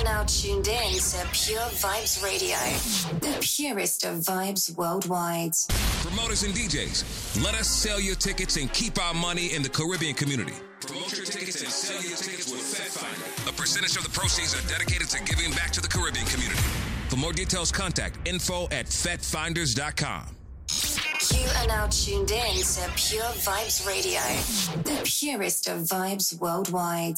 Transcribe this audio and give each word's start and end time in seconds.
are 0.00 0.04
now 0.04 0.24
tuned 0.24 0.66
in 0.66 0.92
to 0.92 1.26
Pure 1.32 1.60
Vybz 1.60 2.22
Radio, 2.22 2.56
the 3.20 3.36
purest 3.40 4.04
of 4.04 4.18
vibes 4.18 4.74
worldwide. 4.76 5.52
Promoters 6.02 6.42
and 6.42 6.54
DJs, 6.54 7.42
let 7.44 7.54
us 7.54 7.68
sell 7.68 8.00
your 8.00 8.14
tickets 8.14 8.56
and 8.56 8.72
keep 8.72 8.98
our 9.02 9.12
money 9.12 9.52
in 9.54 9.62
the 9.62 9.68
Caribbean 9.68 10.14
community. 10.14 10.54
Promote 10.80 11.16
your 11.16 11.26
tickets 11.26 11.62
and 11.62 11.70
sell 11.70 12.02
your 12.02 12.16
tickets 12.16 12.50
with 12.50 12.60
FedFinder. 12.60 13.50
A 13.50 13.52
percentage 13.52 13.96
of 13.96 14.04
the 14.04 14.10
proceeds 14.10 14.54
are 14.54 14.66
dedicated 14.68 15.08
to 15.10 15.22
giving 15.24 15.50
back 15.52 15.70
to 15.72 15.80
the 15.80 15.88
Caribbean 15.88 16.26
community. 16.26 16.60
For 17.08 17.16
more 17.16 17.32
details, 17.32 17.70
contact 17.70 18.26
info 18.26 18.64
at 18.66 18.86
FedFinders.com. 18.86 20.36
You 21.32 21.48
are 21.58 21.66
now 21.66 21.86
tuned 21.88 22.30
in 22.30 22.56
to 22.56 22.90
Pure 22.96 23.32
Vybz 23.44 23.86
Radio, 23.86 24.20
the 24.82 25.00
purest 25.04 25.68
of 25.68 25.80
vibes 25.82 26.38
worldwide. 26.40 27.16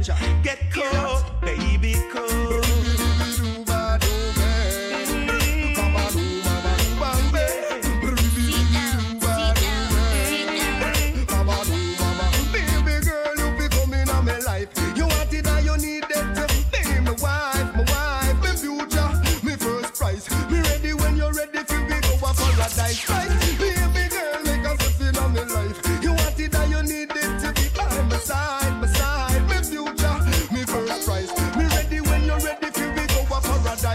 Get 0.04 0.58
cold, 0.70 1.24
baby, 1.40 1.94
cold. 2.12 2.43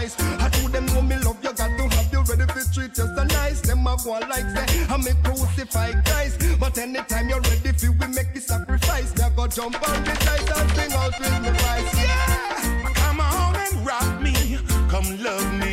I 0.00 0.48
told 0.48 0.72
them 0.72 0.86
know 0.86 1.02
me 1.02 1.16
love 1.16 1.36
you, 1.42 1.52
got 1.52 1.76
to 1.76 1.96
have 1.96 2.10
you 2.10 2.22
ready 2.22 2.50
for 2.50 2.72
treat 2.72 2.96
you 2.96 3.04
so 3.04 3.24
nice. 3.24 3.60
Them 3.60 3.86
a 3.86 3.96
go 4.02 4.12
like 4.12 4.48
say, 4.56 4.86
I 4.88 4.96
me 4.96 5.12
crucify 5.22 5.92
Christ. 6.02 6.40
But 6.58 6.78
anytime 6.78 7.28
you're 7.28 7.40
ready 7.40 7.72
for 7.72 7.92
we 7.92 8.06
make 8.06 8.32
the 8.32 8.40
sacrifice. 8.40 9.14
Now 9.16 9.28
go 9.28 9.46
jump 9.46 9.76
on 9.86 10.04
the 10.04 10.12
dice 10.24 10.58
and 10.58 10.70
sing 10.70 10.92
out 10.94 11.18
with 11.20 11.42
me 11.42 11.50
voice. 11.50 11.94
Yeah! 12.00 12.92
Come 12.94 13.20
on 13.20 13.56
and 13.56 13.86
rock 13.86 14.22
me. 14.22 14.58
Come 14.88 15.22
love 15.22 15.52
me, 15.60 15.72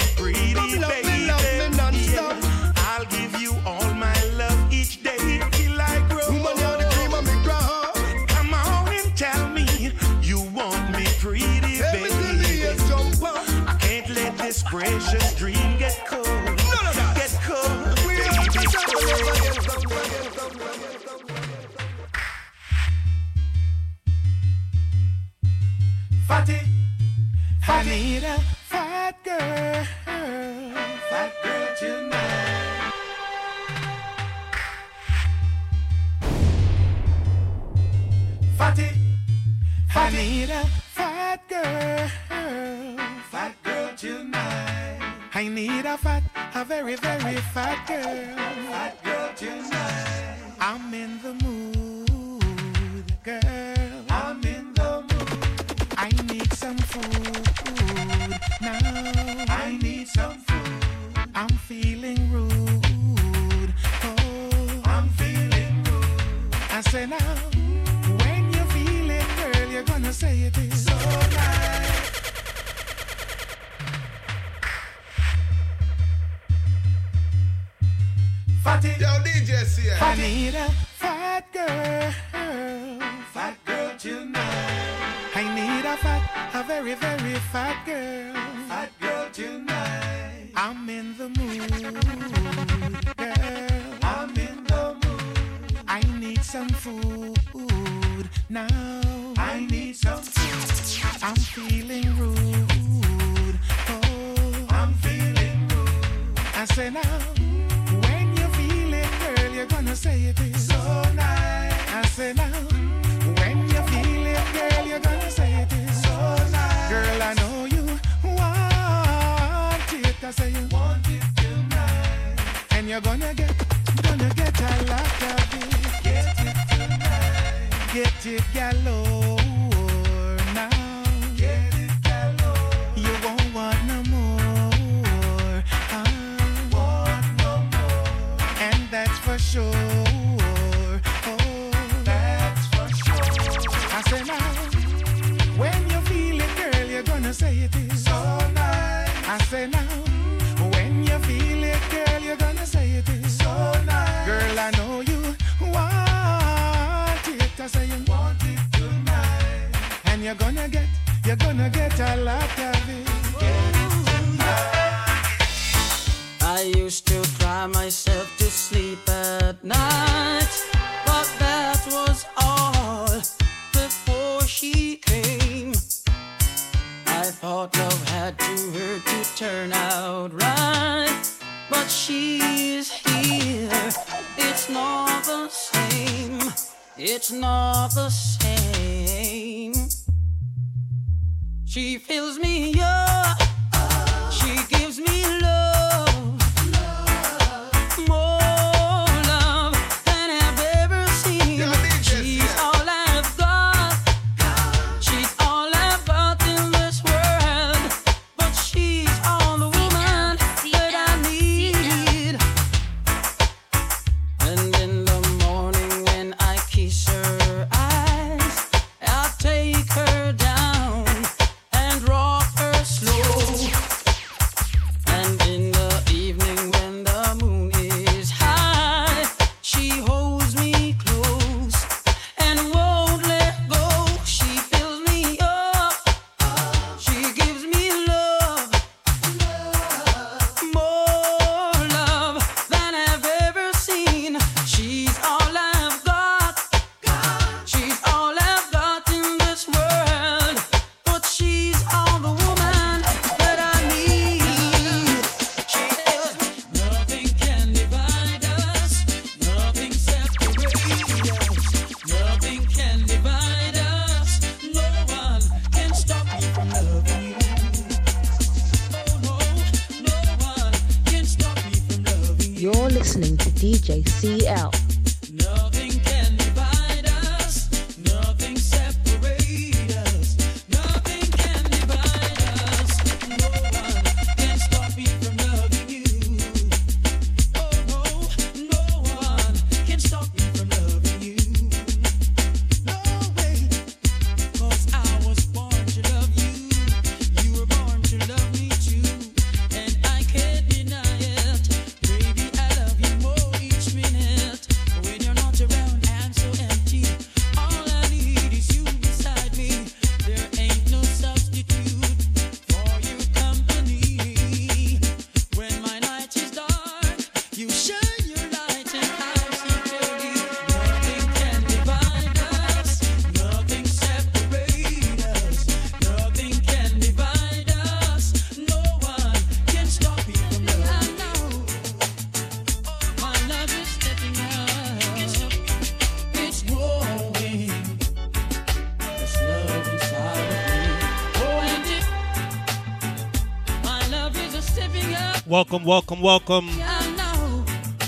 Welcome, 345.57 345.85
welcome, 345.85 346.21
welcome. 346.21 346.67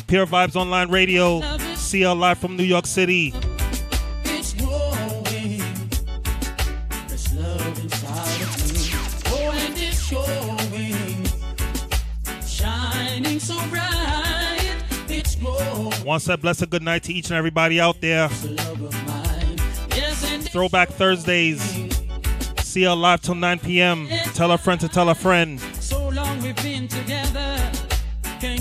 Pure 0.06 0.27
Vybz 0.27 0.56
Online 0.56 0.88
Radio, 0.91 1.41
CL 1.74 2.15
Live 2.15 2.38
from 2.38 2.56
New 2.56 2.63
York 2.63 2.86
City. 2.86 3.34
Once 16.06 16.29
I 16.29 16.36
bless 16.36 16.62
a 16.62 16.68
good 16.68 16.84
night 16.84 17.01
to 17.06 17.13
each 17.13 17.32
and 17.32 17.36
everybody 17.36 17.82
out 17.82 18.00
there. 18.00 18.29
Throwback 20.51 20.89
Thursdays. 20.89 21.60
See 22.60 22.82
you 22.82 22.94
Live 22.94 23.22
till 23.22 23.34
9 23.34 23.58
p.m. 23.58 24.08
Tell 24.36 24.51
a 24.51 24.58
friend 24.60 24.79
to 24.82 24.88
tell 24.88 25.10
a 25.10 25.15
friend 25.15 25.60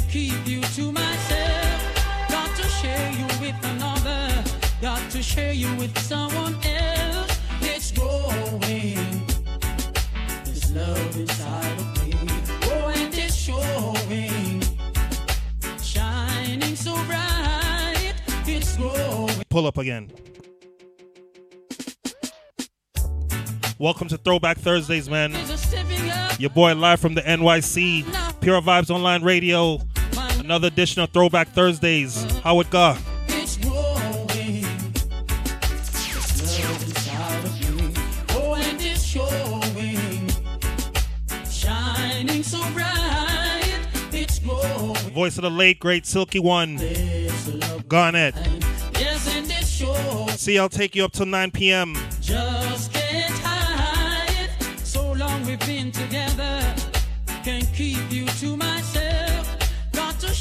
keep 0.08 0.46
you 0.46 0.60
to 0.62 0.90
myself. 0.90 2.28
Got 2.30 2.56
to 2.56 2.62
share 2.62 3.12
you 3.12 3.26
with 3.40 3.56
another. 3.62 4.44
Got 4.80 5.10
to 5.10 5.22
share 5.22 5.52
you 5.52 5.74
with 5.76 5.96
someone 5.98 6.56
else. 6.64 7.38
It's 7.60 7.92
growing. 7.92 9.26
This 10.44 10.72
love 10.74 11.16
inside 11.16 11.78
of 11.78 12.06
me. 12.06 12.14
Oh, 12.62 12.92
and 12.94 13.14
it's 13.14 13.34
showing. 13.34 14.62
Shining 15.82 16.74
so 16.74 16.94
bright. 17.04 18.14
It's 18.46 18.76
growing. 18.78 19.42
Pull 19.50 19.66
up 19.66 19.76
again. 19.76 20.10
Welcome 23.78 24.08
to 24.08 24.16
Throwback 24.16 24.56
Thursdays, 24.56 25.10
man. 25.10 25.32
Just 25.32 25.68
stepping 25.68 26.10
up. 26.10 26.40
Your 26.40 26.50
boy 26.50 26.74
live 26.74 26.98
from 26.98 27.14
the 27.14 27.20
NYC. 27.20 28.40
Pure 28.40 28.62
Vybz 28.62 28.90
Online 28.90 29.22
Radio. 29.22 29.78
Another 30.48 30.68
edition 30.68 31.02
of 31.02 31.10
Throwback 31.10 31.48
Thursdays. 31.48 32.24
How 32.40 32.58
it 32.60 32.70
go? 32.70 32.96
It's 33.26 33.58
growing. 33.58 34.62
This 35.60 36.64
love 36.64 36.82
inside 36.84 37.44
of 37.44 37.60
me. 37.60 37.92
Oh, 38.30 38.54
and 38.54 38.80
it's 38.80 39.04
showing. 39.04 40.30
Shining 41.50 42.42
so 42.42 42.58
bright. 42.72 43.78
It's 44.10 44.38
growing. 44.38 44.94
Voice 45.12 45.36
of 45.36 45.42
the 45.42 45.50
late, 45.50 45.80
great 45.80 46.06
Silky 46.06 46.38
One. 46.38 46.80
Garnett. 47.86 48.34
Yes, 48.94 49.28
and 49.36 49.44
it's 49.50 49.68
showing. 49.68 50.28
See, 50.30 50.58
I'll 50.58 50.70
take 50.70 50.96
you 50.96 51.04
up 51.04 51.12
till 51.12 51.26
9 51.26 51.50
p.m. 51.50 51.94
Just 52.22 52.94
can't 52.94 53.38
hide. 53.44 54.48
So 54.78 55.12
long 55.12 55.44
we've 55.44 55.60
been 55.66 55.92
together. 55.92 56.74
Can't 57.44 57.70
keep 57.74 58.10
you 58.10 58.24
to 58.24 58.56
myself. 58.56 59.17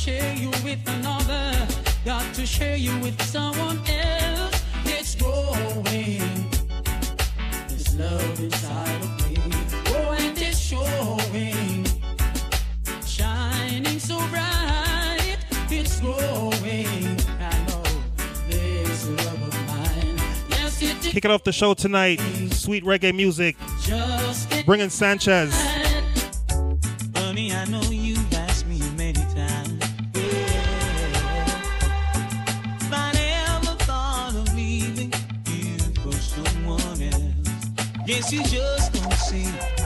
Share 0.07 0.35
you 0.35 0.49
with 0.63 0.79
another. 0.87 1.67
Got 2.05 2.33
to 2.35 2.45
share 2.45 2.77
you 2.77 2.97
with 2.99 3.21
someone 3.23 3.77
else. 3.89 4.63
It's 4.85 5.15
growing. 5.15 6.49
This 7.67 7.93
love 7.99 8.39
inside 8.39 9.01
of 9.01 9.29
me. 9.29 9.37
Oh, 9.87 10.15
and 10.17 10.37
it's 10.41 10.59
showing. 10.59 11.85
Shining 13.05 13.99
so 13.99 14.17
bright. 14.29 15.35
It's 15.69 15.99
growing. 15.99 17.17
I 17.41 17.65
know 17.67 17.83
this 18.47 19.09
love 19.09 19.43
of 19.43 19.67
mine. 19.67 20.17
Yes, 20.51 20.81
it. 20.83 21.01
Kicking 21.11 21.31
off 21.31 21.43
the 21.43 21.51
show 21.51 21.73
tonight, 21.73 22.21
sweet 22.53 22.85
reggae 22.85 23.13
music. 23.13 23.57
Bringing 24.65 24.89
Sanchez. 24.89 25.53
You 38.31 38.43
just 38.43 38.91
don't 38.91 39.13
see. 39.13 39.76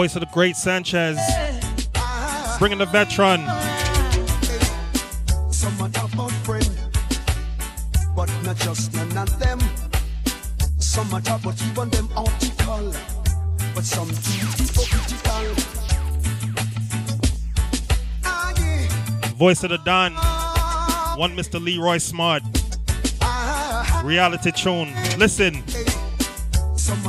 Voice 0.00 0.16
of 0.16 0.20
the 0.20 0.28
great 0.32 0.56
Sanchez. 0.56 1.18
Bringing 2.58 2.78
the 2.78 2.86
veteran. 2.86 3.40
Some 5.52 5.78
are 5.82 5.90
friend, 6.42 6.70
but 8.16 8.30
not 8.42 8.56
just 8.56 8.94
none 8.94 9.18
of 9.18 9.38
them. 9.38 9.60
Some 10.78 11.12
are 11.12 11.20
talk 11.20 11.42
about 11.42 11.60
even 11.62 11.90
them 11.90 12.08
article, 12.16 12.94
but 13.74 13.84
some 13.84 14.08
hypocritical. 14.08 15.54
Voice 19.36 19.62
of 19.64 19.68
the 19.68 19.80
Don. 19.84 20.14
One 21.18 21.36
Mr. 21.36 21.62
Leroy 21.62 21.98
Smart. 21.98 22.42
Reality 24.02 24.50
tune. 24.50 24.94
Listen. 25.18 25.62
some 26.78 27.06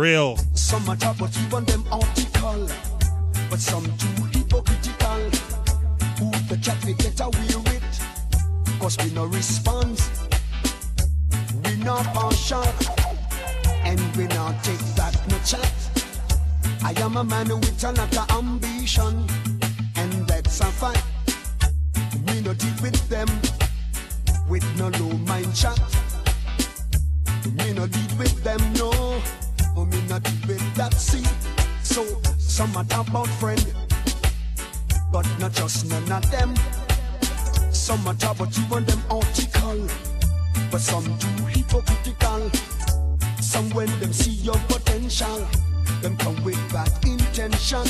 real. 0.00 0.34
Some 0.54 0.88
are 0.88 0.96
talk 0.96 1.16
about 1.16 1.36
even 1.36 1.64
them 1.66 1.84
article, 1.92 2.66
but 3.50 3.60
some 3.60 3.84
too 3.98 4.22
hypocritical. 4.32 5.20
Who 6.18 6.30
the 6.48 6.58
chat 6.62 6.82
we 6.86 6.94
get 6.94 7.20
away 7.20 7.52
with? 7.68 8.80
Cause 8.80 8.96
we 9.04 9.10
no 9.12 9.26
response. 9.26 10.08
We 11.64 11.76
not 11.84 12.06
partial. 12.14 12.64
And 13.84 14.00
we 14.16 14.24
not 14.28 14.64
take 14.64 14.80
that 14.96 15.14
no 15.28 15.36
chat. 15.44 15.74
I 16.82 16.92
am 17.02 17.18
a 17.18 17.24
man 17.24 17.48
with 17.48 17.84
a 17.84 17.92
lot 17.92 18.16
of 18.16 18.30
ambition. 18.38 19.26
And 19.96 20.26
that's 20.26 20.60
a 20.60 20.70
fact. 20.80 21.04
We 22.26 22.40
no 22.40 22.54
deal 22.54 22.76
with 22.80 23.08
them. 23.10 23.28
With 24.48 24.64
no 24.78 24.88
low 24.98 25.12
mind 25.28 25.54
chat. 25.54 25.78
No 27.76 27.86
deal 27.86 28.18
with 28.18 28.42
them, 28.42 28.60
no. 28.74 28.90
Me 29.86 30.00
not 30.08 30.22
deal 30.22 30.48
with 30.48 30.74
that, 30.74 30.94
see. 30.94 31.24
So, 31.82 32.04
some 32.38 32.76
are 32.76 32.84
about 33.00 33.26
friend, 33.26 33.64
but 35.12 35.26
not 35.38 35.52
just 35.52 35.86
none 35.86 36.12
of 36.12 36.30
them. 36.30 36.54
Some 37.72 38.06
are 38.06 38.14
about 38.14 38.52
them 38.52 39.02
article, 39.10 39.88
but 40.70 40.80
some 40.80 41.04
too 41.18 41.44
hypocritical. 41.46 42.50
Some 43.40 43.70
when 43.70 43.88
them 44.00 44.12
see 44.12 44.32
your 44.42 44.58
potential, 44.68 45.46
them 46.02 46.16
come 46.18 46.42
with 46.44 46.60
bad 46.72 46.92
intention. 47.04 47.82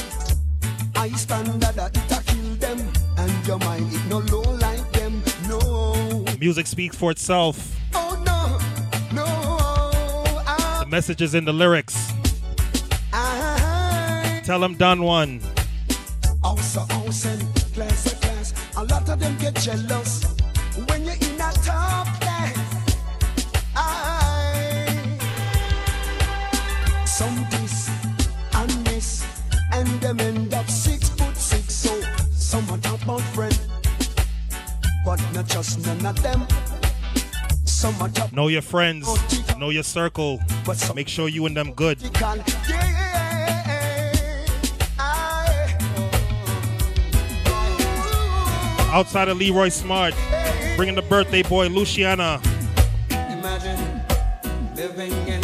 I 0.96 1.10
stand 1.10 1.60
that 1.62 1.96
it 1.96 2.12
a 2.12 2.22
kill 2.24 2.54
them, 2.56 2.78
and 3.18 3.46
your 3.46 3.58
mind 3.58 3.90
no 4.08 4.18
low 4.18 4.42
like 4.58 4.90
them, 4.92 5.22
no. 5.48 6.24
Music 6.38 6.66
speaks 6.66 6.96
for 6.96 7.10
itself. 7.10 7.79
The 10.90 10.96
message 10.96 11.22
is 11.22 11.36
in 11.36 11.44
the 11.44 11.52
lyrics. 11.52 12.12
Tell 14.42 14.58
them 14.58 14.74
done 14.74 15.04
one. 15.04 15.40
house 16.42 16.76
a 16.76 16.80
house 16.92 17.26
and 17.26 17.54
class 17.72 18.12
class. 18.14 18.52
A 18.76 18.82
lot 18.82 19.08
of 19.08 19.20
them 19.20 19.36
get 19.38 19.54
jealous 19.54 20.24
when 20.88 21.04
you're 21.04 21.14
in 21.14 21.40
a 21.40 21.52
top 21.62 22.08
class. 22.20 22.96
I, 23.76 25.16
some 27.06 27.36
this 27.52 27.88
and 28.54 28.70
this, 28.88 29.24
and 29.72 29.86
them 30.00 30.18
end 30.18 30.54
up 30.54 30.68
six 30.68 31.08
foot 31.10 31.36
six. 31.36 31.72
So 31.72 32.02
some 32.32 32.68
are 32.68 32.78
about 32.96 33.20
friend, 33.32 33.56
but 35.04 35.20
not 35.34 35.46
just 35.46 35.86
none 35.86 36.04
of 36.04 36.20
them. 36.20 36.49
Some 37.80 37.96
are 38.02 38.10
talk 38.10 38.30
Know 38.30 38.48
your 38.48 38.60
friends. 38.60 39.08
Know 39.56 39.70
your 39.70 39.82
circle. 39.82 40.38
Make 40.94 41.08
sure 41.08 41.30
you 41.30 41.46
and 41.46 41.56
them 41.56 41.72
good. 41.72 41.96
Outside 48.92 49.28
of 49.28 49.38
Leroy 49.38 49.70
Smart, 49.70 50.12
bringing 50.76 50.94
the 50.94 51.00
birthday 51.08 51.42
boy 51.42 51.68
Luciano. 51.68 52.42
Imagine 53.08 54.02
living 54.76 55.12
in 55.26 55.39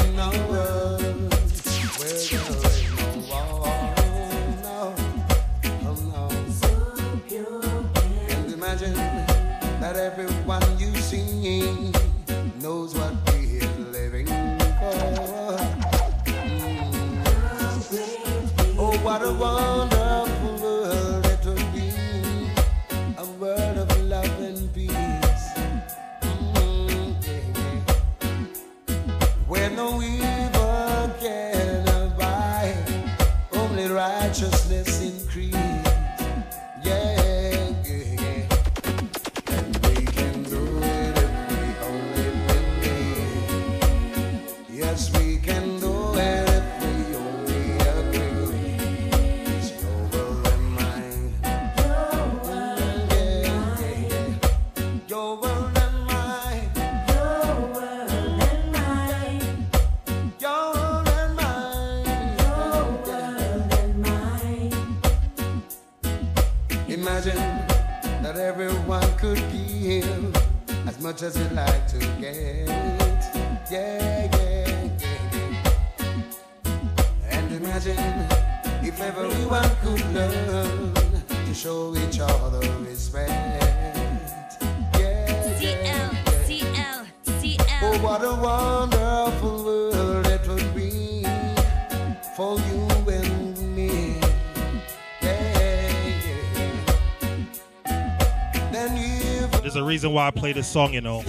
reason 100.06 100.14
why 100.14 100.28
I 100.28 100.30
play 100.30 100.52
this 100.52 100.68
song, 100.68 100.92
you 100.94 101.00
know. 101.00 101.22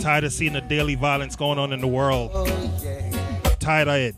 Tired 0.00 0.24
of 0.24 0.32
seeing 0.32 0.52
the 0.52 0.60
daily 0.60 0.96
violence 0.96 1.36
going 1.36 1.58
on 1.58 1.72
in 1.72 1.80
the 1.80 1.86
world. 1.86 2.32
Tired 3.60 3.88
of 3.88 3.94
it. 3.94 4.16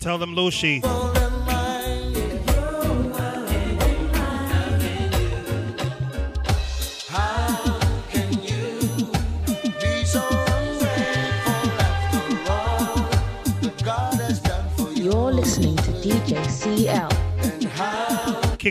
Tell 0.00 0.16
them, 0.16 0.34
Lucy. 0.34 0.80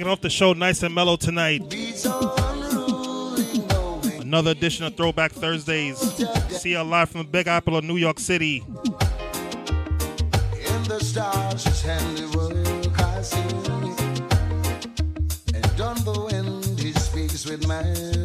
kicking 0.07 0.13
off 0.13 0.21
the 0.21 0.29
show 0.29 0.53
nice 0.53 0.83
and 0.83 0.95
mellow 0.95 1.17
tonight. 1.17 1.61
Another 4.21 4.51
edition 4.51 4.85
of 4.85 4.95
Throwback 4.95 5.33
Thursdays. 5.33 5.97
See 6.49 6.71
you 6.71 6.81
live 6.81 7.09
from 7.09 7.23
the 7.23 7.27
Big 7.27 7.47
Apple 7.47 7.75
of 7.75 7.83
New 7.83 7.97
York 7.97 8.19
City. 8.19 8.63
with 17.45 17.65
man 17.65 18.16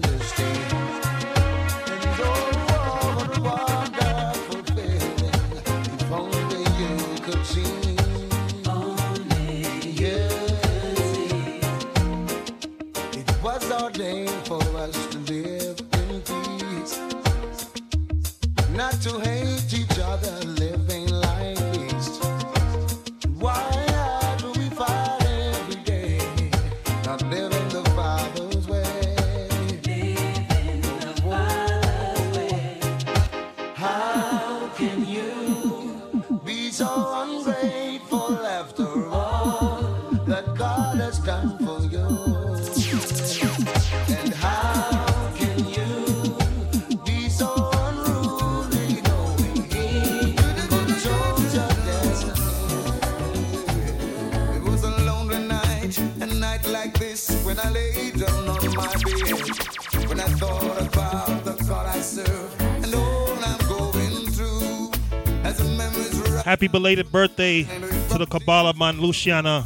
Happy 66.45 66.67
belated 66.67 67.11
birthday 67.13 67.63
to 67.63 68.19
the 68.19 68.27
Kabbalah 68.27 68.75
man 68.75 69.01
Luciano. 69.01 69.61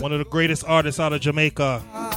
One 0.00 0.12
of 0.12 0.18
the 0.18 0.26
greatest 0.28 0.64
artists 0.66 0.98
out 1.00 1.12
of 1.12 1.20
Jamaica. 1.20 2.07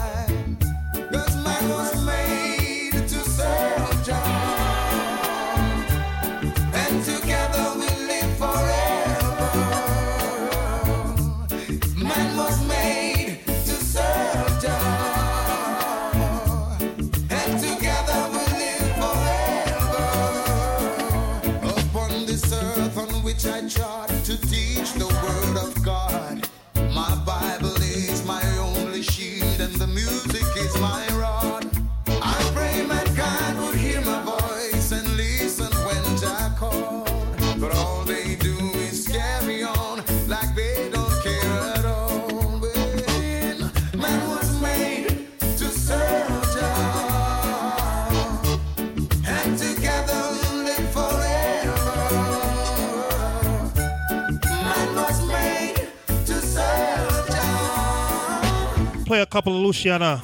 play 59.11 59.19
a 59.19 59.25
couple 59.25 59.53
of 59.53 59.61
Luciano. 59.61 60.21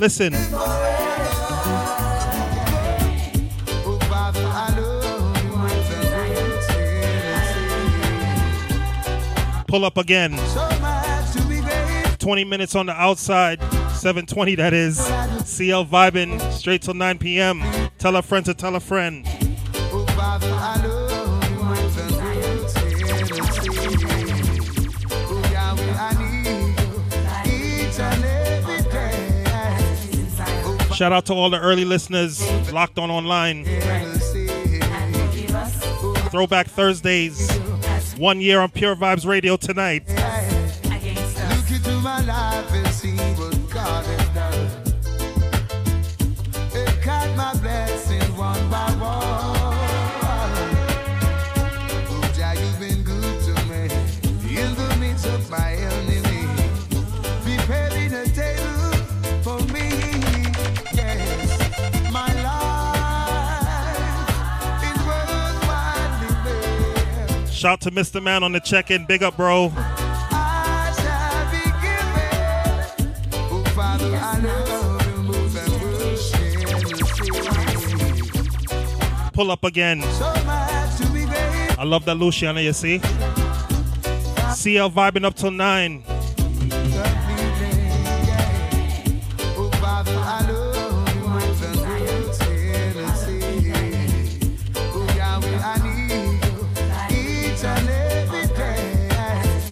Listen. 0.00 0.32
Pull 9.68 9.84
up 9.84 9.98
again. 9.98 10.34
20 12.18 12.44
minutes 12.44 12.74
on 12.74 12.86
the 12.86 12.94
outside. 12.96 13.60
720 13.92 14.54
that 14.54 14.72
is. 14.72 14.96
CL 14.96 15.84
vibing 15.84 16.40
straight 16.52 16.80
till 16.80 16.94
9 16.94 17.18
p.m. 17.18 17.62
Tell 17.98 18.16
a 18.16 18.22
friend 18.22 18.46
to 18.46 18.54
tell 18.54 18.76
a 18.76 18.80
friend. 18.80 19.29
Shout 31.00 31.12
out 31.12 31.24
to 31.24 31.32
all 31.32 31.48
the 31.48 31.58
early 31.58 31.86
listeners 31.86 32.42
locked 32.74 32.98
on 32.98 33.10
online. 33.10 33.64
Throwback 36.28 36.66
Thursdays. 36.66 37.50
One 38.18 38.38
year 38.42 38.60
on 38.60 38.70
Pure 38.70 38.96
Vybz 38.96 39.24
Radio 39.24 39.56
tonight. 39.56 40.02
Shout 67.60 67.82
to 67.82 67.90
Mr. 67.90 68.22
Man 68.22 68.42
on 68.42 68.52
the 68.52 68.58
check-in. 68.58 69.04
Big 69.04 69.22
up, 69.22 69.36
bro. 69.36 69.68
Pull 79.34 79.50
up 79.50 79.62
again. 79.64 80.00
I 80.02 81.84
love 81.84 82.06
that 82.06 82.14
Luciano, 82.14 82.60
you 82.60 82.72
see? 82.72 82.98
See 84.54 84.76
CL 84.76 84.90
vibing 84.90 85.26
up 85.26 85.34
till 85.34 85.50
9. 85.50 86.02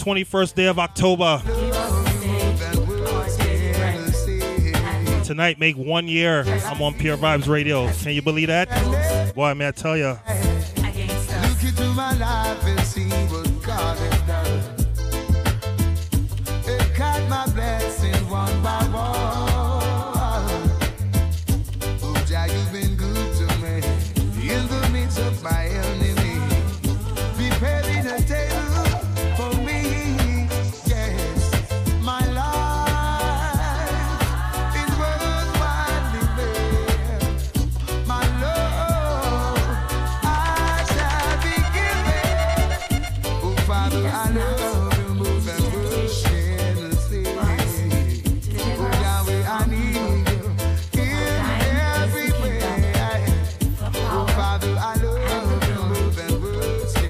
21st 0.09 0.55
day 0.55 0.67
of 0.69 0.79
October. 0.79 1.43
Tonight 5.23 5.61
make 5.61 5.77
one 5.77 6.09
year. 6.09 6.45
I'm 6.65 6.81
on 6.81 6.95
Pure 6.95 7.19
Vybz 7.19 7.47
Radio. 7.47 7.93
Can 7.93 8.13
you 8.13 8.23
believe 8.23 8.49
that? 8.49 9.35
Boy, 9.35 9.53
may 9.53 9.69
I 9.69 9.73
tell 9.73 9.99
you. 9.99 10.19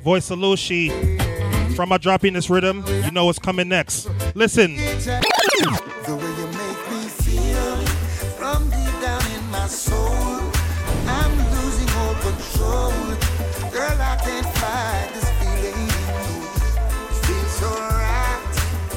Voice 0.09 0.31
of 0.31 0.39
Lucy. 0.39 0.89
From 1.77 1.91
my 1.91 1.99
dropping 1.99 2.33
this 2.33 2.49
rhythm, 2.49 2.83
you 3.05 3.11
know 3.11 3.27
what's 3.27 3.39
coming 3.39 3.69
next. 3.69 4.09
Listen. 4.35 4.75
The 4.77 6.17
way 6.17 6.33
you 6.41 6.47
make 6.47 6.83
me 6.93 7.09
feel 7.21 7.77
from 8.39 8.65
deep 8.71 9.03
down 9.03 9.21
in 9.37 9.45
my 9.51 9.67
soul. 9.67 10.41
I'm 11.07 11.37
losing 11.53 11.91
all 12.01 12.15
control. 12.25 12.91
Girl, 13.71 13.99
I 14.01 14.17
can't 14.25 14.49
fight 14.57 15.11
this 15.13 15.29
feeling. 15.41 15.91
Feels 17.25 17.53
so 17.61 17.69
right. 17.69 18.55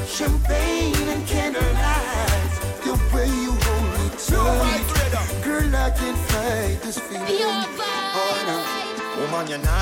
Champagne 0.08 1.10
and 1.10 1.28
candlelight. 1.28 2.52
The 2.86 2.94
way 3.14 3.28
you 3.28 3.52
hold 3.52 3.86
me 4.00 4.08
tight. 4.16 5.44
Girl, 5.44 5.76
I 5.76 5.92
can't 5.92 6.18
fight 6.32 6.82
this 6.82 7.00
feeling. 7.00 7.26
Oh, 7.28 8.44
no. 8.48 9.24
Woman, 9.24 9.50
you're 9.50 9.58
nice. 9.58 9.81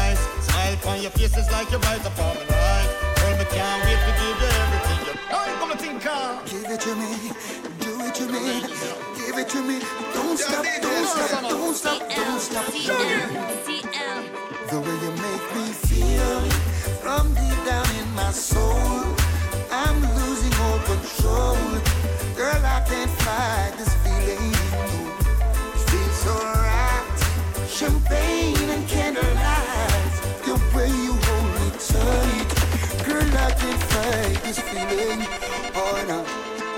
Smile 0.99 1.11
on 1.11 1.17
your 1.17 1.29
face 1.29 1.37
is 1.37 1.51
like 1.51 1.71
you're 1.71 1.79
right 1.79 2.05
upon 2.05 2.35
the 2.35 2.45
night. 2.51 2.89
Girl, 3.15 3.37
me 3.37 3.45
can't 3.45 3.83
wait 3.85 3.99
to 4.03 4.11
give 4.19 4.37
you 4.41 4.49
everything 4.59 4.99
you 5.07 5.13
know. 5.31 5.39
I'm 5.39 5.59
gonna 5.59 5.77
think 5.77 6.05
of. 6.05 6.43
Give 6.45 6.69
it 6.69 6.81
to 6.81 6.95
me, 6.95 7.31
do 7.79 7.91
it 8.03 8.15
to 8.15 8.25
me, 8.27 8.61
give 9.15 9.37
it 9.37 9.49
to 9.49 9.61
me. 9.63 9.79
Don't 10.13 10.37
stop, 10.37 10.65
don't 10.81 11.07
stop, 11.07 11.41
don't 11.41 11.75
stop, 11.75 11.99
don't 11.99 12.41
stop. 12.41 12.65
The 14.69 14.79
way 14.79 14.95
you 15.05 15.11
make 15.23 15.45
me 15.55 15.71
feel 15.87 16.41
from 16.99 17.33
deep 17.33 17.59
down 17.65 17.89
in 17.95 18.13
my 18.13 18.31
soul, 18.31 19.15
I'm 19.71 20.01
losing 20.19 20.53
all 20.65 20.79
control. 20.79 21.55
Girl, 22.35 22.61
I 22.65 22.83
can't 22.89 23.11
fight 23.23 23.73
this 23.77 23.93
feeling. 24.03 24.51
Feels 25.87 26.17
so 26.23 26.35
right. 26.35 27.19
Champagne 27.69 28.69
and 28.69 28.87
candlelight. 28.89 29.08
Fight 33.99 34.39
this 34.43 34.59
feeling. 34.59 35.27
Oh, 35.75 35.99
no. 36.07 36.23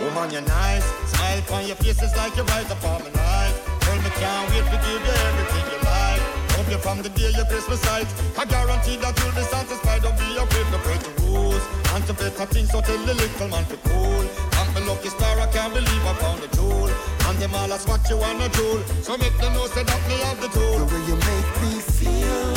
Woman, 0.02 0.26
oh, 0.26 0.34
you're 0.34 0.42
nice. 0.42 0.86
Smile 1.14 1.44
on 1.54 1.68
your 1.68 1.76
face 1.76 2.02
is 2.02 2.16
like 2.18 2.36
you're 2.36 2.50
right 2.50 2.66
upon 2.66 3.04
the 3.04 3.12
night. 3.14 3.54
Girl, 3.86 4.00
me 4.02 4.10
can't 4.18 4.50
wait 4.50 4.66
to 4.66 4.78
give 4.82 5.02
you 5.06 5.16
everything 5.30 5.66
you 5.70 5.80
like. 5.86 6.24
Hope 6.58 6.70
you 6.74 6.80
from 6.82 6.98
the 7.06 7.10
day 7.10 7.30
you 7.30 7.46
Christmas. 7.46 7.86
I 7.86 8.46
guarantee 8.46 8.98
that 9.06 9.14
you'll 9.22 9.38
be 9.38 9.46
satisfied. 9.54 10.02
Don't 10.02 10.18
be 10.18 10.34
afraid 10.34 10.68
to 10.74 10.80
break 10.82 11.02
the 11.06 11.14
rules. 11.22 11.62
And 11.94 12.02
to 12.08 12.14
better 12.14 12.48
things, 12.50 12.72
so 12.72 12.82
tell 12.82 12.98
the 13.06 13.14
little 13.14 13.50
man 13.54 13.66
to 13.70 13.78
cool. 13.86 14.26
I'm 14.58 14.70
a 14.78 14.80
lucky 14.90 15.10
star, 15.10 15.38
I 15.38 15.46
can't 15.54 15.74
believe 15.78 16.04
I 16.10 16.14
found 16.18 16.42
a 16.42 16.50
jewel. 16.58 16.90
And 17.30 17.38
them 17.38 17.54
all 17.54 17.72
ask 17.72 17.88
what 17.88 18.02
you 18.10 18.18
wanna 18.18 18.50
jewel. 18.50 18.82
So 19.06 19.14
make 19.22 19.38
them 19.38 19.54
know 19.54 19.68
say 19.68 19.84
that 19.84 20.02
me 20.10 20.18
have 20.26 20.42
the 20.42 20.50
tool. 20.50 20.74
The 20.82 20.86
way 20.90 21.02
you 21.06 21.18
make 21.30 21.50
me 21.62 21.74
feel 21.86 22.50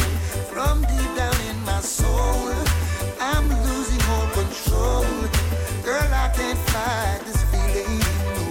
from 0.48 0.81
deep 0.88 1.11
down 1.20 1.37
in 1.53 1.59
my 1.68 1.81
soul, 1.85 2.48
I'm 3.20 3.44
losing 3.68 4.04
control. 4.35 5.07
Girl, 5.87 6.11
I 6.11 6.27
can't 6.35 6.59
fight 6.75 7.20
this 7.25 7.40
feeling. 7.51 7.99
No, 8.35 8.47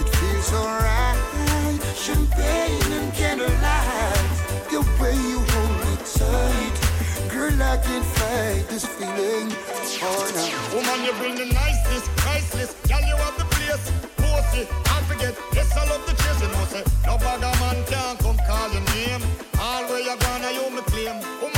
it 0.00 0.08
feels 0.08 0.46
so 0.46 0.60
right. 0.64 1.18
Champagne 1.94 2.92
and 2.98 3.12
candlelight, 3.12 4.24
the 4.72 4.80
way 4.98 5.14
you 5.28 5.38
hold 5.52 5.74
me 5.84 5.94
tight. 6.16 6.74
Girl, 7.28 7.52
I 7.62 7.76
can't 7.84 8.08
fight 8.16 8.64
this 8.68 8.86
feeling. 8.86 9.52
Oh, 10.00 10.24
no. 10.34 10.44
Woman, 10.74 11.04
you 11.04 11.12
bring 11.20 11.34
the 11.36 11.46
niceness, 11.52 12.08
priceless. 12.16 12.72
Girl, 12.88 13.04
you 13.04 13.16
have 13.16 13.36
the 13.36 13.44
place. 13.52 13.84
Bossy, 14.16 14.66
can't 14.88 15.04
forget. 15.06 15.34
Yes, 15.52 15.76
I 15.76 15.84
love 15.90 16.04
the 16.08 16.14
chase, 16.22 16.40
you 16.40 16.48
know, 16.48 16.64
say. 16.72 16.84
No 17.04 17.18
bugger 17.18 17.52
man 17.60 17.84
can't 17.84 18.18
come 18.18 18.38
call 18.48 18.68
your 18.72 18.84
name. 18.96 19.22
All 19.60 19.84
where 19.88 20.00
you 20.00 20.16
gonna, 20.24 20.50
you 20.56 20.70
me 20.74 20.82
claim. 20.88 21.51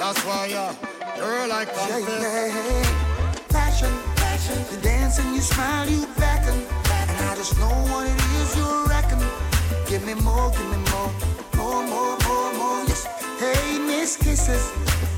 That's 0.00 0.20
why, 0.24 0.48
girl, 1.18 1.52
I 1.52 1.64
confess. 1.66 2.08
Yeah, 2.08 2.46
yeah. 2.46 3.46
Passion, 3.50 3.92
passion. 4.16 4.58
You 4.72 4.80
dance 4.80 5.18
and 5.18 5.34
you 5.34 5.42
smile, 5.42 5.88
you 5.88 6.06
beckon. 6.18 6.56
And 7.08 7.26
I 7.30 7.34
just 7.36 7.58
know 7.58 7.68
what 7.92 8.06
it 8.08 8.20
is 8.40 8.56
you 8.56 8.68
reckon. 8.88 9.20
Give 9.86 10.02
me 10.06 10.14
more, 10.14 10.50
give 10.52 10.68
me 10.72 10.78
more. 10.90 11.10
More, 11.60 11.82
more, 11.86 12.16
more, 12.26 12.52
more. 12.54 12.82
Yes. 12.88 13.04
Hey, 13.38 13.78
Miss 13.78 14.16
Kisses. 14.16 14.64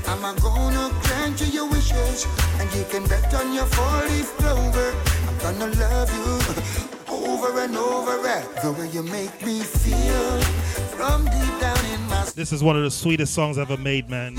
Am 0.07 0.23
I 0.25 0.35
gonna 0.41 0.91
grant 1.03 1.39
you 1.41 1.47
your 1.47 1.69
wishes? 1.69 2.27
And 2.59 2.67
you 2.75 2.83
can 2.91 3.07
bet 3.07 3.33
on 3.33 3.53
your 3.53 3.65
four-leaf 3.65 4.35
clover. 4.37 4.89
I'm 5.27 5.37
gonna 5.59 5.73
love 5.79 6.11
you 6.11 6.29
over 7.31 7.59
and 7.61 7.77
over. 7.77 8.15
eh. 8.27 8.43
The 8.61 8.71
way 8.73 8.89
you 8.89 9.03
make 9.03 9.33
me 9.45 9.61
feel 9.61 10.41
from 10.97 11.23
deep 11.25 11.53
down 11.61 11.83
in 11.95 12.01
my 12.11 12.12
This 12.35 12.51
is 12.51 12.63
one 12.63 12.75
of 12.75 12.81
the 12.81 12.89
sweetest 12.89 13.35
songs 13.35 13.59
ever 13.59 13.77
made, 13.77 14.09
man. 14.09 14.35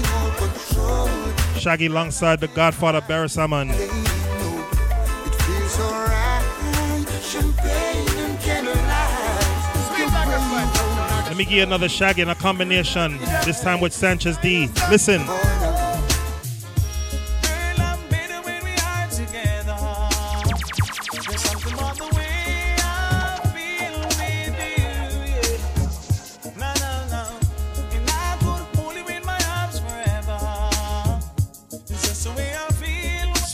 Shaggy 1.57 1.87
alongside 1.87 2.41
the 2.41 2.49
Godfather 2.49 3.01
Barry. 3.03 3.29
Let 11.29 11.37
me 11.37 11.45
give 11.45 11.53
you 11.53 11.63
another 11.63 11.89
Shaggy 11.89 12.23
in 12.23 12.31
a 12.31 12.35
combination, 12.35 13.19
this 13.45 13.61
time 13.61 13.81
with 13.81 13.93
Sanchez 13.93 14.39
D. 14.39 14.69
Listen. 14.91 15.23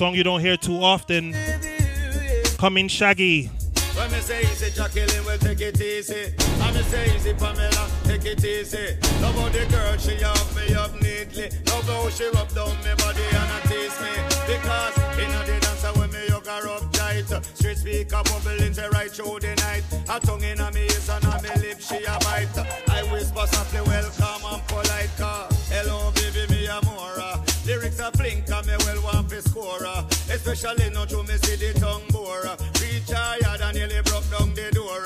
Song 0.01 0.15
you 0.15 0.25
don't 0.25 0.41
hear 0.41 0.57
too 0.57 0.83
often. 0.83 1.37
Coming 2.57 2.89
Shaggy. 2.89 3.51
When 3.93 4.11
me 4.11 4.21
say 4.21 4.41
easy, 4.41 4.71
Jacqueline 4.71 5.27
will 5.27 5.37
take 5.37 5.61
it 5.61 5.79
easy. 5.79 6.33
And 6.63 6.75
me 6.75 6.81
say 6.85 7.15
easy, 7.15 7.35
Pamela, 7.35 7.87
take 8.05 8.25
it 8.25 8.43
easy. 8.43 8.97
Love 9.21 9.35
how 9.35 9.51
the 9.51 9.67
girl, 9.69 9.99
she 9.99 10.17
have 10.25 10.57
me 10.57 10.73
up 10.73 10.95
neatly. 11.03 11.51
Love 11.67 11.85
how 11.85 12.09
she 12.09 12.25
rub 12.33 12.49
down 12.55 12.73
me 12.81 12.95
body 12.97 13.29
and 13.29 13.53
a 13.53 13.69
tease 13.69 14.01
me. 14.01 14.09
Because 14.49 14.97
in 15.21 15.29
the 15.45 15.61
dancer 15.61 15.93
when 16.01 16.11
me 16.13 16.29
hug 16.33 16.47
her 16.47 16.67
up 16.71 16.91
tight. 16.95 17.29
Straight 17.53 17.77
speaker 17.77 18.23
bubbling 18.25 18.73
say 18.73 18.89
right 18.95 19.11
through 19.11 19.41
the 19.41 19.55
night. 19.57 19.85
A 20.09 20.19
tongue 20.19 20.43
in 20.43 20.61
a 20.61 20.73
me 20.73 20.85
ears 20.85 21.11
and 21.11 21.25
a 21.25 21.43
me 21.43 21.51
lips, 21.61 21.89
she 21.93 22.03
a 22.05 22.17
bite. 22.25 22.57
I 22.89 23.03
whisper 23.13 23.47
softly, 23.49 23.83
welcome 23.83 24.49
and 24.49 24.67
polite. 24.67 25.13
Car. 25.19 25.47
Hello, 25.69 26.11
baby, 26.17 26.51
me 26.51 26.65
a 26.69 26.81
more. 26.87 27.11
Lyrics 27.71 28.01
a 28.01 28.11
blink 28.11 28.51
Especially 30.42 30.88
now 30.88 31.05
to 31.05 31.22
me 31.22 31.37
see 31.37 31.57
the 31.57 31.79
tongue 31.79 32.03
bore. 32.09 32.40
Reach 32.81 33.11
higher 33.12 33.61
and 33.62 33.76
nearly 33.76 34.00
broke 34.03 34.29
down 34.31 34.55
the 34.55 34.70
door. 34.72 35.05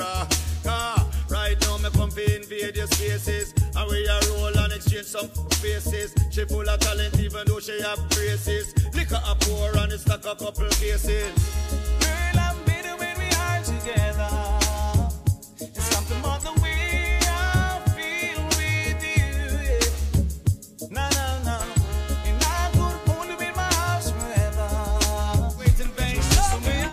Ah, 0.64 1.10
right 1.28 1.60
now 1.62 1.76
me 1.78 1.90
come 1.90 2.10
to 2.10 2.36
invade 2.36 2.76
your 2.76 2.86
spaces. 2.86 3.52
And 3.74 3.90
we 3.90 4.06
a 4.06 4.20
roll 4.30 4.56
and 4.56 4.72
exchange 4.72 5.06
some 5.06 5.28
faces. 5.58 6.14
She 6.30 6.44
full 6.44 6.68
of 6.68 6.78
talent 6.78 7.18
even 7.18 7.48
though 7.48 7.58
she 7.58 7.82
have 7.82 7.98
braces. 8.10 8.74
Liquor 8.94 9.20
a 9.26 9.34
pour 9.34 9.76
and 9.76 9.92
it's 9.92 10.06
like 10.06 10.24
a 10.24 10.36
couple 10.36 10.68
cases. 10.70 11.83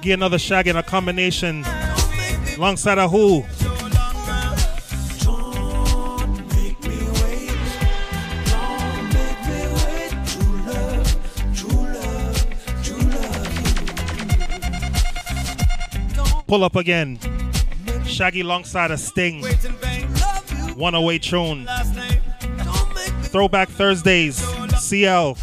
Get 0.02 0.14
another 0.14 0.40
Shaggy 0.40 0.72
in 0.72 0.78
a 0.78 0.82
combination. 0.82 1.64
Alongside 2.58 2.98
a 2.98 3.08
who? 3.08 3.46
Pull 16.48 16.64
up 16.64 16.76
again. 16.76 17.20
Shaggy 18.06 18.42
alongside 18.42 18.90
a 18.90 18.98
Sting. 18.98 19.44
108 19.44 21.22
tune. 21.22 21.68
Throwback 23.26 23.70
Thursdays. 23.70 24.44
CL. 24.80 25.38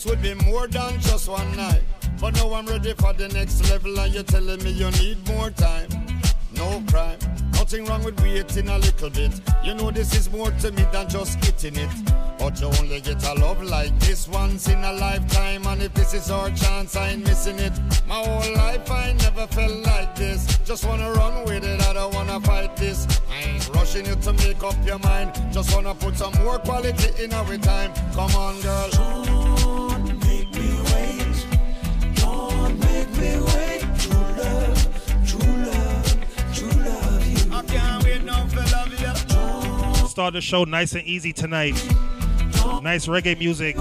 This 0.00 0.10
would 0.10 0.22
be 0.22 0.32
more 0.46 0.66
than 0.66 0.98
just 1.00 1.28
one 1.28 1.56
night. 1.56 1.82
But 2.20 2.34
now 2.34 2.54
I'm 2.54 2.64
ready 2.64 2.94
for 2.94 3.12
the 3.12 3.28
next 3.28 3.68
level, 3.70 3.98
and 4.00 4.14
you're 4.14 4.22
telling 4.22 4.62
me 4.64 4.70
you 4.70 4.90
need 4.92 5.18
more 5.28 5.50
time. 5.50 5.90
No 6.54 6.82
crime. 6.88 7.18
Nothing 7.52 7.84
wrong 7.84 8.02
with 8.04 8.18
waiting 8.22 8.68
a 8.68 8.78
little 8.78 9.10
bit. 9.10 9.38
You 9.62 9.74
know 9.74 9.90
this 9.90 10.16
is 10.16 10.30
more 10.32 10.50
to 10.50 10.72
me 10.72 10.86
than 10.90 11.06
just 11.10 11.38
getting 11.42 11.76
it. 11.76 11.90
But 12.38 12.58
you 12.62 12.68
only 12.80 13.02
get 13.02 13.22
a 13.26 13.34
love 13.34 13.62
like 13.62 13.98
this 14.00 14.26
once 14.26 14.68
in 14.68 14.82
a 14.82 14.92
lifetime. 14.94 15.66
And 15.66 15.82
if 15.82 15.92
this 15.92 16.14
is 16.14 16.30
our 16.30 16.48
chance, 16.48 16.96
I 16.96 17.10
ain't 17.10 17.26
missing 17.26 17.58
it. 17.58 17.72
My 18.08 18.24
whole 18.24 18.54
life 18.54 18.90
I 18.90 19.12
never 19.12 19.46
felt 19.48 19.84
like 19.84 20.16
this. 20.16 20.46
Just 20.64 20.86
wanna 20.86 21.12
run 21.12 21.44
with 21.44 21.64
it, 21.64 21.82
I 21.82 21.92
don't 21.92 22.14
wanna 22.14 22.40
fight 22.40 22.74
this. 22.74 23.06
I 23.30 23.50
ain't 23.50 23.68
rushing 23.74 24.06
you 24.06 24.14
to 24.14 24.32
make 24.32 24.62
up 24.62 24.76
your 24.86 24.98
mind. 25.00 25.32
Just 25.52 25.74
wanna 25.74 25.94
put 25.94 26.16
some 26.16 26.32
more 26.42 26.58
quality 26.58 27.22
in 27.22 27.34
our 27.34 27.58
time. 27.58 27.92
Come 28.14 28.34
on, 28.34 28.58
girl. 28.62 29.39
Start 40.10 40.34
the 40.34 40.40
show 40.40 40.64
nice 40.64 40.94
and 40.94 41.04
easy 41.04 41.32
tonight. 41.32 41.74
Nice 42.82 43.06
reggae 43.06 43.38
music. 43.38 43.76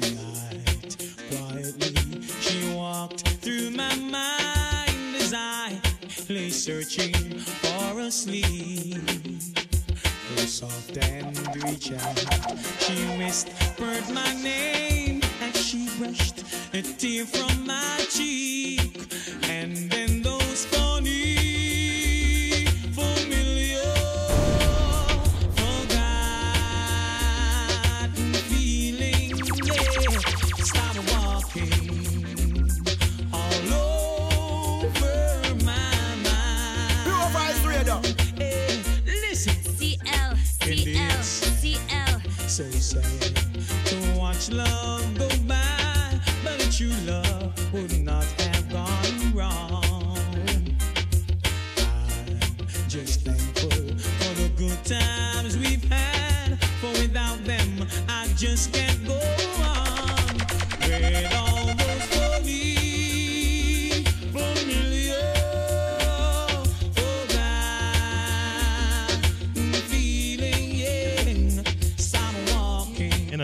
night, 0.00 0.96
quietly, 1.32 2.22
she 2.40 2.72
walked 2.76 3.26
through 3.40 3.72
my 3.72 3.92
mind 3.96 5.16
as 5.16 5.34
I 5.34 5.80
lay 6.28 6.50
searching 6.50 7.40
for 7.40 7.98
a 7.98 8.08
sleep. 8.08 9.02
Her 10.36 10.46
soft 10.46 10.96
and 10.96 11.36
reach 11.64 11.90
out, 11.90 12.18
she 12.78 12.94
whispered 13.18 14.08
my 14.14 14.32
name 14.40 15.22
as 15.40 15.56
she 15.56 15.88
brushed 15.98 16.44
a 16.72 16.82
tear 16.82 17.26
from 17.26 17.66
my 17.66 18.06
cheek. 18.08 18.92
And 19.48 19.90
then 19.90 20.15
those 20.56 20.64
funny, 20.66 21.34
familiar, 22.92 23.92
forgotten 25.54 26.72
feelings, 28.48 29.50
yeah, 29.66 29.82
started 30.64 31.04
walking 31.12 32.64
all 33.34 33.68
over 34.94 35.54
my 35.64 36.14
mind. 36.24 37.04
Pure 37.04 37.28
Vybz 37.34 37.60
Radio. 37.66 37.96
Hey, 38.36 38.80
listen. 39.04 39.56
CL, 39.62 40.32
CL, 40.60 41.22
CL. 41.22 42.16
So 42.48 42.64
sad 42.70 43.36
to 43.86 43.96
watch 44.18 44.50
love 44.50 45.15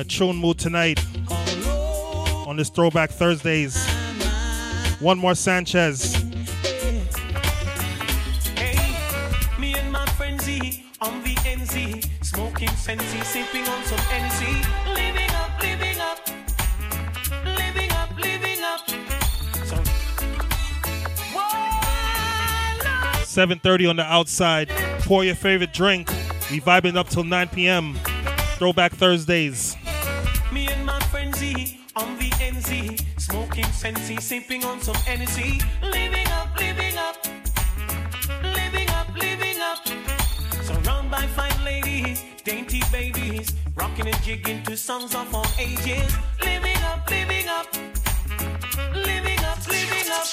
a 0.02 0.04
tune 0.04 0.36
mood 0.36 0.58
tonight. 0.58 0.98
On 2.48 2.56
this 2.56 2.70
Throwback 2.70 3.10
Thursdays. 3.10 3.88
One 4.98 5.16
more 5.16 5.36
Sanchez. 5.36 6.24
Me 9.60 9.74
and 9.74 9.92
my 9.92 10.04
friends 10.16 10.48
on 11.00 11.22
the 11.22 11.34
NZ, 11.46 12.24
smoking 12.24 12.68
Sensi, 12.70 13.20
sipping 13.20 13.64
on 13.68 13.84
some 13.84 13.98
NC, 13.98 14.40
living 14.92 15.30
up, 15.36 15.62
living 15.62 16.00
up, 16.00 16.18
living 17.56 17.92
up, 17.92 18.18
living 18.18 18.64
up. 18.64 18.88
So, 19.68 19.76
Whoa, 21.32 21.62
7.30 23.22 23.90
on 23.90 23.96
the 23.96 24.04
outside. 24.04 24.68
Pour 25.02 25.24
your 25.24 25.36
favorite 25.36 25.72
drink. 25.72 26.08
We 26.50 26.60
vibing 26.60 26.96
up 26.96 27.08
till 27.08 27.24
9 27.24 27.48
p.m. 27.50 27.94
Throwback 28.58 28.92
Thursdays. 28.92 29.76
fancy, 33.82 34.16
sipping 34.20 34.64
on 34.64 34.80
some 34.80 34.96
energy, 35.08 35.60
living 35.82 36.28
up, 36.28 36.56
living 36.56 36.96
up, 36.96 37.16
living 38.54 38.88
up, 38.90 39.08
living 39.16 39.60
up. 39.60 39.84
Surrounded 40.62 41.10
by 41.10 41.26
fine 41.26 41.64
ladies, 41.64 42.24
dainty 42.44 42.80
babies, 42.92 43.52
rocking 43.74 44.06
and 44.06 44.22
jigging 44.22 44.62
to 44.62 44.76
songs 44.76 45.16
of 45.16 45.34
all 45.34 45.50
ages, 45.58 46.14
living 46.44 46.80
up, 46.84 47.10
living 47.10 47.48
up, 47.48 47.66
living 48.94 49.42
up, 49.50 49.66
living 49.66 50.10
up. 50.12 50.26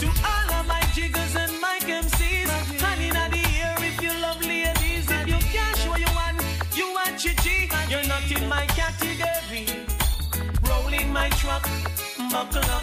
To 0.00 0.08
all 0.32 0.48
of 0.58 0.66
my 0.66 0.80
jiggers 0.94 1.36
and 1.36 1.52
my 1.60 1.78
MCs, 1.80 2.48
hanging 2.80 3.14
out 3.14 3.30
the 3.30 3.44
air 3.60 3.76
if 3.80 4.00
you 4.00 4.12
love 4.22 4.40
ladies, 4.40 5.10
if 5.10 5.28
you 5.28 5.38
cash 5.52 5.86
what 5.86 6.00
you 6.00 6.12
want, 6.16 6.40
you 6.74 6.86
want 6.94 7.22
your 7.22 7.34
G, 7.42 7.68
you're 7.90 8.08
not 8.08 8.24
in 8.30 8.48
my 8.48 8.64
category. 8.68 9.66
Rolling 10.66 11.12
my 11.12 11.28
truck 11.40 11.68
buckle 12.34 12.68
up. 12.76 12.82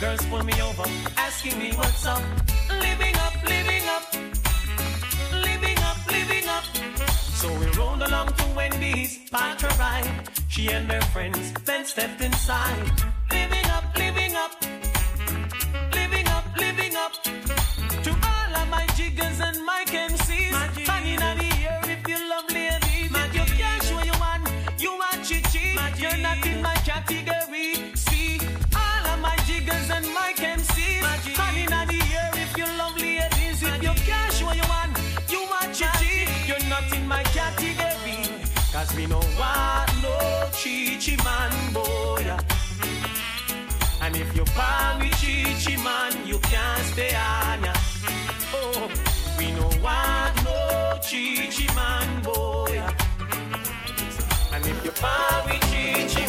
Girls 0.00 0.22
pull 0.26 0.44
me 0.44 0.52
over, 0.68 0.84
asking 1.16 1.58
me 1.58 1.72
what's 1.78 2.04
up. 2.04 2.22
Living 2.86 3.16
up, 3.26 3.34
living 3.54 3.84
up, 3.96 4.04
living 5.48 5.78
up, 5.88 5.98
living 6.16 6.46
up. 6.56 6.64
So 7.40 7.48
we 7.58 7.66
rolled 7.78 8.02
along 8.02 8.28
to 8.38 8.46
Wendy's, 8.54 9.10
parked 9.30 9.62
her 9.62 9.74
ride. 9.78 10.10
She 10.48 10.68
and 10.68 10.92
her 10.92 11.00
friends 11.12 11.52
then 11.64 11.86
stepped 11.86 12.20
inside. 12.20 12.90
Living 13.30 13.66
up, 13.76 13.84
living 13.96 14.34
up. 14.36 14.52
no 39.12 39.20
want 39.38 39.92
no 40.02 40.48
chichi 40.58 41.16
man 41.22 41.52
boy. 41.74 42.24
And 44.00 44.16
if 44.16 44.34
you're 44.34 44.52
with 45.00 45.14
chichi 45.20 45.76
man, 45.76 46.12
you 46.26 46.38
can't 46.38 46.84
stay 46.92 47.14
on 47.14 47.62
ya. 47.62 47.74
Oh, 48.54 48.88
we 49.38 49.52
no 49.52 49.68
want 49.84 50.34
no 50.44 50.98
chichi 51.06 51.66
man 51.74 52.08
boy. 52.22 52.80
And 54.52 54.64
if 54.66 54.78
you're 54.84 55.00
with 55.46 55.62
chichi 55.70 56.24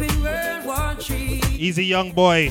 Easy 1.59 1.83
young 1.83 2.13
boy. 2.13 2.49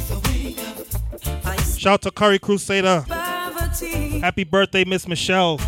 Shout 1.79 2.03
to 2.03 2.11
Curry 2.11 2.38
Crusader. 2.38 3.07
Poverty. 3.09 4.19
Happy 4.19 4.45
birthday, 4.45 4.85
Miss 4.85 5.09
Michelle. 5.09 5.59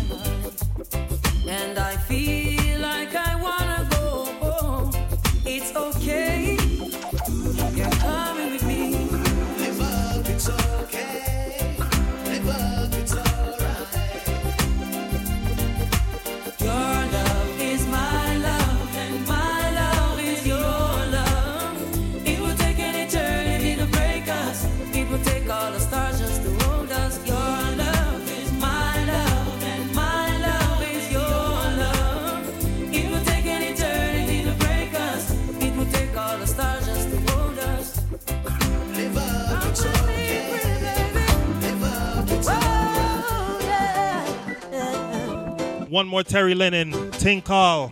One 45.89 46.07
more 46.07 46.21
Terry 46.21 46.53
Lennon, 46.53 47.09
Ting 47.13 47.41
Call. 47.41 47.91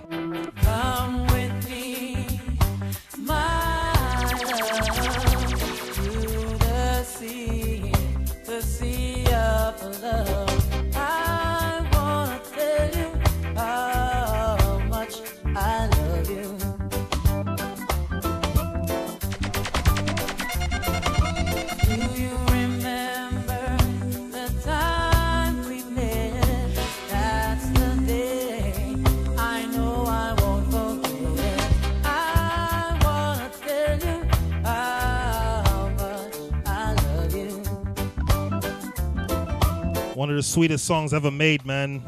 sweetest 40.47 40.85
songs 40.85 41.13
ever 41.13 41.29
made, 41.29 41.65
man. 41.65 42.01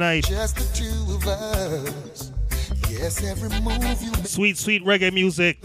Tonight. 0.00 0.24
Just 0.24 0.56
the 0.56 0.64
two 0.72 1.14
of 1.14 1.26
us. 1.26 2.32
Yes, 2.88 3.22
every 3.22 3.50
move 3.60 4.02
you 4.02 4.10
make. 4.12 4.26
Sweet, 4.26 4.56
sweet 4.56 4.82
reggae 4.82 5.12
music. 5.12 5.58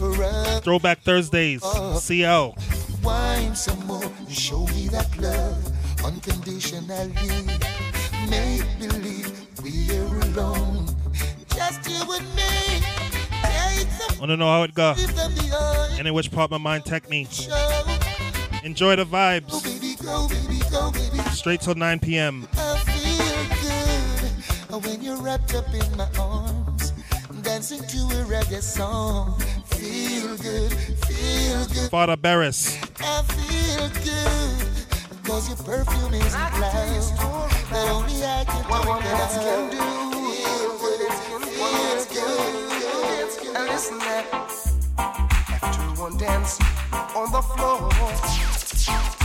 Throwback 0.62 1.00
Thursdays. 1.00 1.62
CL. 1.62 2.54
wine 3.02 3.54
some 3.54 3.86
more 3.86 4.04
and 4.04 4.30
show 4.30 4.66
me 4.66 4.88
that 4.88 5.08
love 5.18 5.56
unconditionally. 6.04 7.12
Make 8.28 8.66
believe 8.78 9.32
we're 9.62 10.20
alone, 10.32 10.86
just 11.54 11.88
you 11.88 12.02
and 12.12 12.26
me. 12.36 12.82
The 13.40 14.16
Wanna 14.20 14.36
know 14.36 14.48
how 14.48 14.64
it 14.64 14.74
go? 14.74 14.94
And 15.98 16.06
in 16.06 16.12
which 16.12 16.30
part 16.30 16.50
my 16.50 16.58
mind 16.58 16.84
tech 16.84 17.08
me. 17.08 17.26
Enjoy 18.64 18.96
the 18.96 19.06
vibes. 19.06 19.50
Oh, 19.52 19.62
baby, 19.62 19.94
go, 20.02 20.28
baby, 20.28 20.60
go, 20.70 20.90
baby. 20.90 21.22
Straight 21.30 21.60
till 21.62 21.74
9 21.74 22.00
p.m. 22.00 22.45
I 25.16 25.22
feel 25.22 25.22
good 25.22 25.22
when 25.22 25.22
you're 25.22 25.22
wrapped 25.22 25.54
up 25.54 25.72
in 25.72 25.96
my 25.96 26.08
arms, 26.18 26.92
dancing 27.42 27.80
to 27.80 27.98
a 28.18 28.24
reggae 28.24 28.62
song. 28.62 29.38
Feel 29.66 30.36
good, 30.36 30.72
feel 30.72 31.66
good. 31.66 31.90
Father 31.90 32.16
Barris. 32.16 32.78
I 33.00 33.22
feel 33.22 33.88
good 34.04 35.24
Cause 35.24 35.48
your 35.48 35.56
perfume 35.58 36.14
is 36.14 36.34
loud. 36.34 36.52
That 37.70 37.88
only 37.90 38.24
I 38.24 38.44
can 38.44 38.64
talk 38.64 38.84
about 38.84 39.30
can 39.30 39.70
do 39.70 39.76
Feels 40.42 42.06
good, 42.06 42.20
feels 42.78 43.36
good 43.36 43.56
And 43.56 43.68
listen 43.68 43.98
that 43.98 44.26
after 44.98 46.02
one 46.02 46.16
dance 46.16 46.58
on 47.14 47.32
the 47.32 47.42
floor, 47.42 49.15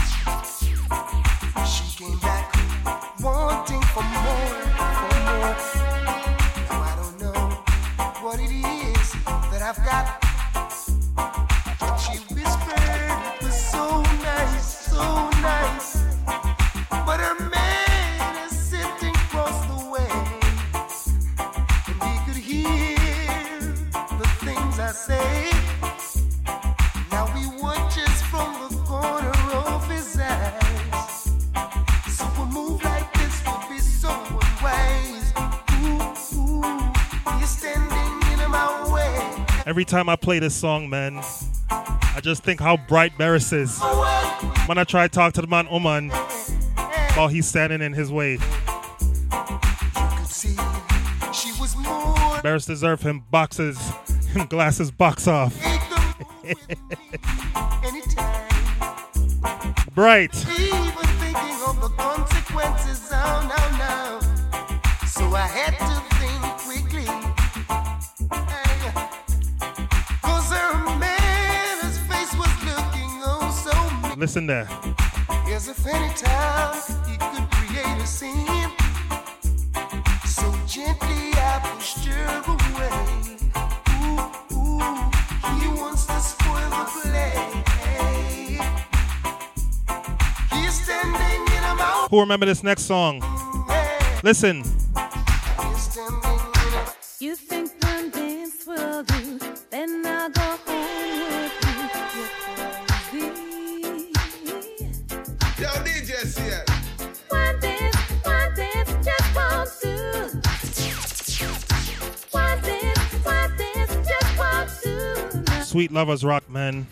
Every 39.81 39.89
time 39.89 40.09
I 40.09 40.15
play 40.15 40.37
this 40.37 40.53
song, 40.53 40.91
man, 40.91 41.19
I 41.71 42.19
just 42.21 42.43
think 42.43 42.59
how 42.59 42.77
bright 42.77 43.17
Barris 43.17 43.51
is. 43.51 43.81
When 44.67 44.77
I 44.77 44.83
try 44.83 45.07
to 45.07 45.09
talk 45.11 45.33
to 45.33 45.41
the 45.41 45.47
man 45.47 45.67
Oman 45.71 46.11
while 47.15 47.27
he's 47.29 47.47
standing 47.47 47.81
in 47.81 47.91
his 47.91 48.11
way. 48.11 48.37
Barris 52.43 52.67
deserve 52.67 53.01
him 53.01 53.23
boxes, 53.31 53.79
him 54.33 54.45
glasses 54.45 54.91
box 54.91 55.27
off. 55.27 55.57
Bright. 59.95 60.45
Listen 74.21 74.45
there. 74.45 74.69
As 75.47 75.67
if 75.67 75.83
any 75.87 76.13
time 76.13 76.75
he 77.07 77.17
could 77.17 77.49
create 77.49 77.97
a 77.97 78.05
scene. 78.05 78.71
So 80.27 80.53
gently 80.67 81.33
I 81.33 81.59
pushed 81.63 82.05
her 82.05 82.43
away. 82.45 82.93
Ooh, 83.97 84.21
ooh, 84.53 85.09
he 85.57 85.67
wants 85.81 86.05
to 86.05 86.19
spoil 86.19 86.69
the 86.69 86.85
play. 87.01 87.33
He's 90.51 90.83
standing 90.83 91.41
in 91.57 91.63
a 91.63 91.75
mountain. 91.75 92.09
Who 92.11 92.19
remember 92.19 92.45
this 92.45 92.61
next 92.61 92.83
song? 92.83 93.23
Listen. 94.23 94.80
Sweet 115.81 115.91
Lovers 115.93 116.23
Rock, 116.23 116.47
man. 116.47 116.85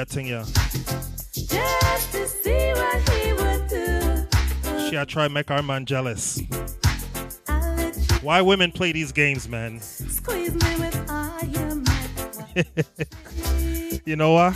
Them 0.00 0.06
thing, 0.06 0.26
yeah. 0.26 0.44
just 1.32 2.12
to 2.12 2.26
see 2.26 2.72
what 2.72 3.08
he 3.10 3.32
would 3.32 3.68
do. 3.68 4.26
She 4.88 4.98
I 4.98 5.04
try 5.04 5.28
make 5.28 5.50
our 5.50 5.62
man 5.62 5.84
jealous. 5.84 6.40
Why 8.22 8.40
women 8.42 8.72
play 8.72 8.92
these 8.92 9.12
games, 9.12 9.48
man? 9.48 9.80
Squeeze 9.80 10.52
me 10.52 10.76
with 10.76 11.10
all 11.10 11.40
your 11.44 11.74
might. 11.74 12.08
You 14.06 14.16
know 14.16 14.32
what? 14.32 14.54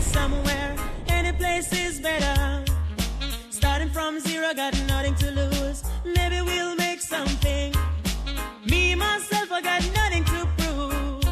Somewhere. 0.00 0.76
Any 1.08 1.32
place 1.32 1.72
is 1.72 2.00
better. 2.00 2.64
Starting 3.50 3.90
from 3.90 4.20
zero, 4.20 4.54
got 4.54 4.74
nothing 4.86 5.14
to 5.16 5.30
lose. 5.30 5.82
Maybe 6.04 6.40
we'll 6.40 6.76
make 6.76 7.00
something. 7.00 7.74
Me, 8.66 8.94
myself, 8.94 9.50
I 9.52 9.60
got 9.60 9.82
nothing 9.94 10.24
to 10.24 10.48
prove. 10.56 11.24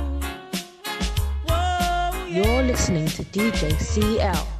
Whoa, 1.47 2.27
yeah. 2.29 2.43
You're 2.45 2.63
listening 2.63 3.07
to 3.07 3.23
DJ 3.25 3.79
CL. 3.81 4.52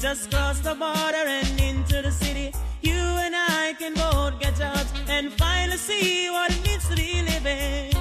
Just 0.00 0.30
cross 0.30 0.60
the 0.60 0.74
border 0.74 1.28
and 1.28 1.60
into 1.60 2.00
the 2.00 2.10
city. 2.10 2.54
You 2.80 2.94
and 2.94 3.34
I 3.36 3.74
can 3.78 3.92
both 3.92 4.40
get 4.40 4.56
jobs 4.56 4.90
and 5.10 5.30
finally 5.30 5.76
see 5.76 6.30
what 6.30 6.50
it 6.50 6.64
means 6.66 6.88
to 6.88 6.96
be 6.96 7.20
living. 7.20 7.92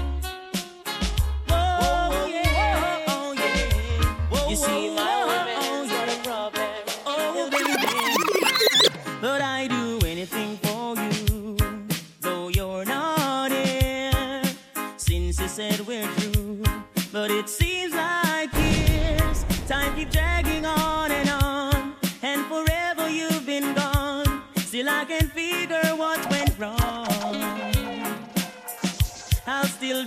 Whoa, 1.49 2.25
yeah. 2.25 3.03
Oh, 3.09 3.33
yeah. 3.33 4.31
Oh, 4.31 4.49
you 4.49 4.55
see, 4.55 4.95
my 4.95 5.11
oh, 5.13 5.27
woman's 5.27 5.91
got 5.91 6.07
a 6.07 6.15
problem. 6.23 6.69
Oh, 7.05 7.49
baby. 7.51 7.73
But 9.19 9.41
I 9.41 9.67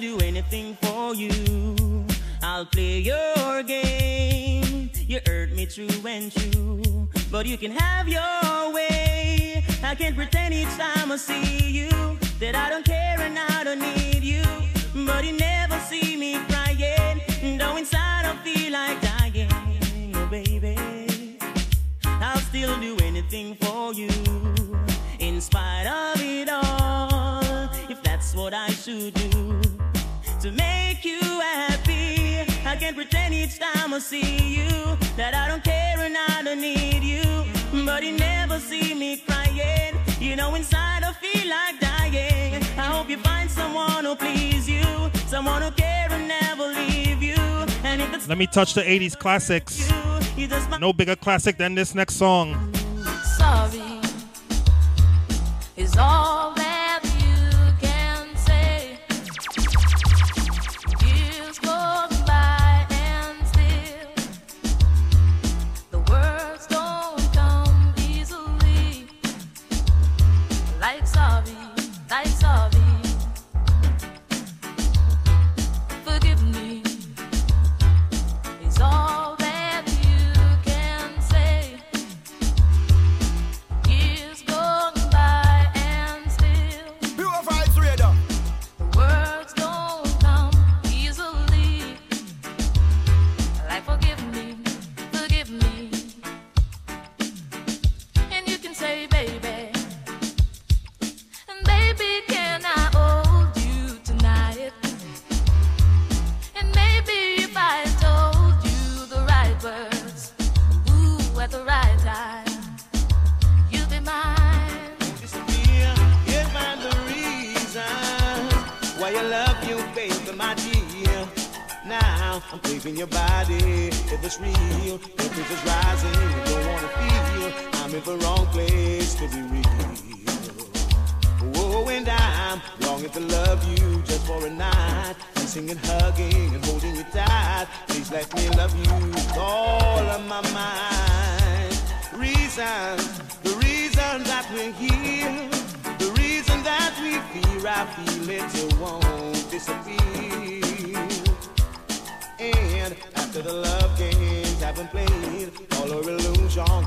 do 0.02 0.18
anything 0.18 0.76
for 0.82 1.14
you. 1.14 2.04
I'll 2.42 2.66
play 2.66 2.98
your 2.98 3.62
game. 3.62 4.90
You 5.06 5.20
hurt 5.24 5.52
me 5.52 5.64
true 5.64 5.86
and 6.04 6.32
true, 6.32 7.08
but 7.30 7.46
you 7.46 7.56
can 7.56 7.70
have 7.70 8.08
your 8.08 8.72
way. 8.74 9.64
I 9.84 9.94
can't 9.94 10.16
pretend 10.16 10.54
each 10.54 10.74
time 10.76 11.12
I 11.12 11.16
see 11.16 11.70
you 11.70 11.88
that 12.40 12.56
I 12.56 12.68
don't 12.68 12.84
care 12.84 13.20
and 13.20 13.38
I 13.38 13.62
don't 13.62 13.78
need 13.78 14.24
you. 14.24 14.42
But 15.06 15.24
you 15.24 15.36
never 15.38 15.78
see 15.88 16.16
me 16.16 16.36
crying, 16.48 17.20
though 17.56 17.76
inside 17.76 18.24
I 18.26 18.34
feel 18.42 18.72
like 18.72 19.00
dying, 19.00 20.12
oh 20.16 20.26
baby. 20.26 21.38
I'll 22.04 22.40
still 22.50 22.76
do 22.80 22.96
anything 23.04 23.54
for 23.54 23.94
you, 23.94 24.10
in 25.20 25.40
spite 25.40 25.86
of 25.86 26.20
it 26.20 26.48
all. 26.48 27.70
If 27.88 28.02
that's 28.02 28.34
what 28.34 28.52
I 28.52 28.70
should 28.70 29.14
do 29.14 29.71
to 30.42 30.50
make 30.50 31.04
you 31.04 31.20
happy. 31.20 32.40
I 32.66 32.74
can't 32.74 32.96
pretend 32.96 33.32
each 33.32 33.60
time 33.60 33.94
I 33.94 34.00
see 34.00 34.56
you 34.56 34.96
that 35.16 35.34
I 35.34 35.46
don't 35.46 35.62
care 35.62 36.00
and 36.00 36.16
I 36.16 36.42
don't 36.42 36.60
need 36.60 37.04
you. 37.04 37.44
But 37.86 38.02
you 38.02 38.16
never 38.16 38.58
see 38.58 38.92
me 38.92 39.18
crying. 39.18 39.94
You 40.18 40.34
know, 40.34 40.56
inside 40.56 41.04
I 41.04 41.12
feel 41.12 41.48
like 41.48 41.78
dying. 41.78 42.54
I 42.76 42.86
hope 42.94 43.08
you 43.08 43.18
find 43.18 43.48
someone 43.48 44.04
who 44.04 44.16
please 44.16 44.68
you, 44.68 44.82
someone 45.28 45.62
who 45.62 45.70
care 45.70 46.08
and 46.10 46.26
never 46.26 46.66
leave 46.66 47.22
you. 47.22 47.36
And 47.84 48.02
if 48.02 48.12
it's 48.12 48.28
Let 48.28 48.36
me 48.36 48.48
touch 48.48 48.74
the 48.74 48.82
80s 48.82 49.16
classics. 49.16 49.88
you 50.36 50.48
just 50.48 50.68
No 50.80 50.92
bigger 50.92 51.14
classic 51.14 51.56
than 51.56 51.76
this 51.76 51.94
next 51.94 52.16
song. 52.16 52.74
Sorry 53.36 54.00
is 55.76 55.96
all 55.96 56.52
that 56.54 56.61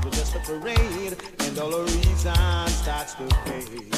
illusions 0.06 0.16
just 0.16 0.34
a 0.36 0.38
parade, 0.40 1.16
and 1.40 1.58
all 1.58 1.74
our 1.74 1.84
reason 1.84 2.34
starts 2.68 3.14
to 3.14 3.26
fade. 3.44 3.94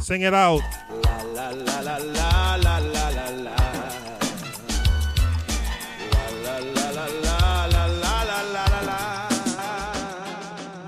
Sing 0.00 0.22
it 0.22 0.34
out. 0.34 0.62
La 1.04 1.22
la 1.22 1.50
la 1.50 1.80
la 1.80 1.96
la 1.96 2.56
la 2.56 2.78
la 2.78 3.08
la 3.08 3.28
la. 3.30 3.56
La 6.12 6.28
la 6.44 6.58
la 6.58 6.90
la 6.90 7.06
la 7.06 7.66
la 7.66 7.86
la 7.86 8.22
la 8.22 8.64
la 8.64 8.80
la. 8.82 9.28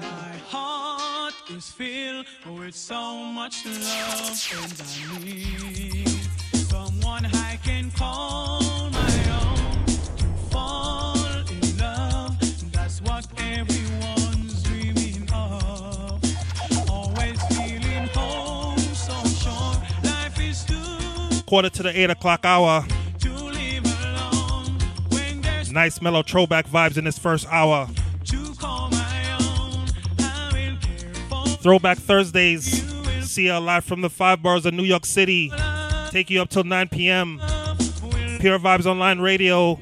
My 0.00 0.36
heart 0.48 1.34
is 1.50 1.68
filled 1.68 2.26
with 2.46 2.74
so 2.74 3.24
much 3.24 3.66
love, 3.66 4.38
and 4.52 4.72
I 5.12 5.18
need 5.24 6.08
someone 6.68 7.26
I 7.26 7.58
can 7.64 7.90
call 7.90 8.90
my 8.90 9.17
Quarter 21.48 21.70
to 21.70 21.82
the 21.82 21.98
8 21.98 22.10
o'clock 22.10 22.44
hour. 22.44 22.84
Nice 25.70 26.02
mellow 26.02 26.22
throwback 26.22 26.66
vibes 26.68 26.98
in 26.98 27.04
this 27.04 27.18
first 27.18 27.46
hour. 27.48 27.88
Throwback 31.62 31.96
Thursdays. 31.96 32.84
CL 33.22 33.62
live 33.62 33.82
from 33.86 34.02
the 34.02 34.10
five 34.10 34.42
bars 34.42 34.66
of 34.66 34.74
New 34.74 34.82
York 34.82 35.06
City. 35.06 35.50
Take 36.10 36.28
you 36.28 36.42
up 36.42 36.50
till 36.50 36.64
9 36.64 36.88
p.m. 36.88 37.40
Pure 38.40 38.58
Vybz 38.58 38.84
Online 38.84 39.20
Radio. 39.20 39.80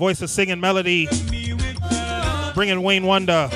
Voice 0.00 0.22
of 0.22 0.30
singing 0.30 0.58
melody. 0.60 1.06
Bringing 2.54 2.82
Wayne 2.82 3.04
Wonder. 3.04 3.50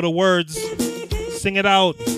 know 0.00 0.08
the 0.08 0.10
words. 0.10 0.58
Sing 1.40 1.56
it 1.56 1.66
out. 1.66 2.09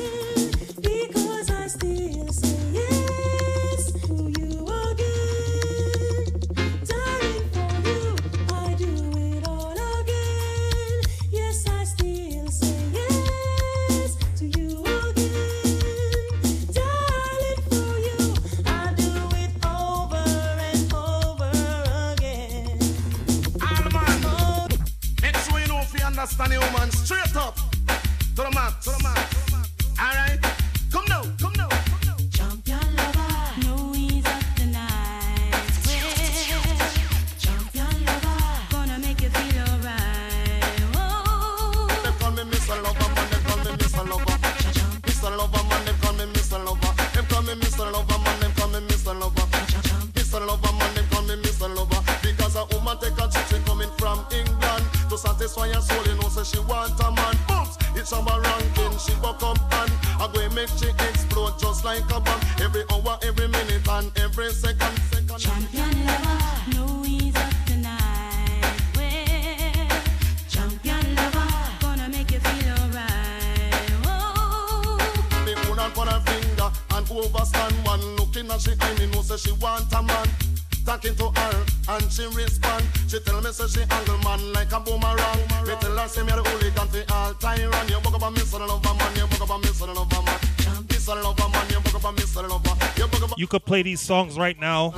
could 93.53 93.67
play 93.67 93.83
these 93.83 94.01
songs 94.01 94.39
right 94.39 94.59
now, 94.59 94.95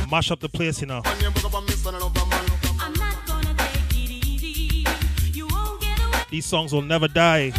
and 0.00 0.10
mash 0.10 0.32
up 0.32 0.40
the 0.40 0.48
place, 0.48 0.80
you 0.80 0.86
know. 0.88 1.00
These 6.28 6.44
songs 6.44 6.72
will 6.72 6.82
never 6.82 7.06
die. 7.06 7.52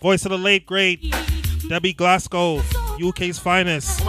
Voice 0.00 0.24
of 0.24 0.30
the 0.30 0.38
late 0.38 0.64
great 0.64 1.14
Debbie 1.68 1.92
Glasgow, 1.92 2.62
UK's 3.02 3.38
finest. 3.38 4.02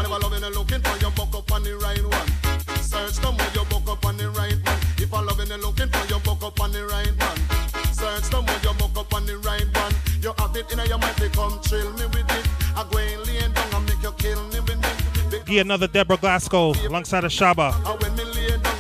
in 10.74 10.90
your 10.90 10.98
mind, 10.98 11.16
they 11.18 11.30
come 11.30 11.60
chill 11.64 11.92
me 11.94 12.06
with 12.06 12.32
it. 12.32 12.48
I 12.76 12.86
go 12.90 12.98
in 12.98 13.24
lean 13.24 13.52
down 13.54 13.74
and 13.76 13.86
make 13.86 14.02
you 14.02 14.12
kill 14.18 14.44
me 14.48 14.53
another 15.60 15.88
Deborah 15.88 16.18
Glasgow 16.18 16.74
alongside 16.88 17.24
of 17.24 17.32
Shabba. 17.32 18.73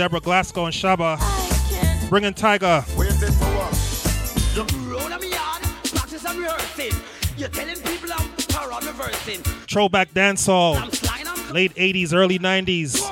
Deborah 0.00 0.18
Glasgow 0.18 0.64
and 0.64 0.72
Shabba. 0.72 1.18
Bringing 2.08 2.32
Tiger. 2.32 2.80
Throwback 9.68 10.14
dancehall. 10.14 11.52
Late 11.52 11.74
80s, 11.74 12.14
early 12.14 12.38
90s. 12.38 13.09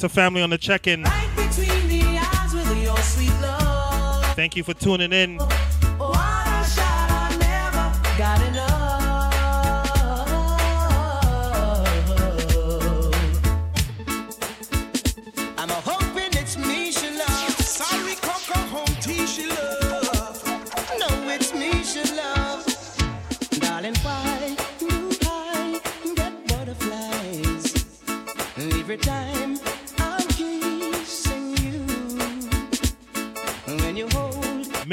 To 0.00 0.08
family 0.08 0.40
on 0.40 0.48
the 0.48 0.56
check-in. 0.56 1.02
Between 1.02 1.88
the 1.88 2.18
eyes 2.18 2.54
with 2.54 2.82
your 2.82 2.96
sweet 2.98 3.32
love. 3.42 4.24
Thank 4.34 4.56
you 4.56 4.64
for 4.64 4.72
tuning 4.72 5.12
in. 5.12 5.38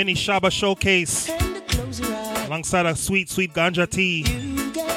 Mini 0.07 0.17
Shabba 0.17 0.49
Showcase. 0.49 1.27
and 1.27 1.67
close 1.67 1.99
your 1.99 2.15
eyes, 2.15 2.47
Alongside 2.47 2.85
a 2.85 2.95
sweet, 2.95 3.29
sweet 3.29 3.53
ganja 3.53 3.89
tea. 3.89 4.23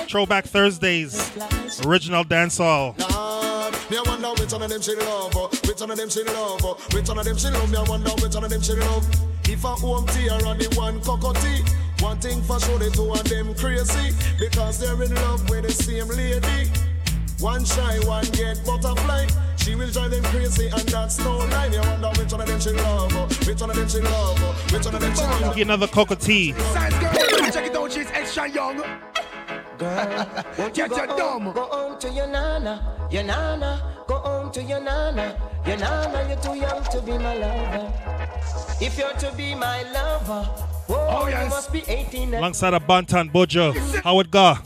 Throwback 0.07 0.45
Thursdays. 0.45 1.37
Original 1.85 2.23
dancehall. 2.23 2.97
Lord, 2.97 3.75
me 3.91 3.97
I 3.97 4.03
wonder 4.07 4.41
which 4.41 4.53
one 4.53 4.63
of 4.63 4.71
them 4.71 4.81
she 4.81 4.95
love, 4.95 5.33
oh, 5.35 5.49
which 5.67 5.81
one 5.81 5.91
of 5.91 5.97
them 5.97 6.09
she 6.09 6.23
love, 6.23 6.61
oh, 6.63 6.79
which 6.93 7.09
one 7.09 7.19
of 7.19 7.25
them 7.25 7.37
she 7.37 7.49
love. 7.49 7.69
Me 7.73 7.79
I 7.79 7.83
wonder 7.89 8.11
which 8.23 8.35
one 8.37 8.45
of 8.45 8.51
them 8.51 8.63
she 8.63 8.73
love. 8.75 9.05
If 9.49 9.65
a 9.65 9.75
Home 9.83 10.07
T 10.07 10.31
or 10.31 10.39
the 10.55 10.73
one 10.79 11.01
Cocoa 11.01 11.33
Tea, 11.33 11.65
one 11.99 12.21
thing 12.21 12.41
for 12.43 12.61
sure 12.61 12.79
the 12.79 12.91
two 12.91 13.11
of 13.11 13.25
them 13.25 13.53
crazy 13.57 14.15
because 14.39 14.79
they're 14.79 15.03
in 15.03 15.13
love 15.13 15.51
with 15.51 15.65
the 15.65 15.73
same 15.73 16.07
lady. 16.07 16.71
One 17.41 17.65
shy, 17.65 17.99
one 18.07 18.27
get 18.31 18.65
butterfly. 18.65 19.27
She 19.63 19.75
will 19.75 19.91
drive 19.91 20.11
them 20.11 20.23
crazy 20.25 20.69
and 20.69 20.81
that's 20.89 21.19
no 21.21 21.39
lie. 21.39 21.69
Me 21.69 21.77
I 21.79 21.91
wonder 22.01 22.21
which 22.21 22.33
one 22.33 22.41
of 22.41 22.47
them 22.49 22.61
she 22.61 22.71
love, 22.71 23.13
oh, 23.15 23.27
which 23.47 23.61
one 23.61 23.71
of 23.71 23.77
them 23.77 23.89
she 23.89 23.99
love, 24.01 24.37
oh, 24.41 24.67
which 24.73 24.85
one 24.85 24.95
of 24.95 25.01
them 25.01 25.15
she 25.15 25.23
love. 25.23 25.57
Get 25.57 25.63
another 25.67 25.87
Cocoa 25.87 26.15
Tea. 26.15 26.53
Size 26.53 26.93
girl, 26.99 27.51
check 27.51 27.67
it 27.67 27.77
out, 27.77 27.93
she's 27.93 28.11
extra 28.11 28.49
young. 28.49 28.83
Girl, 29.79 30.27
won't 30.59 30.77
you 30.77 30.89
Get 30.89 30.91
go 30.91 30.97
your 30.97 31.07
home, 31.07 31.45
dumb. 31.45 31.53
Go 31.55 31.63
home 31.67 31.99
to 32.01 32.09
your 32.11 32.27
nana, 32.27 33.09
your 33.11 33.23
nana. 33.23 34.05
Go 34.07 34.17
home 34.17 34.51
to 34.53 34.63
your 34.63 34.81
nana, 34.81 35.41
your 35.67 35.77
nana. 35.77 36.29
You're 36.29 36.39
too 36.39 36.55
young 36.59 36.83
to 36.85 37.01
be 37.03 37.13
my 37.19 37.35
lover. 37.37 37.93
If 38.81 38.99
you're 38.99 39.13
to 39.13 39.33
be 39.37 39.55
my 39.55 39.83
lover, 39.93 40.43
whoa, 40.89 41.07
Oh, 41.23 41.29
yes. 41.29 41.45
you 41.45 41.51
must 41.51 41.73
be 41.73 41.83
18 41.87 42.35
Alongside 42.35 42.75
a 42.75 42.81
Banton 42.81 43.31
Buju. 43.33 43.75
Howard 44.03 44.31
Ga. 44.31 44.59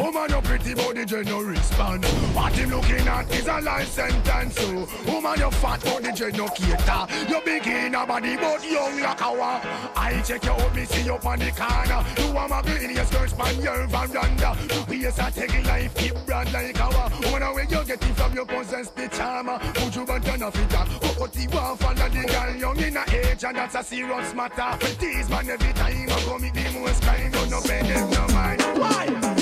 Woman, 0.00 0.30
you're 0.30 0.40
pretty 0.40 0.72
body, 0.72 1.04
you 1.06 1.24
no 1.24 1.42
respond. 1.42 2.06
What 2.32 2.54
him 2.54 2.70
looking 2.70 3.06
at 3.06 3.30
is 3.30 3.46
a 3.46 3.60
life 3.60 3.88
sentence. 3.88 4.56
Oh. 4.58 4.86
So, 4.86 5.12
woman, 5.12 5.38
you 5.38 5.50
fat 5.50 5.84
body, 5.84 6.08
you 6.16 6.32
no 6.32 6.48
cater. 6.48 7.06
You 7.28 7.40
big 7.44 7.66
in 7.66 7.94
a 7.94 8.06
body, 8.06 8.36
but 8.36 8.64
young 8.64 8.98
like 8.98 9.20
a 9.20 9.30
wa. 9.30 9.60
I 9.94 10.22
check 10.24 10.42
you 10.44 10.52
out, 10.52 10.74
me 10.74 10.86
see 10.86 11.02
you 11.02 11.18
on 11.22 11.38
the 11.38 11.50
corner. 11.50 12.02
You 12.16 12.32
want 12.32 12.48
my 12.48 12.62
green, 12.62 12.96
your 12.96 13.04
skirts 13.04 13.34
pan 13.34 13.60
your 13.60 13.86
veranda. 13.88 14.56
We 14.88 15.04
is 15.04 15.18
a 15.18 15.30
taking 15.30 15.64
life, 15.64 15.94
keep 15.94 16.14
brand 16.24 16.50
like 16.50 16.78
a 16.78 16.88
wa. 16.88 17.10
Woman, 17.30 17.54
where 17.54 17.64
you 17.64 17.84
get 17.84 18.02
it 18.02 18.14
from, 18.16 18.32
you 18.32 18.46
possess 18.46 18.88
the 18.88 19.06
charmer. 19.08 19.58
Put 19.74 19.94
you 19.94 20.02
on 20.02 20.42
a 20.42 20.50
fitter. 20.50 20.84
Cocoa 21.02 21.26
Tea 21.26 21.46
one 21.48 21.76
follow 21.76 22.08
the 22.08 22.24
girl, 22.26 22.56
young 22.56 22.80
in 22.80 22.96
a 22.96 23.04
age, 23.12 23.44
and 23.44 23.54
that's 23.54 23.74
a 23.74 23.84
serious 23.84 24.34
matter. 24.34 24.78
But 24.80 24.96
these 24.98 25.28
man 25.28 25.50
every 25.50 25.74
time 25.74 26.08
I 26.08 26.24
go 26.24 26.38
meet 26.38 26.54
the 26.54 26.70
most 26.72 27.02
kind, 27.02 27.30
don't 27.30 27.50
no 27.50 27.60
pay 27.60 27.82
them 27.82 28.10
no 28.10 28.26
mind. 28.28 28.62
Why? 28.78 29.39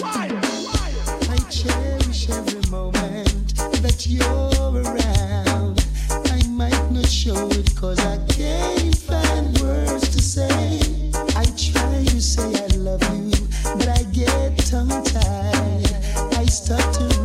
Cherish 1.50 2.28
every 2.28 2.60
moment 2.70 3.56
that 3.80 4.06
you're 4.06 4.82
around. 4.82 5.82
I 6.10 6.46
might 6.46 6.90
not 6.90 7.06
show 7.06 7.48
it 7.48 7.74
cause 7.74 7.98
I 8.00 8.18
can't 8.26 8.94
find 8.94 9.58
words 9.58 10.10
to 10.10 10.20
say. 10.20 10.78
I 11.34 11.46
try 11.56 12.04
to 12.04 12.20
say 12.20 12.52
I 12.52 12.66
love 12.76 13.02
you, 13.14 13.48
but 13.78 13.88
I 13.88 14.02
get 14.12 14.58
tongue 14.58 15.02
tied. 15.02 15.90
I 16.36 16.44
start 16.44 16.92
to 16.94 17.17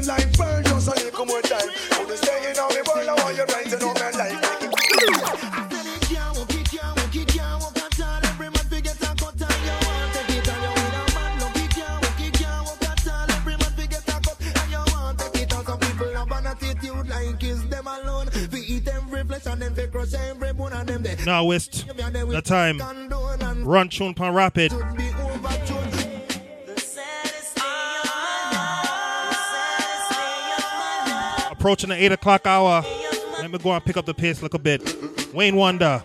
Glisten 0.00 0.16
like 0.16 0.32
pearl, 0.32 0.62
just 0.62 0.88
a 0.88 1.04
little 1.04 1.26
more 1.26 1.42
time. 1.42 1.68
Put 1.90 2.08
the 2.08 2.16
stake 2.16 2.44
in 2.44 2.58
on 2.58 2.70
me 2.70 2.80
world, 2.88 3.08
I 3.08 3.14
want 3.22 3.36
you 3.36 3.44
brighten 3.44 3.82
up 3.82 3.98
my 3.98 4.10
life. 4.12 4.60
Now, 21.26 21.44
West. 21.44 21.86
The 21.86 22.42
time. 22.42 22.78
Run 23.64 23.88
tune 23.90 24.14
pan 24.14 24.32
rapid. 24.32 24.72
Approaching 31.60 31.90
the 31.90 32.02
8 32.02 32.12
o'clock 32.12 32.46
hour. 32.46 32.82
Let 33.38 33.50
me 33.50 33.58
go 33.58 33.72
and 33.72 33.84
pick 33.84 33.98
up 33.98 34.06
the 34.06 34.14
pace 34.14 34.40
a 34.40 34.44
little 34.44 34.58
bit. 34.58 34.80
Wayne 35.34 35.56
Wonder. 35.56 36.02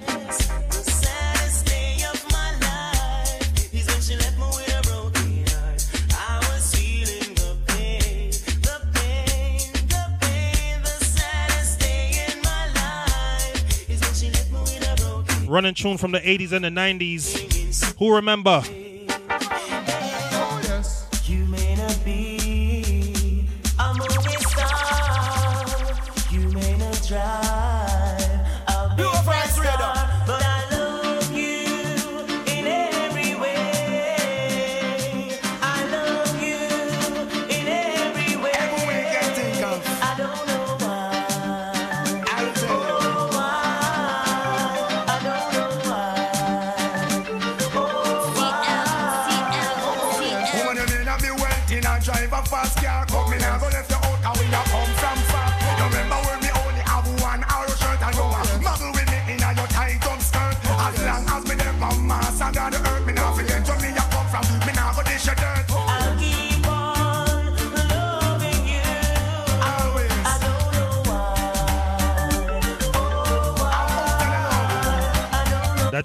Running 15.47 15.74
tune 15.74 15.97
from 15.97 16.12
the 16.12 16.20
80s 16.20 16.51
and 16.51 16.66
the 16.66 16.70
90s. 16.70 17.95
Who 17.97 18.14
remember? 18.14 18.62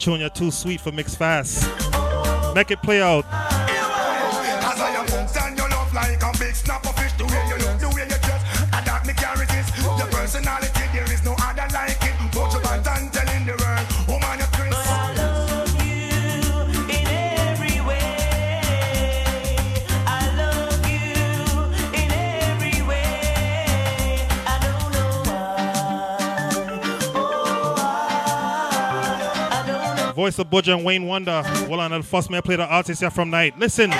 Tune 0.00 0.18
you're 0.20 0.30
too 0.30 0.50
sweet 0.50 0.80
for 0.80 0.90
mix 0.90 1.14
fast. 1.14 1.68
Make 2.54 2.70
it 2.70 2.82
play 2.82 3.02
out. 3.02 3.24
Voice 30.30 30.38
of 30.38 30.48
Buju 30.48 30.76
and 30.76 30.84
Wayne 30.84 31.06
Wonder. 31.06 31.42
Well, 31.68 31.80
on 31.80 31.90
the 31.90 32.04
first 32.04 32.30
man 32.30 32.40
play 32.42 32.54
the 32.54 32.64
artist 32.64 33.00
here 33.00 33.10
from 33.10 33.30
night. 33.30 33.58
Listen. 33.58 33.90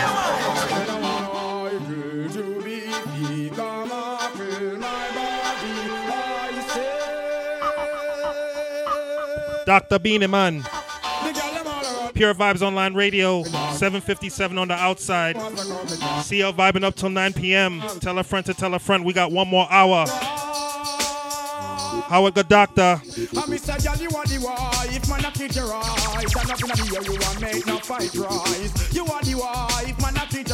Dr. 9.66 9.99
Beenie 9.99 10.28
Man. 10.28 10.62
Pure 12.14 12.35
Vybz 12.35 12.62
Online 12.62 12.95
Radio, 12.95 13.43
757 13.43 14.57
on 14.57 14.68
the 14.68 14.74
outside. 14.74 15.35
CL 15.35 16.53
vibing 16.53 16.85
up 16.85 16.95
till 16.95 17.11
9 17.11 17.33
p.m. 17.33 17.83
Tell 17.99 18.16
a 18.20 18.22
friend 18.22 18.47
to 18.47 18.55
tell 18.55 18.72
a 18.74 18.78
friend. 18.78 19.05
We 19.05 19.12
got 19.12 19.33
one 19.33 19.49
more 19.49 19.66
hour. 19.68 20.07
Howard 22.11 22.34
the 22.34 22.42
doctor. 22.42 23.00
I 23.38 23.46
me 23.46 23.56
say, 23.56 23.78
girl, 23.78 23.94
you 23.96 24.11
are 24.11 24.26
the 24.26 24.42
wife, 24.42 25.08
man, 25.08 25.24
I 25.24 25.30
treat 25.30 25.54
you 25.54 25.62
make 27.40 27.64
no 27.68 27.78
fight 27.78 28.12
rise. 28.16 28.92
You 28.92 29.04
are 29.06 29.22
the 29.22 29.34
wife, 29.38 30.02
man, 30.02 30.16
I 30.18 30.26
treat 30.26 30.48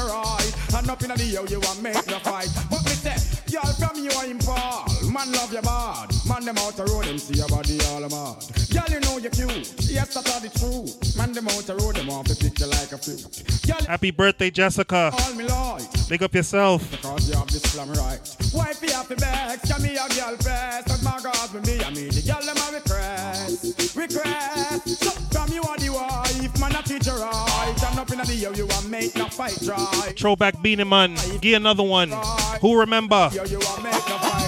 you 1.48 1.60
make 1.80 2.06
no 2.08 2.18
fight. 2.18 2.50
But 2.68 2.84
me 2.84 2.90
say, 2.90 3.16
girl, 3.50 3.72
from 3.72 4.04
you. 4.04 4.95
Man, 5.16 5.32
love 5.32 5.50
you 5.50 5.62
bad. 5.62 6.12
Man, 6.28 6.44
them 6.44 6.58
out 6.58 6.76
the 6.76 6.84
road, 6.84 7.06
them 7.06 7.16
see 7.16 7.40
your 7.40 7.48
body 7.48 7.80
all 7.88 8.04
mad. 8.04 8.36
Girl, 8.68 8.84
you 8.92 9.00
know 9.00 9.16
you're 9.16 9.30
cute. 9.32 9.72
Yes, 9.88 10.12
that's 10.12 10.28
all 10.28 10.40
the 10.44 10.52
truth. 10.52 11.16
Man, 11.16 11.32
them 11.32 11.48
out 11.48 11.64
the 11.64 11.74
road, 11.76 11.96
them 11.96 12.10
off 12.10 12.28
the 12.28 12.36
picture 12.36 12.66
like 12.66 12.92
a 12.92 12.98
fruit. 13.00 13.24
Girl, 13.66 13.80
Happy 13.88 14.10
birthday, 14.10 14.50
Jessica. 14.50 15.10
all 15.16 15.34
me 15.34 15.44
light. 15.44 15.88
Big 16.10 16.22
up 16.22 16.34
yourself. 16.34 16.90
Because 16.90 17.30
you 17.30 17.34
have 17.34 17.48
this 17.48 17.62
slam 17.62 17.88
right. 17.96 18.20
Wife, 18.52 18.82
you 18.82 18.92
have 18.92 19.08
the. 19.08 19.16
Can 19.64 19.80
me 19.80 19.96
a 19.96 20.04
girl 20.12 20.36
first. 20.36 20.84
Cause 20.84 21.02
my 21.02 21.18
God, 21.24 21.54
with 21.54 21.66
me, 21.66 21.80
I 21.82 21.88
mean 21.96 22.12
the 22.12 22.20
girl, 22.20 22.44
them 22.44 22.60
a 22.60 22.76
request. 22.76 23.96
Request. 23.96 25.00
So, 25.00 25.10
from 25.32 25.48
you 25.48 25.62
are 25.62 25.78
the 25.78 25.88
wife. 25.96 26.60
Man, 26.60 26.76
I 26.76 26.82
you 26.84 26.98
right. 27.00 27.84
And 27.88 27.98
up 27.98 28.10
in 28.12 28.18
the 28.18 28.34
year, 28.34 28.52
you 28.52 28.66
want 28.66 28.90
make 28.90 29.16
no 29.16 29.28
fight 29.28 29.56
right. 29.64 30.12
Throwback 30.18 30.60
Beenie 30.60 30.84
Man. 30.84 31.16
Give 31.40 31.56
another 31.56 31.84
one. 31.84 32.12
Who 32.60 32.78
remember? 32.78 33.30
Yo, 33.32 33.44
you 33.44 33.58
want 33.60 33.82
make 33.82 33.92
no 33.92 34.18
fight. 34.18 34.45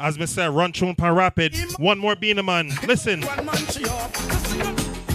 As 0.00 0.16
we 0.16 0.26
said, 0.26 0.50
run 0.50 0.72
tune 0.72 0.94
pan 0.94 1.14
rapid. 1.14 1.56
One 1.78 1.98
more 1.98 2.14
Beenie 2.14 2.42
Man. 2.42 2.70
Listen. 2.86 3.22
One 3.22 3.44
man 3.46 3.56
she. 3.56 3.84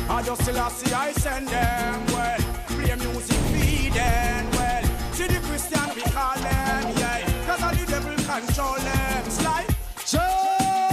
I 0.09 0.21
just 0.21 0.41
still 0.41 0.69
see 0.69 0.93
I 0.93 1.11
send 1.13 1.47
them 1.47 2.05
well. 2.07 2.39
Play 2.67 2.95
music 2.95 3.37
feed 3.53 3.93
them 3.93 4.51
well. 4.51 4.83
See 5.13 5.27
the 5.27 5.39
Christian 5.39 5.95
we 5.95 6.01
call 6.11 6.35
them, 6.35 6.97
yeah. 6.97 7.45
Cause 7.47 7.63
all 7.63 7.73
the 7.73 7.85
devil 7.89 8.15
control 8.25 8.75
them. 8.75 9.29
Slide. 9.29 9.67
Joe. 10.05 10.89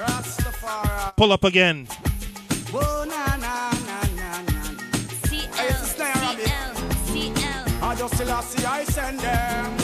Rastafari. 0.00 1.16
Pull 1.16 1.32
up 1.32 1.42
again. 1.44 1.86
Whoa, 2.70 3.04
na 3.04 3.36
na 3.36 3.70
na 3.86 4.00
na 4.14 4.42
na. 4.42 4.60
I 7.82 7.94
just 7.96 8.14
still 8.14 8.42
see 8.42 8.64
I 8.64 8.84
send 8.84 9.18
them 9.18 9.79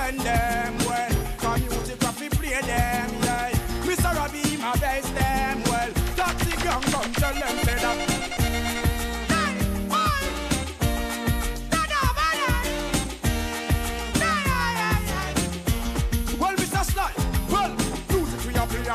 send 0.00 0.20
them 0.20 0.78
well. 0.88 1.58
Music 1.58 1.98
we 2.20 2.28
play 2.28 2.60
them, 2.72 3.10
yeah. 3.22 3.50
Mr. 3.86 4.10
Robbie, 4.16 4.56
my 4.56 4.72
best 4.76 5.14
them 5.14 5.62
well. 5.70 5.90
Taxi 6.16 6.52
gang 6.64 6.84
come 6.92 7.12
tell 7.20 7.34
them 7.42 7.56
say 7.64 7.78
that. 7.84 7.98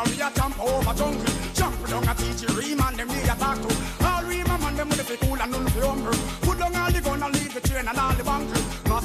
We 0.05 0.21
a 0.21 0.29
jump 0.35 0.59
over 0.59 0.93
jungle. 0.93 1.33
Jump 1.53 1.87
down 1.89 2.07
a 2.07 2.13
teach 2.15 2.41
you 2.43 2.75
and 2.85 2.95
them 2.99 3.07
we 3.07 3.19
a 3.33 3.35
talk 3.43 3.57
to. 3.61 3.69
All 4.05 4.23
ream 4.25 4.45
a 4.45 4.57
man 4.57 4.75
them 4.75 4.89
with 4.89 5.07
the 5.07 5.17
cool 5.25 5.41
and 5.41 5.51
none 5.51 5.67
for 5.67 5.85
humble. 5.85 6.17
Put 6.41 6.59
down 6.59 6.75
all 6.75 6.91
the 6.91 7.01
gun 7.01 7.23
and 7.23 7.33
leave 7.33 7.53
the 7.53 7.61
train 7.61 7.87
and 7.87 7.97
all 7.97 8.13
the 8.13 8.23
bunker. 8.23 8.54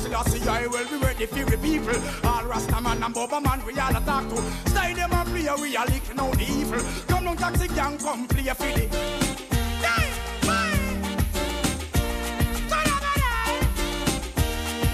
Master 0.00 0.16
Lassie, 0.16 0.48
I 0.48 0.66
will 0.66 0.88
be 0.88 0.96
ready 0.96 1.26
for 1.26 1.44
the 1.44 1.58
people. 1.58 1.94
All 2.26 2.44
Rasta 2.44 2.80
man 2.80 3.02
and 3.02 3.14
Bubba 3.14 3.42
man 3.44 3.62
we 3.66 3.78
all 3.78 3.94
a 3.94 4.00
talk 4.00 4.26
to. 4.30 4.36
Stay 4.70 4.94
them 4.94 5.12
and 5.12 5.28
play, 5.28 5.46
we 5.60 5.76
a 5.76 5.84
licking 5.84 6.18
out 6.18 6.32
the 6.32 6.44
evil. 6.44 6.80
Come 7.06 7.24
down 7.24 7.36
taxi 7.36 7.68
gang, 7.68 7.98
come 7.98 8.26
play 8.26 8.48
a 8.48 8.54
filly. 8.54 8.88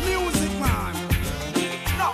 Music 0.05 0.53
man. 0.59 0.95
No, 1.99 2.13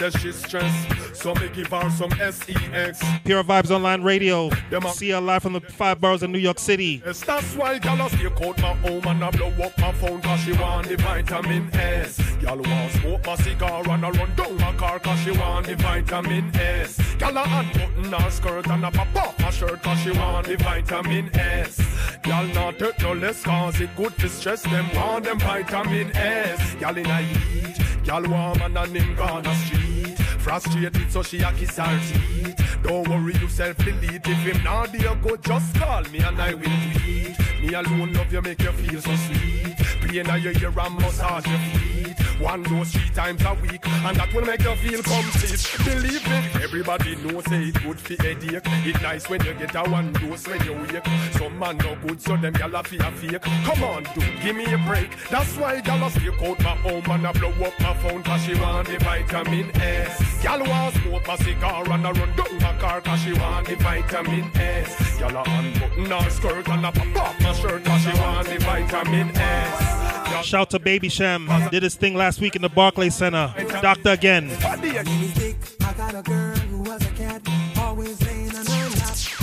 says 0.00 0.14
she's 0.22 0.36
stressed. 0.36 1.14
So 1.14 1.34
me 1.34 1.50
give 1.52 1.66
her 1.66 1.90
some 1.90 2.10
SEX. 2.12 3.02
Pure 3.24 3.44
Vybz 3.44 3.70
Online 3.70 4.02
Radio. 4.02 4.48
See 4.92 5.10
her 5.10 5.20
live 5.20 5.42
from 5.42 5.52
the 5.52 5.60
five 5.60 6.00
boroughs 6.00 6.22
of 6.22 6.30
New 6.30 6.38
York 6.38 6.58
City. 6.58 7.02
Yes, 7.04 7.22
that's 7.22 7.54
why 7.54 7.74
a 7.74 8.08
stay 8.08 8.30
cold 8.30 8.58
my 8.62 8.74
home 8.76 9.06
and 9.06 9.22
I 9.22 9.30
blow 9.30 9.52
up 9.62 9.76
my 9.78 9.92
phone 9.92 10.22
cause 10.22 10.40
she 10.40 10.52
want 10.52 10.88
the 10.88 10.96
vitamin 10.96 11.68
S. 11.74 12.18
Gal 12.40 12.56
want 12.56 12.92
smoke 12.92 13.26
my 13.26 13.36
cigar 13.36 13.86
and 13.90 14.06
I 14.06 14.10
run 14.10 14.34
down 14.34 14.56
my 14.56 14.72
car 14.76 14.98
cause 14.98 15.20
she 15.20 15.32
want 15.32 15.66
the 15.66 15.76
vitamin 15.76 16.50
S. 16.56 16.98
Gal 17.18 17.36
a 17.36 17.42
unbutton 17.42 18.12
her 18.12 18.30
skirt 18.30 18.66
and 18.68 18.86
I 18.86 18.90
pop 18.90 19.14
off 19.16 19.38
my 19.38 19.50
shirt 19.50 19.82
cause 19.82 20.00
she 20.00 20.12
want 20.12 20.46
the 20.46 20.56
vitamin 20.56 21.28
S. 21.36 21.78
Gal 22.22 22.46
not 22.54 22.78
take 22.78 22.98
no 23.02 23.12
less 23.12 23.42
cause 23.42 23.78
it 23.82 23.94
good 23.96 24.16
to 24.18 24.28
stress 24.30 24.62
them 24.62 24.88
want 24.94 25.24
them 25.24 25.38
vitamin 25.40 26.10
S. 26.16 26.74
Gal 26.76 26.96
in 26.96 27.04
a 27.04 27.18
heat, 27.18 27.76
gal 28.10 28.28
warm 28.28 28.60
and 28.76 28.92
name 28.92 29.14
gone 29.14 29.46
a 29.46 29.54
street. 29.54 30.18
Frustrated 30.44 31.12
so 31.12 31.22
she 31.22 31.38
a 31.42 31.52
kiss 31.52 31.76
her 31.76 32.00
teeth. 32.08 32.78
Don't 32.82 33.08
worry 33.08 33.34
yourself 33.34 33.76
delete 33.76 34.26
if 34.26 34.42
him 34.48 34.64
not 34.64 34.92
there 34.92 35.14
go 35.16 35.36
just 35.36 35.76
call 35.76 36.02
me 36.12 36.18
and 36.18 36.40
I 36.40 36.54
will 36.54 36.76
tweet. 36.94 37.38
Me 37.62 37.72
alone 37.72 38.12
love 38.14 38.32
you 38.32 38.42
make 38.42 38.62
you 38.62 38.72
feel 38.72 39.00
so 39.00 39.14
sweet. 39.14 39.76
Pain 40.00 40.28
in 40.28 40.42
your 40.42 40.52
ear 40.60 40.72
and 40.76 40.94
massage 40.96 41.46
your 41.46 41.58
feet. 41.70 42.29
One 42.40 42.62
dose 42.62 42.92
three 42.92 43.10
times 43.10 43.42
a 43.44 43.54
week 43.54 43.86
and 43.86 44.16
that 44.16 44.32
will 44.32 44.44
make 44.46 44.62
you 44.62 44.74
feel 44.76 45.02
complete. 45.02 45.60
Believe 45.84 46.26
me, 46.26 46.62
everybody 46.64 47.16
knows 47.16 47.44
say 47.44 47.64
it 47.64 47.82
good 47.82 48.00
for 48.00 48.22
headache. 48.22 48.62
It 48.86 49.02
nice 49.02 49.28
when 49.28 49.44
you 49.44 49.52
get 49.54 49.74
a 49.74 49.82
one 49.90 50.12
dose 50.14 50.48
when 50.48 50.64
you 50.64 50.72
wake. 50.72 51.04
Some 51.32 51.58
man 51.58 51.76
no 51.78 51.96
good 51.96 52.20
so 52.20 52.36
them 52.38 52.54
gyal 52.54 52.80
a 52.80 52.82
fear 52.82 53.10
fake. 53.12 53.42
Come 53.42 53.84
on, 53.84 54.04
dude, 54.14 54.40
give 54.42 54.56
me 54.56 54.64
a 54.72 54.78
break. 54.78 55.10
That's 55.28 55.54
why 55.56 55.80
gyal 55.82 56.06
a 56.06 56.10
stay 56.10 56.48
out 56.48 56.58
my 56.60 56.74
home 56.76 57.10
and 57.10 57.26
I 57.26 57.32
blow 57.32 57.50
up 57.50 57.78
my 57.78 57.94
phone 57.94 58.22
cause 58.22 58.42
she 58.44 58.54
want 58.54 58.88
the 58.88 58.98
vitamin 58.98 59.70
S. 59.76 60.18
Gyal 60.42 60.66
want 60.66 60.94
smoke 60.94 61.28
a 61.28 61.36
cigar 61.44 61.92
and 61.92 62.06
I 62.06 62.10
run 62.10 62.36
down 62.36 62.58
my 62.58 62.76
car 62.78 63.00
cause 63.02 63.20
she 63.20 63.34
want 63.34 63.66
the 63.66 63.76
vitamin 63.76 64.50
S. 64.54 64.96
Gyal 65.18 65.34
a 65.34 65.50
unbutton 65.50 66.06
her 66.06 66.30
skirt 66.30 66.68
and 66.68 66.86
I 66.86 66.90
pop 66.90 67.16
off 67.16 67.40
my 67.40 67.52
shirt 67.52 67.84
cause 67.84 68.02
she 68.02 68.18
want 68.18 68.48
the 68.48 68.58
vitamin 68.60 69.30
S. 69.36 70.00
Shout 70.44 70.70
to 70.70 70.78
Baby 70.78 71.08
Cham. 71.08 71.50
Did 71.70 71.82
his 71.82 71.96
thing 71.96 72.14
last 72.14 72.29
week 72.38 72.54
in 72.54 72.60
the 72.60 72.68
Barclays 72.68 73.14
Center. 73.14 73.52
Doctor 73.80 74.10
again. 74.10 74.50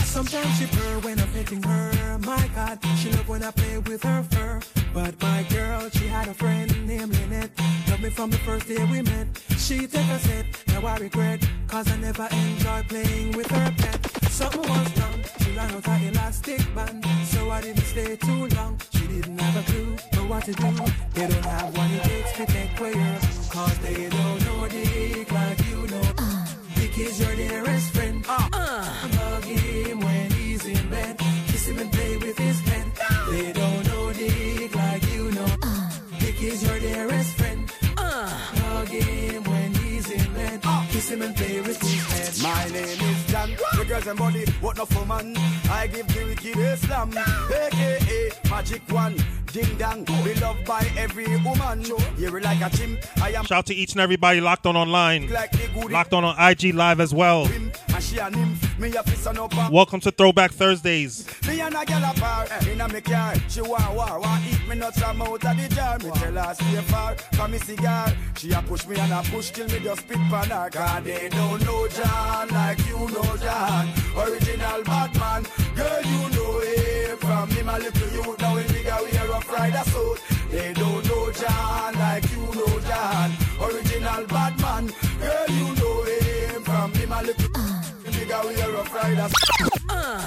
Sometimes 0.05 0.57
she 0.57 0.65
purr 0.67 0.99
when 0.99 1.19
I'm 1.19 1.63
her. 1.63 2.17
My 2.19 2.49
God, 2.55 2.79
she 2.97 3.09
when 3.27 3.43
I 3.43 3.51
play 3.51 3.79
with 3.79 4.03
her 4.03 4.23
fur. 4.23 4.59
But 4.93 5.19
my 5.21 5.43
girl, 5.49 5.89
she 5.89 6.07
had 6.07 6.27
a 6.27 6.33
friend 6.33 6.69
named 6.87 7.13
Lynette. 7.19 7.51
Love 7.89 8.01
me 8.01 8.09
from 8.09 8.29
the 8.29 8.37
first 8.37 8.67
day 8.67 8.83
we 8.85 9.01
met. 9.01 9.27
She 9.57 9.87
take 9.87 10.09
a 10.09 10.19
set, 10.19 10.45
now 10.67 10.87
I 10.87 10.97
regret, 10.97 11.47
cause 11.67 11.91
I 11.91 11.97
never 11.97 12.27
enjoy 12.31 12.83
playing 12.87 13.35
with 13.35 13.49
her 13.51 13.73
pet. 13.77 13.99
Something 14.31 14.61
was 14.61 14.87
she 15.43 15.51
ran 15.55 15.71
out 15.71 15.87
elastic 16.01 16.61
band, 16.75 17.05
so 17.25 17.49
I 17.49 17.61
didn't 17.61 17.83
stay 17.83 18.15
too 18.15 18.47
long. 18.55 18.79
She 18.91 19.07
didn't 19.07 19.39
have 19.39 19.55
a 19.57 19.71
clue 19.71 20.16
what 20.27 20.43
to 20.43 20.51
do. 20.53 20.71
They 21.13 21.27
don't 21.27 21.45
have 21.45 21.77
what 21.77 21.91
it 21.91 22.03
takes 22.03 22.31
to 22.37 22.45
take 22.45 22.79
away 22.79 22.93
cause 23.49 23.77
they 23.79 24.09
don't 24.09 24.45
know 24.45 24.67
Dick 24.67 25.31
like 25.31 25.59
you 25.69 25.87
know. 25.87 26.07
Dick 26.75 26.97
is 26.99 27.19
your 27.19 27.35
dearest 27.35 27.89
friend. 27.95 28.25
Uh, 28.27 28.41
hug 28.53 29.43
him 29.43 29.99
when 29.99 30.31
he's 30.31 30.65
in 30.65 30.89
bed, 30.89 31.17
kiss 31.47 31.67
him 31.67 31.79
and 31.79 31.91
play 31.91 32.17
with 32.17 32.37
his 32.37 32.59
head. 32.61 32.85
They 33.29 33.51
don't 33.53 33.87
know 33.87 34.13
Dick 34.13 34.75
like 34.75 35.13
you 35.13 35.31
know. 35.31 35.51
Dick 36.19 36.41
is 36.43 36.63
your 36.63 36.79
dearest 36.79 37.31
friend. 37.37 37.71
Uh, 37.97 38.27
hug 38.27 38.89
him 38.89 39.43
when 39.43 39.73
he's 39.75 40.11
in 40.11 40.33
bed, 40.33 40.61
kiss 40.89 41.09
him 41.09 41.21
and 41.21 41.35
play 41.35 41.61
with 41.61 41.81
his 41.81 42.03
head. 42.11 42.33
My 42.43 42.63
name 42.71 43.01
is 43.11 43.16
John. 43.55 43.79
The 43.79 43.85
girls 43.85 44.07
and 44.07 44.19
body, 44.19 44.45
what 44.61 44.77
not 44.77 44.89
for 44.89 45.05
man? 45.05 45.35
I 45.69 45.87
give 45.87 46.07
the 46.07 46.25
wicked 46.25 46.57
Islam, 46.57 47.11
aka 47.17 48.29
Magic 48.49 48.81
One. 48.91 49.15
Ding 49.53 49.77
dong, 49.77 50.03
be 50.03 50.33
loved 50.35 50.65
by 50.65 50.85
every 50.97 51.25
woman. 51.37 51.83
You're 52.17 52.41
like 52.41 52.61
a 52.61 52.75
chimp. 52.75 52.99
I 53.21 53.31
am 53.31 53.45
Shout 53.45 53.65
to 53.67 53.75
each 53.75 53.93
and 53.93 54.01
everybody 54.01 54.41
locked 54.41 54.65
on 54.65 54.75
online, 54.75 55.29
like 55.29 55.51
locked 55.89 56.13
on 56.13 56.23
on 56.25 56.35
IG 56.51 56.73
Live 56.73 56.99
as 56.99 57.13
well. 57.13 57.45
and 57.45 57.71
she 58.01 58.17
a 58.17 58.29
nymph. 58.29 58.66
Me 58.79 58.95
a 58.95 59.01
fist 59.03 59.25
on 59.25 59.37
up. 59.39 59.51
a- 59.53 59.69
Welcome 59.71 59.99
to 60.01 60.11
Throwback 60.11 60.51
Thursdays. 60.51 61.25
Me 61.47 61.59
and 61.61 61.73
a 61.75 61.83
gal 61.83 62.11
a 62.11 62.19
bar 62.19 62.45
eh, 62.51 62.71
in 62.71 62.81
a 62.81 62.87
me 62.87 63.01
car. 63.01 63.33
She 63.49 63.61
want 63.61 63.93
war, 63.95 64.19
want 64.19 64.43
eat 64.45 64.67
me 64.69 64.75
nuts 64.75 64.99
from 64.99 65.19
out 65.21 65.43
of 65.43 65.57
the 65.57 65.67
jar. 65.75 65.97
Me 65.97 66.11
tell 66.11 66.33
her 66.33 66.53
stay 66.53 66.81
far 66.83 67.15
from 67.33 67.51
me 67.51 67.57
cigar. 67.57 68.13
She 68.37 68.51
a 68.51 68.61
push 68.61 68.85
me 68.87 68.99
and 68.99 69.11
a 69.13 69.23
push 69.31 69.49
till 69.49 69.67
me 69.67 69.79
just 69.79 70.01
spit 70.01 70.17
pan 70.29 70.49
her. 70.49 70.69
Cause 70.69 71.03
they 71.03 71.27
don't 71.29 71.65
know 71.65 71.87
John 71.87 72.47
like 72.49 72.79
you 72.87 72.99
know 72.99 73.37
John. 73.37 73.89
Original 74.15 74.83
Batman, 74.83 75.43
girl 75.75 76.01
you 76.05 76.29
know 76.35 76.59
him. 76.59 77.17
From 77.17 77.49
him 77.49 77.69
a 77.69 77.79
little 77.79 78.09
youth 78.13 78.39
now 78.39 78.55
bigger 78.55 78.97
we 79.03 79.17
a 79.17 79.27
rough 79.27 79.51
rider 79.51 79.89
suit. 79.89 80.19
They 80.51 80.73
don't 80.73 81.03
know 81.07 81.31
John 81.31 81.93
like 81.95 82.29
you 82.31 82.45
know 82.53 82.79
John. 82.81 83.31
Original 83.59 84.25
Batman, 84.27 84.93
girl 85.19 85.45
you 85.49 85.75
know 85.75 86.03
him. 86.03 86.63
From 86.63 86.91
him 86.93 87.11
a 87.11 87.21
little 87.23 87.46
in 88.29 88.41
bigger 88.43 88.47
we 88.47 88.61
a 88.61 88.71
rough 88.71 88.93
rider 88.93 89.27
Uh, 89.89 90.19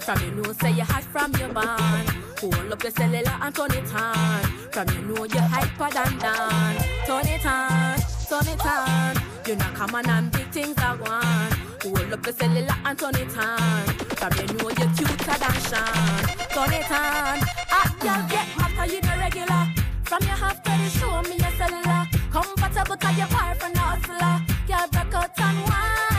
from 0.00 0.20
you 0.24 0.30
know 0.32 0.52
say 0.52 0.72
you 0.72 0.84
hot 0.84 1.04
from 1.04 1.32
your 1.34 1.48
band. 1.48 2.08
Hold 2.40 2.72
up 2.72 2.82
your 2.82 2.92
cellular 2.92 3.36
and 3.42 3.54
turn 3.54 3.72
it 3.72 3.94
on. 3.94 4.42
From 4.72 4.88
you 4.88 5.02
know 5.02 5.24
you 5.24 5.40
hyper 5.40 5.90
than 5.90 6.18
Dan. 6.18 6.76
Turn 7.06 7.26
it 7.28 7.46
on, 7.46 7.98
turn 8.28 8.48
it 8.48 8.66
on. 8.66 9.16
You 9.46 9.56
know 9.56 9.70
come 9.74 9.94
on 9.94 10.08
and 10.08 10.32
big 10.32 10.48
things 10.50 10.78
are 10.78 10.96
one. 10.96 11.52
Hold 11.82 12.12
up 12.12 12.24
your 12.26 12.34
cellular 12.34 12.76
and 12.84 12.98
turn 12.98 13.14
it 13.16 13.36
on. 13.36 13.86
From 14.18 14.32
you 14.38 14.46
know 14.54 14.68
you 14.68 14.88
cuter 14.96 15.36
than 15.42 15.58
Sean. 15.68 16.22
Turn 16.54 16.72
it 16.72 16.90
on. 16.90 17.38
Ah, 17.78 17.88
girl 18.00 18.22
get 18.30 18.46
'cause 18.56 18.92
you 18.92 19.00
the 19.00 19.14
regular. 19.18 19.64
From 20.04 20.22
your 20.22 20.36
half 20.42 20.62
to 20.62 20.70
the 20.70 20.88
show 20.98 21.22
me 21.28 21.36
your 21.44 21.54
cellular. 21.58 22.02
Comfortable 22.32 22.96
'cause 22.96 23.16
you're 23.18 23.26
far 23.34 23.54
from 23.56 23.72
the 23.72 23.80
hustler. 23.80 24.36
Girl 24.68 24.86
break 24.92 25.14
out 25.14 25.38
and 25.40 25.58
wine 25.68 26.09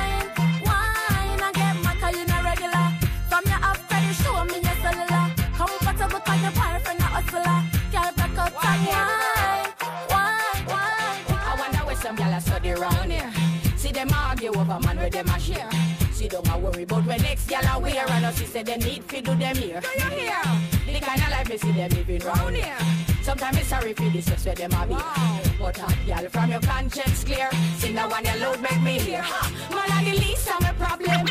See 16.51 16.57
don't 16.57 16.63
a 16.65 16.69
worry 16.69 16.83
about 16.83 17.05
when 17.05 17.21
next 17.21 17.47
gyal 17.49 17.77
a 17.77 17.79
wear 17.79 18.05
and 18.09 18.25
us 18.25 18.37
she 18.37 18.45
say 18.45 18.63
they 18.63 18.75
need 18.75 19.03
fi 19.05 19.21
do 19.21 19.33
them 19.35 19.55
here. 19.55 19.79
Do 19.79 19.87
you 20.03 20.09
hear? 20.09 20.41
The 20.85 20.99
kind 20.99 21.21
of 21.21 21.29
life 21.29 21.49
me 21.49 21.57
see 21.57 21.71
them 21.71 21.89
living 21.91 22.19
round 22.21 22.55
here. 22.55 22.77
Sometimes 23.21 23.57
it's 23.57 23.67
sorry 23.69 23.93
for 23.93 24.09
this 24.09 24.25
sex 24.25 24.45
where 24.45 24.55
them 24.55 24.71
a 24.73 24.85
be. 24.85 24.93
But 24.93 25.77
hot 25.77 25.95
gyal 26.05 26.29
from 26.29 26.51
your 26.51 26.59
conscience 26.59 27.23
clear. 27.23 27.49
See 27.77 27.93
the 27.93 28.01
one 28.01 28.25
you 28.25 28.35
load 28.41 28.61
make 28.61 28.81
me 28.81 28.99
hear. 28.99 29.21
Ha, 29.21 29.41
Man 29.71 30.07
a 30.07 30.11
the 30.11 30.17
least 30.19 30.49
of 30.49 30.61
my 30.61 30.73
problem. 30.73 31.25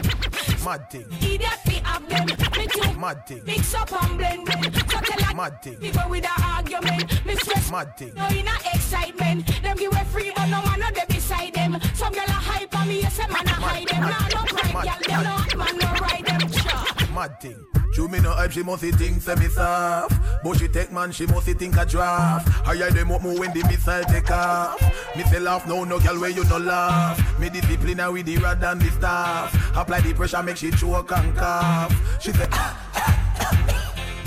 Mad 0.65 0.91
thing. 0.91 1.07
Idiot 1.21 1.61
fi 1.65 1.81
have 1.85 2.09
them. 2.09 2.27
Me 2.57 2.67
too. 2.69 2.99
Mad 2.99 3.27
thing. 3.27 3.43
Mix 3.45 3.75
up 3.75 3.93
and 4.03 4.17
blend 4.19 4.45
blend. 4.47 4.75
So 4.75 5.01
tell 5.01 5.31
a 5.31 5.35
Mad 5.35 5.63
thing. 5.63 5.77
People 5.77 6.09
with 6.09 6.25
a 6.25 6.43
argument. 6.43 7.27
Me 7.27 7.35
stress. 7.37 7.71
Mad 7.71 7.95
thing. 7.99 8.13
No 8.15 8.27
in 8.29 8.47
a 8.49 8.55
excitement. 8.73 9.47
Them 9.63 9.77
give 9.77 9.93
away 9.93 10.05
free 10.05 10.33
but 10.35 10.47
no 10.47 10.63
man 10.63 10.81
no 10.81 10.91
dey 10.93 11.05
beside 11.31 11.55
them. 11.55 11.79
Some 11.95 12.13
gyal 12.13 12.29
a 12.29 12.33
hype 12.33 12.77
on 12.77 12.89
me, 12.89 13.01
yes 13.01 13.19
a 13.19 13.29
man 13.29 13.47
a 13.47 13.51
hide 13.51 13.89
them. 13.89 14.01
Nah 14.01 14.29
no 14.35 14.43
pride 14.51 14.87
gyal, 14.87 15.01
them 15.07 15.23
no 15.23 15.59
man 15.59 15.79
no 15.79 15.89
ride 16.03 16.27
them. 16.27 17.15
Mad 17.15 17.41
thing. 17.41 17.67
True 17.93 18.09
me 18.09 18.21
no 18.21 18.31
hype, 18.31 18.53
she 18.53 18.63
must 18.63 18.83
think 18.83 19.21
say 19.21 19.35
me 19.35 19.49
soft 19.49 20.15
But 20.45 20.59
she 20.59 20.69
take 20.69 20.93
man, 20.93 21.11
she 21.11 21.27
must 21.27 21.47
think 21.47 21.77
a 21.77 21.85
draft 21.85 22.49
Higher 22.65 22.89
them 22.89 23.11
up 23.11 23.21
more 23.21 23.37
when 23.37 23.53
the 23.53 23.65
missile 23.65 24.05
take 24.05 24.31
off 24.31 24.81
Me 25.17 25.25
say 25.25 25.41
laugh, 25.41 25.67
no, 25.67 25.83
no 25.83 25.99
girl 25.99 26.21
where 26.21 26.31
you 26.31 26.45
no 26.45 26.59
laugh 26.59 27.19
Me 27.41 27.49
discipline 27.51 27.99
her 27.99 28.13
with 28.13 28.27
the 28.27 28.37
rod 28.39 28.63
and 28.63 28.81
the 28.81 28.91
staff 28.93 29.77
Apply 29.77 30.01
the 30.03 30.15
pressure, 30.15 30.41
make 30.41 30.57
she 30.57 30.71
choke 30.71 31.11
and 31.11 31.37
cough 31.37 32.21
She 32.23 32.31
say 32.31 32.47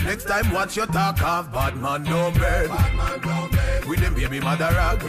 Next 0.03 0.25
time 0.25 0.51
watch 0.51 0.75
your 0.75 0.85
talk 0.87 1.21
off 1.23 1.51
Bad 1.51 1.77
man 1.77 2.03
no 2.03 2.31
bed. 2.31 2.69
With 3.87 3.99
them 3.99 4.13
baby 4.13 4.39
mother 4.39 4.69
rag. 4.75 4.99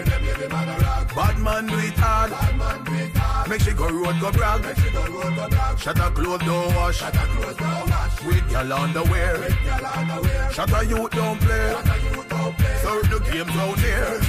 Bad 1.15 1.39
man 1.39 1.67
do 1.67 1.79
it 1.79 1.95
hard 1.95 3.49
Make 3.49 3.61
she 3.61 3.73
go 3.73 3.89
road 3.89 4.21
go 4.21 4.31
brag. 4.31 4.63
Shut 5.79 5.99
her 5.99 6.11
clothes 6.11 6.41
don't 6.45 6.75
wash. 6.77 7.03
With 8.25 8.51
your 8.51 8.73
underwear 8.73 9.51
Shut 10.53 10.71
her 10.71 10.85
youth 10.85 11.11
don't 11.11 11.41
play. 11.41 11.75
Serve 12.83 13.11
the 13.11 13.19
games 13.31 13.57
out 13.57 13.77
there 13.77 14.21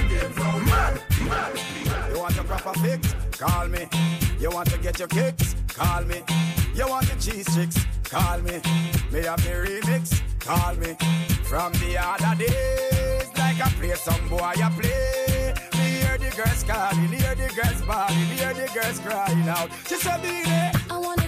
Mad, 0.65 1.01
mad 1.27 2.11
You 2.11 2.19
want 2.19 2.35
your 2.35 2.43
proper 2.43 2.73
fix? 2.79 3.15
Call 3.37 3.67
me. 3.67 3.87
You 4.39 4.49
want 4.49 4.69
to 4.71 4.77
get 4.79 4.97
your 4.97 5.07
kicks? 5.07 5.55
Call 5.67 6.03
me 6.05 6.23
You 6.75 6.89
want 6.89 7.07
your 7.07 7.17
cheese 7.17 7.47
chicks? 7.55 7.85
Call 8.03 8.39
me 8.39 8.59
Me 9.09 9.23
have 9.23 9.41
the 9.43 9.51
remix? 9.63 10.21
Call 10.39 10.75
me 10.75 10.93
From 11.45 11.71
the 11.73 11.97
other 11.97 12.35
days 12.37 13.29
Like 13.37 13.61
I 13.65 13.69
play 13.79 13.93
some 13.93 14.27
boy 14.27 14.39
I 14.43 14.69
play 14.77 15.53
Me 15.79 15.85
hear 16.01 16.17
the 16.17 16.35
girls 16.35 16.63
calling 16.63 17.07
Hear 17.07 17.33
the 17.33 17.53
girls 17.55 17.81
bawling 17.87 18.29
Hear 18.35 18.53
the 18.53 18.69
girls 18.73 18.99
crying 18.99 19.47
out 19.47 19.69
She 19.87 19.95
said 19.95 20.21
be 20.21 20.43
I 20.91 20.97
want 20.97 21.24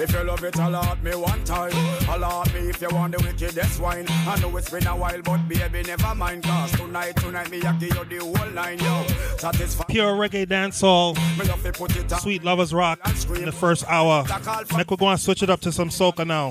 If 0.00 0.12
you 0.12 0.22
love 0.22 0.44
it, 0.44 0.54
alert 0.56 1.02
me 1.02 1.14
one 1.16 1.42
time. 1.42 1.72
Alert 2.08 2.54
me 2.54 2.70
if 2.70 2.80
you 2.80 2.88
want 2.92 3.16
the 3.16 3.22
wickedest 3.24 3.80
wine. 3.80 4.06
I 4.08 4.38
know 4.40 4.56
it's 4.56 4.70
been 4.70 4.86
a 4.86 4.96
while, 4.96 5.20
but 5.22 5.48
baby, 5.48 5.82
never 5.82 6.14
mind. 6.14 6.44
Cause 6.44 6.70
tonight, 6.72 7.16
tonight, 7.16 7.50
me, 7.50 7.60
I 7.62 7.72
give 7.78 7.96
you 7.96 8.04
the 8.04 8.24
whole 8.24 8.50
nine, 8.50 8.78
yo. 8.78 9.04
Satisfy. 9.38 9.84
Pure 9.88 10.12
reggae 10.12 10.46
dancehall, 10.46 11.16
Me 11.36 11.46
love 11.46 11.62
to 11.64 11.72
put 11.72 11.96
it 11.96 12.12
up. 12.12 12.20
sweet 12.20 12.44
lovers 12.44 12.72
rock 12.72 13.00
in 13.34 13.46
the 13.46 13.52
first 13.52 13.84
hour. 13.88 14.24
Next 14.28 14.88
we're 14.88 14.96
going 14.96 15.16
to 15.16 15.22
switch 15.22 15.42
it 15.42 15.50
up 15.50 15.60
to 15.62 15.72
some 15.72 15.88
soca 15.88 16.24
now. 16.24 16.50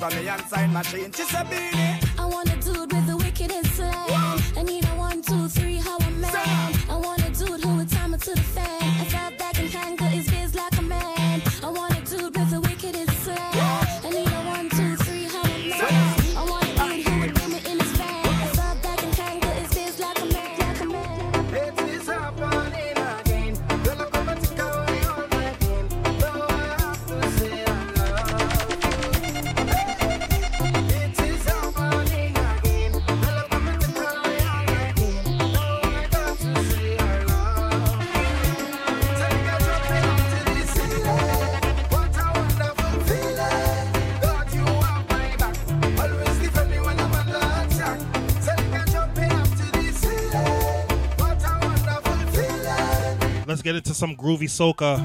Let's 53.58 53.64
get 53.64 53.76
into 53.76 53.95
some 53.95 54.16
groovy 54.16 54.43
soca. 54.43 54.99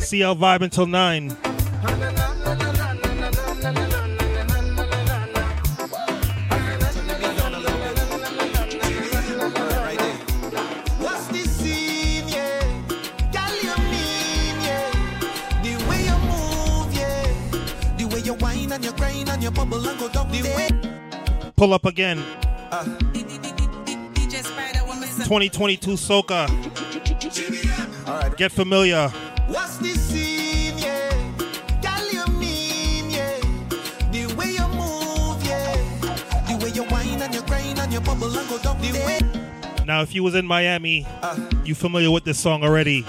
CL 0.00 0.34
vibe 0.34 0.62
until 0.62 0.86
9. 0.86 1.28
What's 11.00 11.26
the 11.26 11.44
scene, 11.46 12.28
yeah? 12.28 12.62
Girl, 13.30 13.54
you 13.60 13.76
mean, 13.90 14.56
yeah? 14.64 14.88
The 15.62 15.76
way 15.86 16.00
you 16.06 16.16
move, 16.30 16.88
yeah. 16.94 17.28
The 17.98 18.04
way 18.06 18.20
you 18.20 18.32
whine 18.36 18.72
and 18.72 18.82
you 18.82 18.92
grind 18.92 19.28
and 19.28 19.42
you 19.42 19.50
bubble 19.50 19.86
and 19.86 20.00
go 20.00 20.08
down. 20.08 20.30
Pull 21.56 21.74
up 21.74 21.84
again. 21.84 22.24
Uh. 22.70 22.84
2022 25.30 25.90
soca. 25.92 26.48
Get 28.36 28.52
familiar. 28.52 29.08
What's 29.48 29.76
the 29.78 29.88
scene, 29.88 30.78
yeah? 30.78 31.10
Girl, 31.82 32.12
you 32.12 32.26
mean, 32.38 33.10
yeah? 33.10 33.38
The 34.10 34.34
way 34.36 34.52
you 34.52 34.68
move, 34.68 35.42
yeah. 35.44 35.76
The 36.48 36.64
way 36.64 36.70
you 36.70 36.84
whine 36.84 37.20
and 37.20 37.34
you 37.34 37.42
grind 37.42 37.78
and 37.78 37.92
you 37.92 38.00
bubble 38.00 38.36
and 38.36 38.48
go 38.48 38.58
down 38.58 38.80
the 38.80 38.92
way. 38.92 39.20
Now, 39.84 40.02
if 40.02 40.14
you 40.14 40.22
was 40.22 40.34
in 40.34 40.46
Miami, 40.46 41.06
uh. 41.22 41.36
you 41.64 41.74
familiar 41.74 42.10
with 42.10 42.24
this 42.24 42.38
song 42.38 42.62
already. 42.62 43.02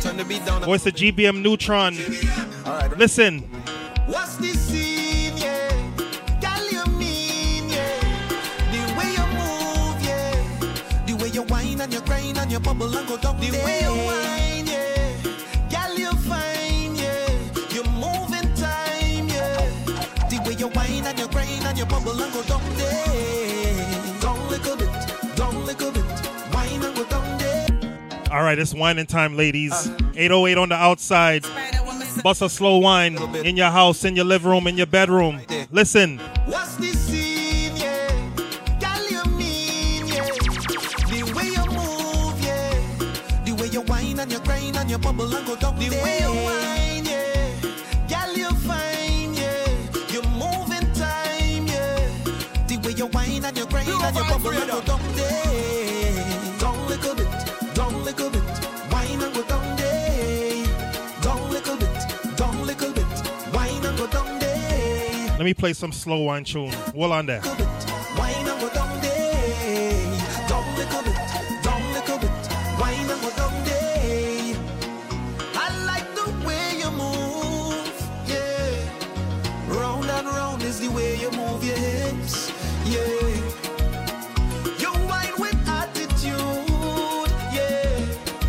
Turn 0.00 0.16
the. 0.16 0.62
Voice 0.64 0.86
of 0.86 0.94
GBM 0.94 1.42
Nutron. 1.42 1.96
Listen. 2.98 3.57
Grind 12.58 12.78
and 12.78 12.88
you 12.88 12.88
bubble 12.88 12.96
and 12.96 13.08
go 13.08 13.16
down 13.16 13.40
the 13.40 13.50
way 13.64 13.80
you 13.80 13.92
whine, 14.06 14.66
yeah. 14.66 15.16
Girl, 15.70 15.98
you 15.98 16.12
fine, 16.28 16.96
yeah. 16.96 17.28
You 17.70 17.82
move 17.84 18.32
in 18.34 18.54
time, 18.54 19.28
yeah. 19.28 19.60
The 20.28 20.40
way 20.46 20.54
you 20.54 20.68
whine 20.68 21.06
and 21.06 21.18
you 21.18 21.28
grind 21.28 21.64
and 21.64 21.78
you 21.78 21.86
bubble 21.86 22.20
and 22.20 22.32
go 22.32 22.42
down 22.42 22.76
there. 22.76 24.20
Down 24.20 24.48
little 24.48 24.76
bit, 24.76 25.36
down 25.36 25.66
little 25.66 25.92
bit, 25.92 26.04
whine 26.52 26.82
and 26.82 26.96
go 26.96 27.04
down 27.04 27.38
there. 27.38 27.66
All 28.30 28.42
right, 28.42 28.58
it's 28.58 28.74
whining 28.74 29.06
time, 29.06 29.36
ladies. 29.36 29.72
808 30.16 30.58
on 30.58 30.68
the 30.68 30.74
outside. 30.74 31.46
Bust 32.22 32.42
a 32.42 32.48
slow 32.48 32.78
wine 32.78 33.16
in 33.44 33.56
your 33.56 33.70
house, 33.70 34.04
in 34.04 34.16
your 34.16 34.24
living 34.24 34.50
room, 34.50 34.66
in 34.66 34.76
your 34.76 34.86
bedroom. 34.86 35.40
Listen. 35.70 36.18
What's 36.46 36.74
the 36.76 36.97
grind 45.00 45.20
and 45.20 45.28
you 45.28 45.28
bubble 45.28 45.34
and 45.34 45.46
go 45.46 45.56
down 45.56 45.78
the 45.78 45.88
way 45.90 46.18
you 46.20 46.32
whine, 46.32 47.04
yeah. 47.04 47.60
Girl, 48.08 48.36
you 48.36 48.50
fine, 48.66 49.34
yeah. 49.34 49.66
You 50.10 50.22
move 50.22 50.70
in 50.72 50.92
time, 50.94 51.66
yeah. 51.66 51.98
The 52.66 52.76
way 52.84 52.92
you 52.92 53.06
whine 53.06 53.44
and 53.44 53.56
you 53.56 53.66
grind 53.66 53.88
and 53.88 54.16
you 54.16 54.22
bubble 54.24 54.50
and 54.50 54.70
go 54.70 54.80
down 54.82 55.00
there. 55.14 56.58
Down 56.58 56.88
little 56.88 57.14
bit, 57.14 57.74
down 57.74 58.04
little 58.04 58.30
bit, 58.30 58.42
whine 58.90 59.22
and 59.22 59.34
go 59.34 59.42
down 59.44 59.76
there. 59.76 60.66
Down 61.22 61.50
little 61.50 61.76
bit, 61.76 62.36
down 62.36 62.66
little 62.66 62.92
bit, 62.92 63.04
whine 63.52 63.84
and 63.84 63.98
go 63.98 64.06
down 64.06 64.38
there. 64.38 65.28
Let 65.38 65.44
me 65.44 65.54
play 65.54 65.72
some 65.72 65.92
slow 65.92 66.22
wine 66.22 66.44
tune. 66.44 66.72
Well 66.94 67.12
on 67.12 67.26
there. 67.26 67.42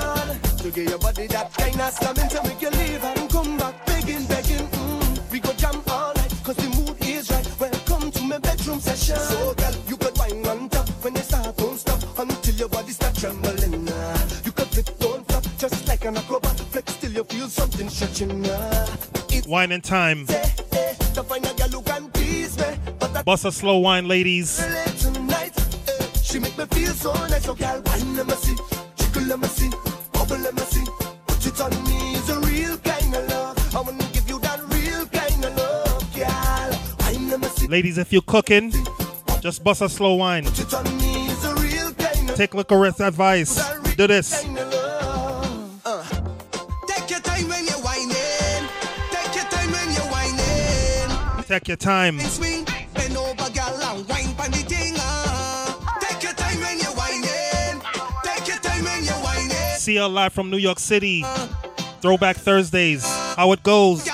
permission. 0.00 0.58
To 0.58 0.70
give 0.70 0.88
your 0.88 0.98
body 0.98 1.26
that 1.28 1.52
kind 1.54 1.80
of 1.80 1.92
slamming 1.92 2.28
to 2.30 2.42
make 2.44 2.60
you 2.62 2.70
leave 2.70 3.04
and 3.04 3.30
come 3.30 3.56
back 3.58 3.86
begging, 3.86 4.24
begging. 4.26 4.66
Mm, 4.66 5.30
we 5.32 5.40
go 5.40 5.52
jam 5.52 5.82
all 5.90 6.12
night, 6.14 6.32
cause 6.44 6.56
the 6.56 6.68
mood 6.76 6.96
is 7.02 7.30
right. 7.30 7.48
Welcome 7.60 8.10
to 8.10 8.22
my 8.22 8.38
bedroom 8.38 8.80
session. 8.80 9.16
So, 9.16 9.54
girl, 9.54 9.74
you 9.88 9.96
could 9.96 10.16
wine 10.18 10.46
on 10.46 10.68
top 10.68 10.88
when 11.04 11.14
you 11.14 11.22
start, 11.22 11.56
don't 11.56 11.78
stop 11.78 12.18
until 12.18 12.54
your 12.54 12.68
body 12.68 12.92
start 12.92 13.14
trembling. 13.14 13.88
Uh, 13.88 14.28
you 14.44 14.52
could 14.52 14.68
flip, 14.68 14.88
don't 14.98 15.26
flop, 15.28 15.44
just 15.58 15.86
like 15.88 16.04
an 16.04 16.16
acrobat. 16.16 16.58
Flex 16.58 16.96
till 16.96 17.12
you 17.12 17.24
feel 17.24 17.48
something 17.48 17.88
stretching. 17.88 18.46
Uh, 18.46 18.86
Wine 19.46 19.70
and 19.70 19.84
time. 19.84 20.26
to 20.26 21.22
find 21.22 21.46
a 21.46 21.54
girl 21.54 21.68
who 21.68 21.82
can 21.82 22.10
please 22.10 22.56
me. 22.58 22.64
But 22.98 23.14
that 23.14 23.24
Bust 23.24 23.44
a 23.44 23.52
slow 23.52 23.78
wine, 23.78 24.08
ladies. 24.08 24.60
Ladies, 37.76 37.98
if 37.98 38.10
you're 38.10 38.22
cooking, 38.22 38.72
just 39.42 39.62
bust 39.62 39.82
a 39.82 39.88
slow 39.90 40.14
wine. 40.14 40.44
put 40.44 40.58
it 40.60 40.72
on 40.72 40.96
me 40.96 41.26
is 41.26 41.44
a 41.44 41.54
real 41.56 41.92
kind 41.92 42.30
of 42.30 42.34
Take 42.34 42.54
licorice 42.54 43.00
advice. 43.00 43.56
Do 43.96 44.06
this. 44.06 44.30
Take 44.40 44.48
your 47.10 47.20
time 47.20 47.46
when 47.50 47.66
you're 47.66 47.82
whining. 47.84 48.68
Take 49.12 49.34
your 49.34 49.44
time 49.44 49.70
when 49.72 49.92
you're 49.92 50.08
whining. 50.08 51.44
Take 51.44 51.68
your 51.68 51.76
time. 51.76 52.18
Swing, 52.20 52.64
bend 52.94 53.14
over, 53.14 53.50
girl, 53.50 53.78
and 53.82 54.08
wine 54.08 54.34
pon 54.38 54.52
the 54.52 54.64
thing. 54.64 54.94
Take 56.00 56.22
your 56.22 56.32
time 56.32 56.58
when 56.58 56.78
you're 56.78 56.96
whining. 56.96 57.82
Take 58.24 58.48
your 58.48 58.56
time 58.56 58.84
when 58.84 59.04
you're 59.04 59.22
whining. 59.22 59.76
CL 59.76 60.08
live 60.08 60.32
from 60.32 60.48
New 60.48 60.56
York 60.56 60.78
City. 60.78 61.26
Throwback 62.00 62.36
Thursdays. 62.36 63.04
How 63.36 63.52
it 63.52 63.62
goes. 63.62 64.08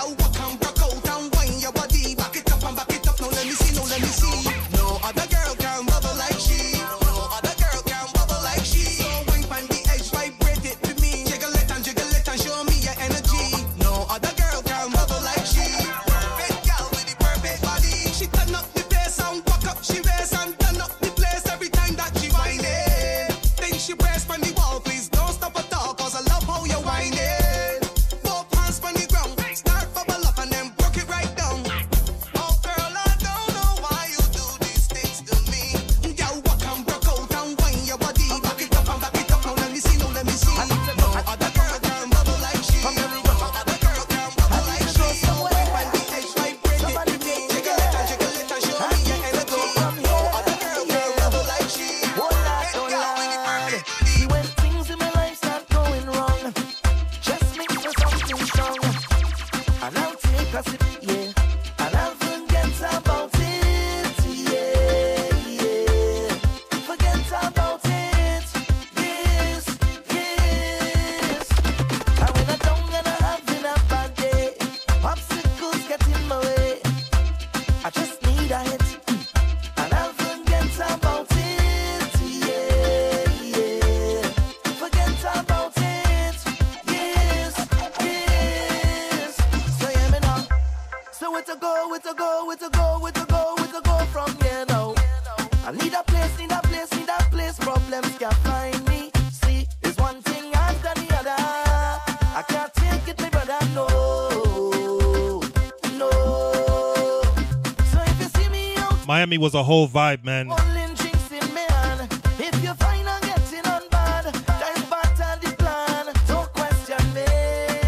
Miami 109.33 109.45
was 109.45 109.55
a 109.55 109.63
whole 109.63 109.89
vibe, 109.89 110.25
man. 110.25 110.49
rolling 110.49 110.95
drinks 110.95 111.33
in 111.33 111.55
me 111.55 111.63
hand. 111.67 112.03
If 112.39 112.63
you 112.63 112.75
find 112.75 113.09
I'm 113.09 113.21
getting 113.23 113.67
on 113.67 113.81
bad, 113.89 114.25
time 114.25 114.91
back 114.91 115.15
to 115.17 115.49
the 115.49 115.57
plan. 115.57 116.13
Don't 116.27 116.53
question 116.53 117.15
me. 117.15 117.23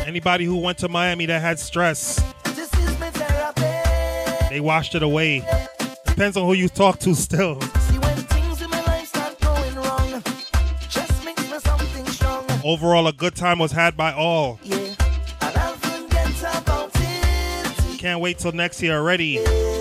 Anybody 0.07 0.47
who 0.47 0.57
went 0.57 0.79
to 0.79 0.89
Miami 0.89 1.27
that 1.27 1.43
had 1.43 1.59
stress, 1.59 2.19
This 2.55 2.73
is 2.73 2.99
my 2.99 3.11
they 4.49 4.61
washed 4.61 4.95
it 4.95 5.03
away. 5.03 5.47
Depends 6.07 6.39
on 6.39 6.47
who 6.47 6.55
you 6.55 6.71
talk 6.71 6.99
to 7.01 7.15
still. 7.15 7.61
See 7.61 7.99
when 7.99 8.17
things 8.17 8.63
in 8.63 8.71
my 8.71 8.81
life 8.85 9.09
start 9.09 9.39
going 9.41 9.75
wrong, 9.75 10.23
just 10.89 11.25
makes 11.27 11.43
me 11.43 11.59
something 11.59 12.07
strong. 12.07 12.47
Overall, 12.65 13.07
a 13.07 13.13
good 13.13 13.37
time 13.37 13.59
was 13.59 13.73
had 13.73 13.99
by 13.99 14.15
all. 14.15 14.59
Yeah, 14.63 14.77
and 15.43 15.59
I'll 15.59 15.75
forget 15.75 16.63
about 16.63 16.91
it. 16.95 17.99
Can't 17.99 18.21
wait 18.21 18.39
till 18.39 18.53
next 18.53 18.81
year 18.83 18.97
already. 18.97 19.45
Forget 19.45 19.74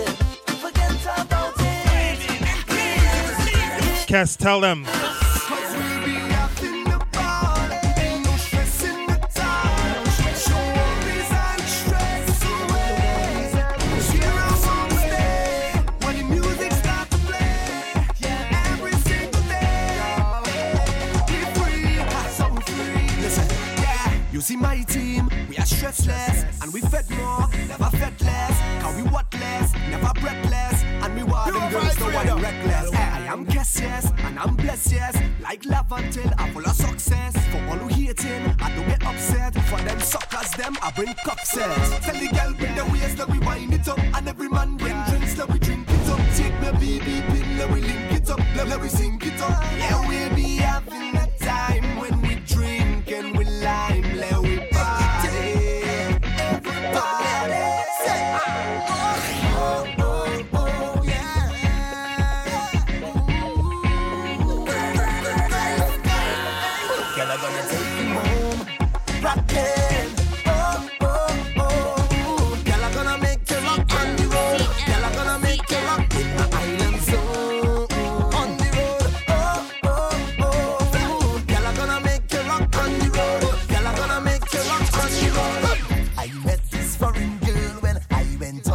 Cass, 4.13 4.35
tell 4.35 4.59
them. 4.61 4.92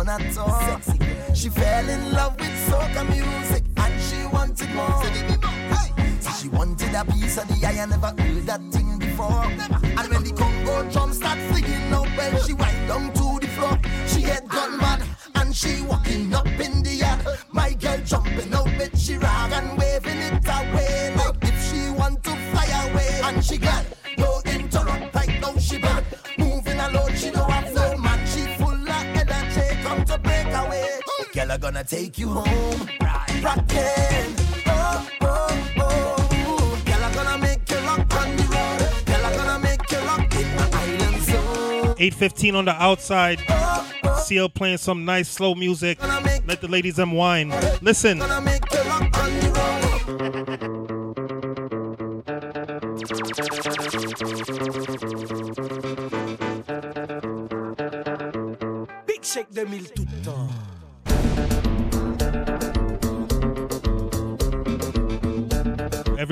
Went 0.08 0.38
on 0.38 0.50
a 0.50 0.80
tour. 0.80 1.34
She 1.34 1.48
fell 1.48 1.88
in 1.88 2.12
love 2.12 2.38
with 2.38 2.68
soca 2.68 3.08
music 3.08 3.64
and 3.76 4.00
she 4.00 4.26
wanted 4.26 4.70
more. 4.74 5.02
So 6.20 6.30
she 6.40 6.48
wanted 6.48 6.94
a 6.94 7.04
piece 7.04 7.36
of 7.38 7.48
the 7.48 7.66
eye. 7.66 7.82
I 7.82 7.86
never 7.86 8.14
heard 8.22 8.46
that 8.46 8.62
thing 8.72 8.98
before. 8.98 9.44
And 9.44 10.08
when 10.10 10.24
the 10.24 10.32
Congo 10.32 10.90
drum 10.90 11.12
start 11.12 11.38
singing 11.50 11.92
out, 11.92 12.08
well, 12.16 12.42
she 12.42 12.54
wind 12.54 12.88
down 12.88 13.12
to 13.12 13.38
the 13.40 13.48
floor. 13.48 13.78
She 14.06 14.22
get 14.22 14.48
gone 14.48 14.78
mad 14.78 15.02
and 15.34 15.54
she 15.54 15.82
walking 15.82 16.27
take 31.88 32.18
you 32.18 32.28
home, 32.28 32.88
rockin'. 33.42 34.34
Oh, 34.66 35.08
oh, 35.22 35.70
oh. 35.78 36.82
Girl, 36.84 37.02
I'm 37.02 37.14
gonna 37.14 37.38
make 37.38 37.70
you 37.70 37.76
rock 37.78 38.14
on 38.14 38.36
the 38.36 38.42
road. 38.42 39.06
Girl, 39.06 39.24
I'm 39.24 39.36
gonna 39.36 39.58
make 39.58 39.90
you 39.90 39.98
rock 39.98 40.34
in 40.34 40.56
my 40.56 40.70
island 40.72 41.22
zone. 41.22 41.94
815 41.98 42.54
on 42.56 42.64
the 42.66 42.72
outside. 42.72 43.40
Oh, 43.48 43.92
oh. 44.04 44.22
CL 44.26 44.50
playing 44.50 44.76
some 44.76 45.06
nice 45.06 45.30
slow 45.30 45.54
music. 45.54 45.98
Let 46.46 46.60
the 46.60 46.68
ladies 46.68 46.98
whine. 46.98 47.54
Listen. 47.80 48.18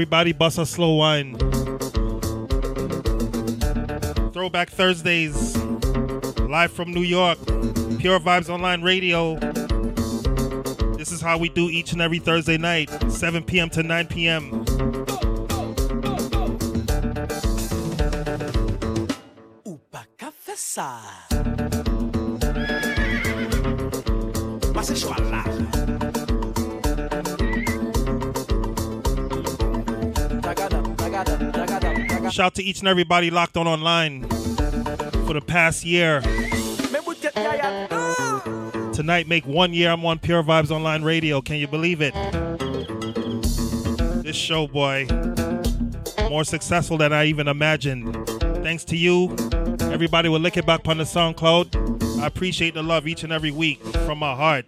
Everybody 0.07 0.33
bust 0.35 0.59
a 0.59 0.65
slow 0.65 0.95
wine. 0.95 1.37
Throwback 4.31 4.71
Thursdays. 4.71 5.57
Live 6.43 6.71
from 6.71 6.93
New 6.93 7.03
York. 7.03 7.39
Pure 7.99 8.21
Vybz 8.21 8.49
Online 8.49 8.83
Radio. 8.83 9.35
This 10.97 11.11
is 11.11 11.21
how 11.21 11.39
we 11.39 11.49
do 11.49 11.69
each 11.71 11.91
and 11.91 12.01
every 12.01 12.21
Thursday 12.21 12.57
night, 12.57 12.89
7 13.11 13.43
p.m. 13.43 13.69
to 13.71 13.83
9 13.83 14.07
p.m. 14.07 14.65
Qu'a 20.17 20.31
fait 20.31 20.57
ça? 20.57 21.01
Shout 32.31 32.55
to 32.57 32.63
each 32.63 32.81
and 32.81 32.89
everybody 32.89 33.31
locked 33.31 33.57
on 33.57 33.67
online 33.67 34.25
for 35.27 35.33
the 35.33 35.43
past 35.47 35.85
year. 35.85 36.21
Tonight, 38.93 39.29
make 39.29 39.47
one 39.47 39.73
year 39.73 39.91
I'm 39.91 40.05
on 40.05 40.19
Pure 40.19 40.43
Vybz 40.45 40.71
Online 40.71 41.03
Radio. 41.03 41.41
Can 41.41 41.57
you 41.57 41.69
believe 41.69 42.01
it? 42.01 42.15
This 44.25 44.37
show, 44.37 44.67
boy, 44.67 45.07
more 46.29 46.45
successful 46.45 46.99
than 46.99 47.13
I 47.13 47.27
even 47.27 47.47
imagined. 47.49 48.15
Thanks 48.63 48.85
to 48.87 48.97
you, 48.97 49.35
everybody 49.81 50.29
will 50.29 50.41
lick 50.41 50.57
it 50.57 50.67
back 50.67 50.89
on 50.89 50.99
the 50.99 51.05
SoundCloud. 51.05 52.21
I 52.21 52.27
appreciate 52.27 52.75
the 52.75 52.83
love 52.83 53.07
each 53.07 53.23
and 53.23 53.33
every 53.33 53.51
week 53.53 53.83
from 53.83 54.19
my 54.19 54.35
heart. 54.35 54.67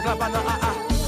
Donc 0.00 0.08
là-bas, 0.08 0.28
non, 0.30 0.40
ah, 0.48 0.58
ah. 0.62 0.99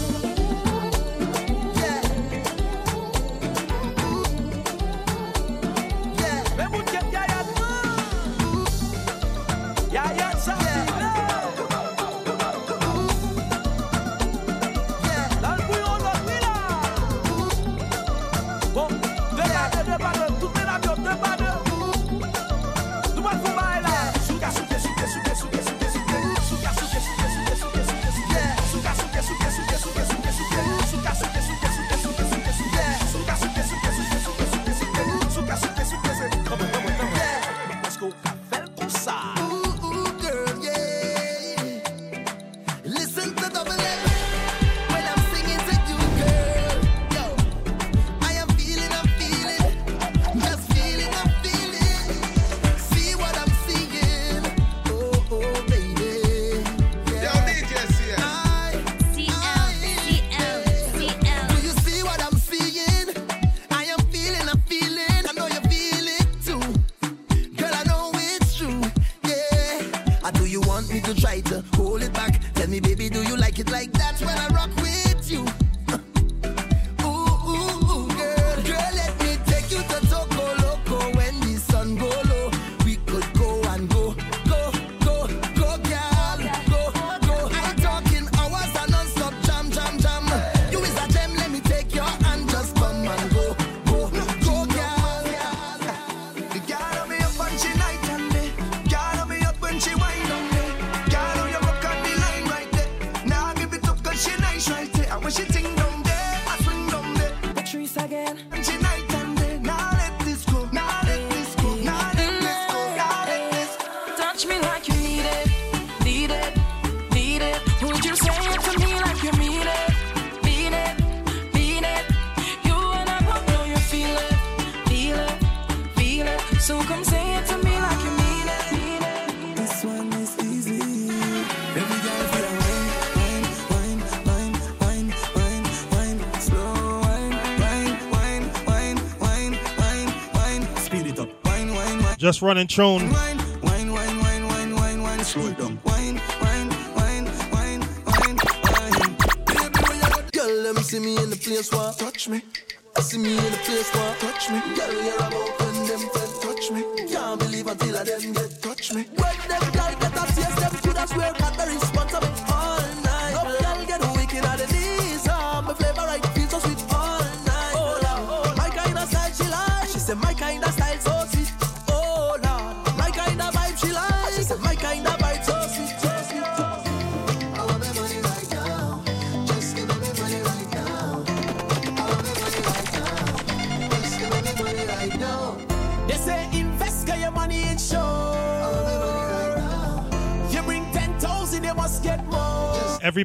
running 142.43 142.67
tune. 142.67 143.32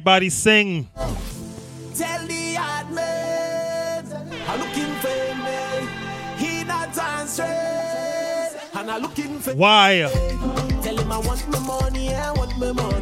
Everybody 0.08 0.30
sing. 0.30 0.88
Tell 1.94 2.26
the 2.26 2.54
hard 2.54 2.90
man, 2.92 4.06
I'm 4.48 4.58
looking 4.58 4.94
for 5.04 5.34
me. 5.44 5.58
He 6.38 6.64
not 6.64 6.96
answering, 6.96 7.50
and 8.72 8.90
I'm 8.90 9.02
looking 9.02 9.38
for 9.38 9.54
Why? 9.54 10.08
Tell 10.82 10.96
him 10.96 11.12
I 11.12 11.18
want 11.18 11.46
my 11.50 11.58
money, 11.58 12.14
I 12.14 12.32
want 12.32 12.56
my 12.58 12.72
money. 12.72 12.97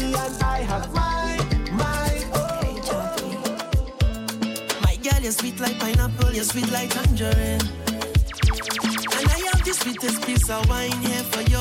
And 0.00 0.42
I 0.42 0.60
have 0.60 0.92
My 4.82 4.96
girl, 5.02 5.20
you're 5.20 5.32
sweet 5.32 5.58
like 5.58 5.78
pineapple, 5.78 6.32
you're 6.32 6.44
sweet 6.44 6.70
like 6.70 6.90
tangerine. 6.90 7.60
And 9.16 9.28
I 9.28 9.38
have 9.50 9.64
the 9.64 9.72
sweetest 9.72 10.24
piece 10.24 10.48
of 10.48 10.68
wine 10.68 10.92
here 10.92 11.24
for 11.24 11.42
you. 11.42 11.58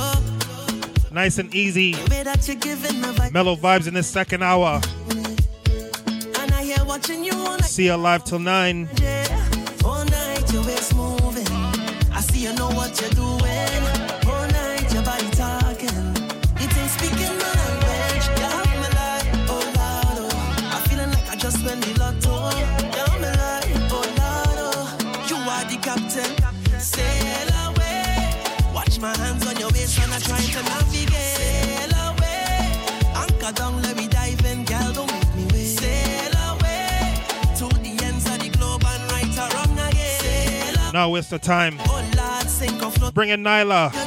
Nice 1.11 1.39
and 1.39 1.53
easy. 1.55 1.93
Mellow 3.31 3.55
vibes 3.55 3.87
in 3.87 3.95
this 3.95 4.07
second 4.07 4.43
hour. 4.43 4.81
See 7.63 7.85
you 7.85 7.95
live 7.95 8.23
till 8.23 8.39
9. 8.39 8.89
waste 41.09 41.33
of 41.33 41.41
time. 41.41 41.77
Bringing 43.13 43.43
Nailah. 43.43 44.06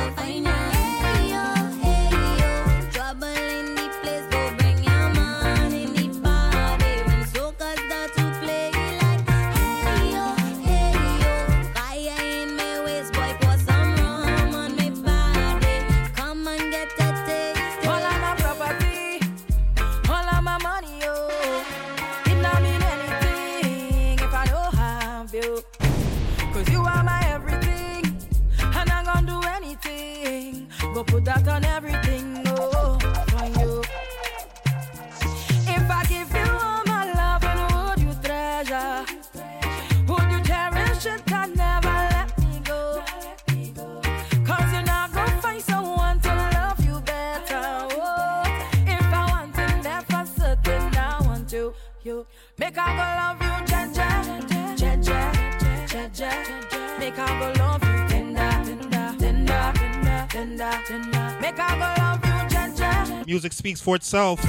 speaks 63.61 63.79
for 63.79 63.95
itself. 63.95 64.41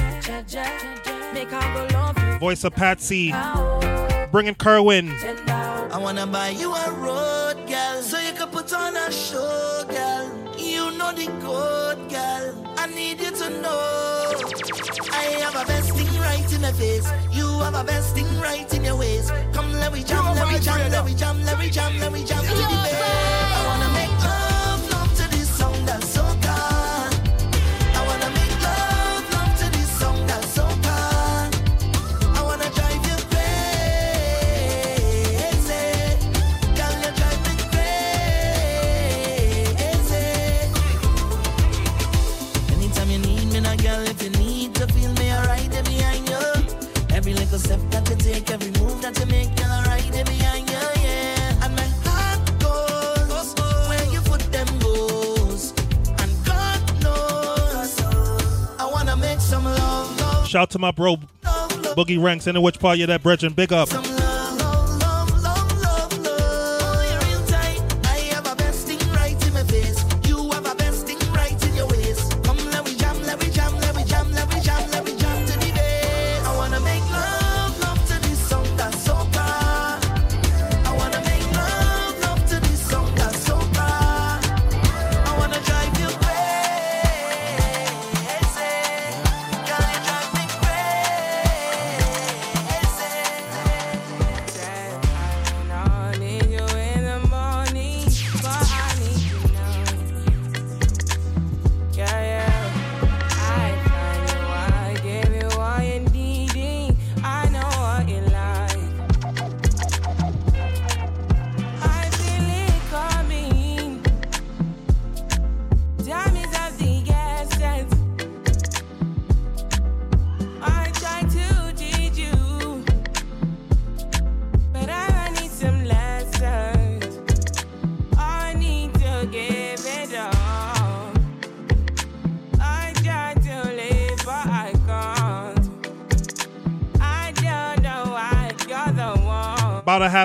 Voice 2.39 2.63
of 2.63 2.73
Patsy, 2.73 3.31
bringing 4.31 4.55
Kerwin. 4.55 5.11
I 5.91 5.99
wanna 6.01 6.25
buy 6.25 6.49
you 6.49 6.73
a 6.73 6.91
road, 6.93 7.57
girl, 7.67 8.01
so 8.01 8.17
you 8.17 8.33
can 8.33 8.47
put 8.47 8.73
on 8.73 8.97
a 8.97 9.11
show, 9.11 9.85
girl. 9.87 10.25
You 10.57 10.97
know 10.97 11.11
the 11.11 11.27
code, 11.45 12.09
girl. 12.09 12.73
I 12.75 12.87
need 12.87 13.21
you 13.21 13.29
to 13.29 13.49
know. 13.61 14.33
I 15.11 15.23
have 15.43 15.57
a 15.61 15.65
best 15.67 15.91
thing 15.93 16.11
right 16.19 16.51
in 16.51 16.61
the 16.63 16.73
face. 16.73 17.07
You 17.31 17.45
have 17.59 17.75
a 17.75 17.83
best 17.83 18.15
thing 18.15 18.39
right 18.39 18.73
in 18.73 18.83
your 18.83 18.95
ways. 18.95 19.29
Come, 19.53 19.73
let 19.73 19.93
me 19.93 20.03
jam, 20.03 20.25
let 20.33 20.51
me 20.51 20.57
jam, 20.57 20.89
let 20.89 21.05
me 21.05 21.13
jam, 21.13 21.45
let 21.45 21.59
me 21.59 21.69
jam, 21.69 21.99
let 21.99 22.11
me 22.11 22.23
jam, 22.23 22.39
let 22.39 22.49
me 22.49 22.49
jam 22.49 22.57
to 22.57 22.63
the 22.73 22.79
bed. 22.83 23.32
Out 60.63 60.69
to 60.69 60.79
my 60.79 60.91
bro 60.91 61.17
Boogie 61.17 62.23
Ranks 62.23 62.47
in 62.47 62.55
the 62.55 62.61
which 62.61 62.79
part 62.79 62.97
you 62.97 63.05
that 63.07 63.21
brethren. 63.21 63.51
Big 63.51 63.73
up. 63.73 64.12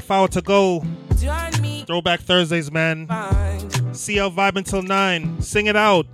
half 0.09 0.17
hour 0.17 0.29
to 0.29 0.41
go. 0.41 0.83
Throwback 1.87 2.21
Thursdays, 2.21 2.73
man. 2.73 3.07
CL 3.93 4.31
Vibe 4.31 4.57
until 4.57 4.83
9. 4.83 5.43
Sing 5.43 5.67
it 5.67 5.77
out. 5.77 6.07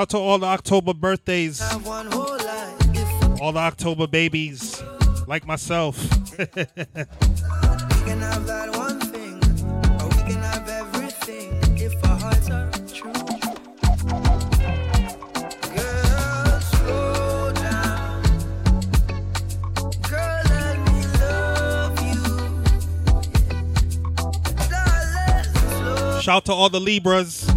Shout 0.00 0.14
out 0.14 0.16
to 0.16 0.18
all 0.18 0.38
the 0.38 0.46
October 0.46 0.94
birthdays, 0.94 1.60
all 1.60 3.52
the 3.52 3.58
October 3.58 4.06
babies, 4.06 4.82
like 5.26 5.46
myself. 5.46 5.98
Shout 26.22 26.46
to 26.46 26.54
all 26.54 26.70
the 26.70 26.80
Libras. 26.80 27.49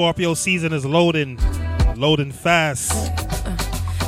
Scorpio 0.00 0.32
season 0.32 0.72
is 0.72 0.86
loading, 0.86 1.38
loading 1.94 2.32
fast. 2.32 2.90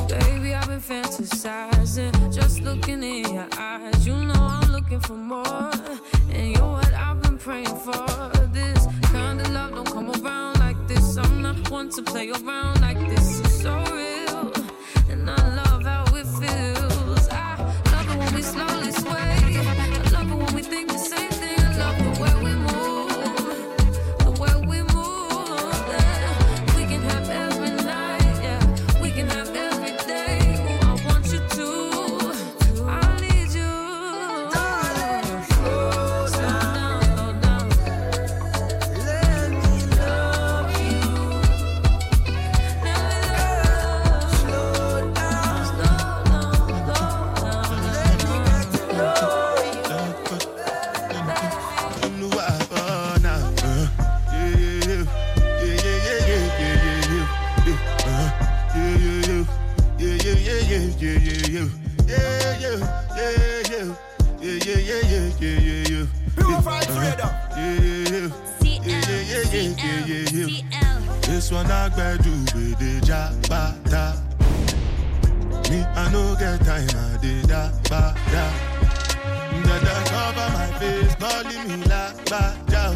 Baby, 0.09 0.55
I've 0.55 0.67
been 0.67 0.81
fantasizing, 0.81 2.33
just 2.33 2.61
looking 2.63 3.03
in 3.03 3.31
your 3.31 3.47
eyes. 3.55 4.03
You 4.03 4.15
know 4.15 4.33
I'm 4.33 4.71
looking 4.71 4.99
for 5.01 5.13
more, 5.13 5.71
and 6.31 6.51
you're 6.51 6.67
what 6.67 6.91
I've 6.95 7.21
been 7.21 7.37
praying 7.37 7.77
for. 7.85 8.31
This 8.51 8.87
kind 9.03 9.39
of 9.39 9.51
love 9.51 9.75
don't 9.75 9.85
come 9.85 10.09
around 10.09 10.57
like 10.61 10.87
this. 10.87 11.15
I'm 11.15 11.43
not 11.43 11.69
one 11.69 11.91
to 11.91 12.01
play 12.01 12.31
around. 12.31 12.82
This 69.53 71.51
one 71.51 71.69
I 71.69 71.87
quite 71.89 72.17
do 72.23 72.31
with 72.55 72.79
the 72.79 72.99
jabata. 73.05 74.17
Me, 75.69 75.79
I 75.95 76.11
no 76.11 76.35
get 76.39 76.59
time, 76.65 76.89
I 76.89 77.17
did 77.21 77.47
da 77.47 77.69
ba 77.87 78.15
da. 78.31 78.49
Da 79.85 79.95
cover 80.09 80.49
my 80.57 80.67
face, 80.79 81.13
calling 81.21 81.67
me 81.67 81.85
la 81.85 82.13
ba 82.25 82.57
da. 82.65 82.95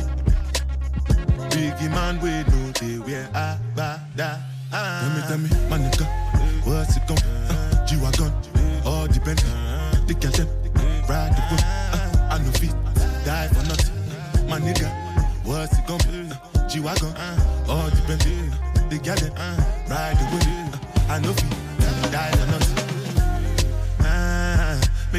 Biggie 1.52 1.92
man, 1.92 2.20
we 2.22 2.32
know 2.50 2.72
the 2.72 3.04
wear 3.06 3.30
I 3.36 3.60
ba 3.76 4.02
da. 4.16 4.38
Ah. 4.74 5.04
Let 5.04 5.14
me, 5.16 5.22
tell 5.28 5.38
me, 5.38 5.70
my 5.70 5.78
nigga, 5.78 6.08
what's 6.66 6.98
it 6.98 7.06
gon' 7.08 7.18
uh, 7.18 7.86
G-Wagon, 7.86 8.34
all 8.84 9.06
depends. 9.06 9.57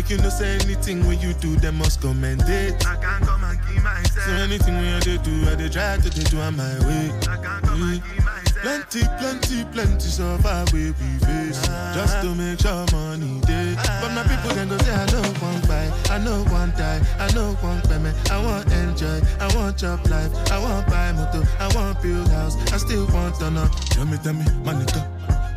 Make 0.09 0.19
you 0.19 0.25
no 0.25 0.31
say 0.31 0.55
anything 0.55 1.07
when 1.07 1.21
you 1.21 1.33
do, 1.35 1.57
them 1.57 1.77
must 1.79 2.01
commend 2.01 2.43
it. 2.47 2.87
I 2.87 2.97
can't 2.97 3.25
come 3.25 3.45
and 3.45 3.59
keep 3.67 3.83
myself. 3.83 4.27
So 4.27 4.33
anything 4.33 4.75
when 4.75 4.95
I 4.95 5.01
do, 5.01 5.51
I 5.51 5.55
dey 5.55 5.69
try 5.69 5.97
to 5.97 6.11
do 6.11 6.41
on 6.41 6.57
my 6.57 6.79
way. 6.87 7.13
I 7.29 7.37
can't 7.37 7.65
come 7.65 7.83
and 7.83 8.03
keep 8.03 8.25
myself. 8.25 8.63
Plenty, 8.63 9.03
plenty, 9.19 9.65
plenty 9.71 10.01
suffer 10.01 10.65
we 10.73 10.91
we 10.91 11.11
face 11.23 11.63
Just 11.95 12.21
to 12.23 12.35
make 12.35 12.59
sure 12.59 12.85
money 12.91 13.39
day 13.43 13.77
But 14.03 14.11
my 14.15 14.25
people 14.25 14.51
then 14.53 14.69
go 14.69 14.77
say 14.79 14.93
I 14.93 15.07
know 15.13 15.23
one 15.39 15.61
buy, 15.69 15.87
I 16.11 16.19
know 16.19 16.43
one 16.51 16.71
die, 16.73 17.01
I 17.21 17.33
know 17.35 17.53
one 17.61 17.81
payment 17.83 18.17
I 18.33 18.45
want 18.45 18.67
enjoy, 18.73 19.21
I 19.39 19.47
want 19.55 19.79
job 19.79 20.05
life 20.09 20.33
I 20.51 20.59
want 20.59 20.89
buy 20.89 21.13
motor, 21.13 21.47
I 21.61 21.73
want 21.77 22.03
build 22.03 22.29
house 22.31 22.57
I 22.73 22.79
still 22.79 23.07
want 23.13 23.37
to 23.37 23.49
know 23.49 23.69
Tell 23.91 24.07
me, 24.07 24.19
tell 24.25 24.33
me, 24.35 24.45
my 24.65 24.75
nigga 24.75 25.07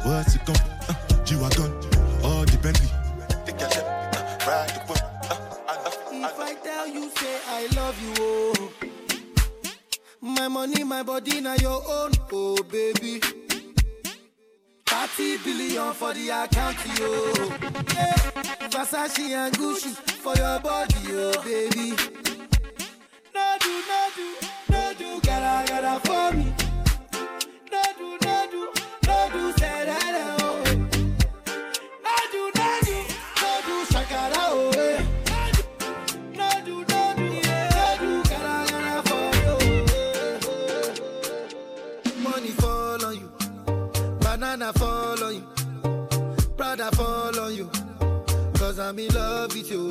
What's 0.05 0.35
it 0.35 0.45
be? 0.45 0.53
Uh, 0.53 1.23
G-Wagon, 1.25 1.73
all 2.23 2.45
the 2.45 2.59
Bentley 2.61 3.00
If 6.33 6.39
I 6.39 6.53
tell 6.55 6.87
you, 6.87 7.09
say 7.09 7.39
I 7.47 7.67
love 7.75 8.01
you, 8.01 8.13
oh. 8.19 8.71
My 10.21 10.47
money, 10.47 10.83
my 10.83 11.03
body, 11.03 11.41
now 11.41 11.55
your 11.55 11.83
own, 11.85 12.11
oh 12.31 12.63
baby. 12.63 13.19
30 14.85 15.37
billion 15.43 15.93
for 15.93 16.13
the 16.13 16.29
account, 16.29 16.77
yo. 16.99 17.33
Yeah. 17.95 18.15
Versace 18.69 19.19
and 19.31 19.53
Gucci 19.55 19.93
for 20.23 20.35
your 20.35 20.59
body, 20.59 20.95
oh 21.09 21.33
baby. 21.43 21.89
No 23.35 23.57
do, 23.59 23.81
no 23.89 24.07
do, 24.15 24.35
no 24.69 24.93
do, 24.97 25.19
gotta, 25.21 25.67
gotta 25.69 25.99
for 26.07 26.31
me. 26.37 26.53
No 27.71 27.83
do, 27.97 28.17
I'm 48.91 48.99
in 48.99 49.13
love 49.13 49.55
with 49.55 49.71
you. 49.71 49.87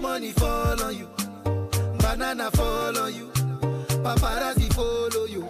Money 0.00 0.32
fall 0.32 0.82
on 0.82 0.98
you, 0.98 1.08
banana 2.00 2.50
fall 2.50 2.98
on 2.98 3.14
you, 3.14 3.28
paparazzi 4.02 4.74
follow 4.74 5.24
you. 5.26 5.48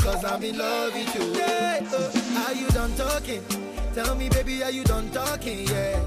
Cause 0.00 0.24
I'm 0.24 0.42
in 0.42 0.56
love 0.56 0.94
with 0.94 1.14
you. 1.14 1.34
Yeah, 1.34 1.86
uh, 1.92 2.46
are 2.46 2.54
you 2.54 2.68
done 2.68 2.94
talking? 2.94 3.44
Tell 3.92 4.14
me, 4.14 4.30
baby, 4.30 4.62
are 4.62 4.70
you 4.70 4.82
done 4.84 5.10
talking? 5.10 5.68
Yeah. 5.68 6.00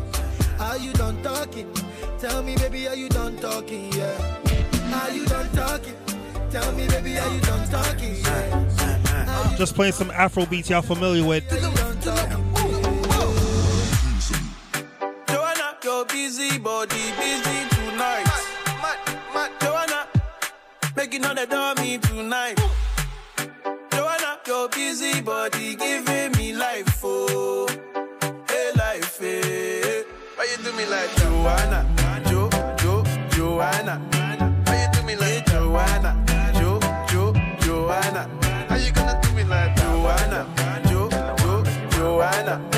Are 0.60 0.80
you 0.80 0.94
done 0.94 1.22
talking? 1.22 1.72
Tell 2.18 2.42
me, 2.42 2.56
baby, 2.56 2.88
are 2.88 2.96
you 2.96 3.10
done 3.10 3.38
talking? 3.38 3.94
Yeah. 3.94 4.40
Are 4.96 5.12
you 5.12 5.28
done 5.28 5.48
talking? 5.52 5.96
Tell 6.50 6.72
me, 6.72 6.88
baby, 6.88 7.20
are 7.20 7.32
you 7.32 7.42
done 7.42 7.70
talking? 7.70 8.16
Yeah. 8.16 9.56
Just 9.60 9.76
playing 9.76 9.94
some 9.94 10.10
Afro 10.10 10.48
beats 10.48 10.72
y'all 10.72 10.82
familiar 10.82 11.24
with. 11.24 12.51
Busy 16.32 16.58
body 16.60 17.12
busy 17.20 17.60
tonight. 17.76 18.26
Joanna, 19.60 20.08
making 20.96 21.26
all 21.26 21.36
the 21.36 21.46
dummy 21.46 21.98
tonight. 21.98 22.58
Joanna, 23.92 24.40
your 24.48 24.70
busy 24.70 25.20
body 25.20 25.76
giving 25.76 26.32
me 26.38 26.54
life, 26.54 27.02
oh, 27.04 27.68
hey 28.48 28.72
life, 28.78 29.20
hey. 29.20 30.04
Why 30.38 30.48
you 30.50 30.64
do 30.64 30.72
me 30.78 30.86
like 30.86 31.14
Joanna, 31.18 31.86
Jo, 32.30 32.50
Jo, 32.78 33.04
Joanna? 33.32 34.00
Why 34.68 34.84
you 34.84 34.90
do 34.94 35.06
me 35.06 35.16
like 35.18 35.46
Joanna, 35.48 36.12
Jo, 36.54 36.80
Jo, 37.10 37.34
Joanna? 37.60 38.30
How 38.70 38.78
you 38.78 38.92
gonna 38.94 39.20
do 39.22 39.32
me 39.34 39.44
like 39.44 39.76
Joanna, 39.76 40.48
Jo, 40.88 41.10
Jo, 41.10 41.64
Joanna, 41.92 42.71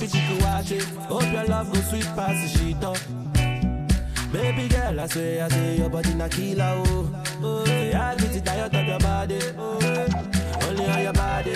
that 0.00 0.14
you 0.14 0.38
watch 0.44 0.70
it. 0.72 0.82
Hope 1.08 1.32
your 1.32 1.44
love 1.44 1.72
go 1.72 1.80
sweet 1.80 2.06
past 2.16 2.42
the 2.42 2.48
sheet 2.58 2.82
up. 2.84 2.98
Baby 4.32 4.68
girl, 4.68 5.00
I 5.00 5.06
swear, 5.06 5.44
I 5.44 5.48
say 5.48 5.76
your 5.78 5.88
body 5.88 6.14
na 6.14 6.28
killer 6.28 6.82
oh. 6.86 7.24
Oh, 7.42 7.64
yeah, 7.66 8.10
I 8.10 8.16
get 8.16 8.36
it 8.36 8.44
diet 8.44 8.74
of 8.74 8.86
your 8.86 8.98
body. 8.98 9.38
Oh, 9.58 9.78
only 10.68 10.86
on 10.86 11.02
your 11.02 11.12
body. 11.12 11.52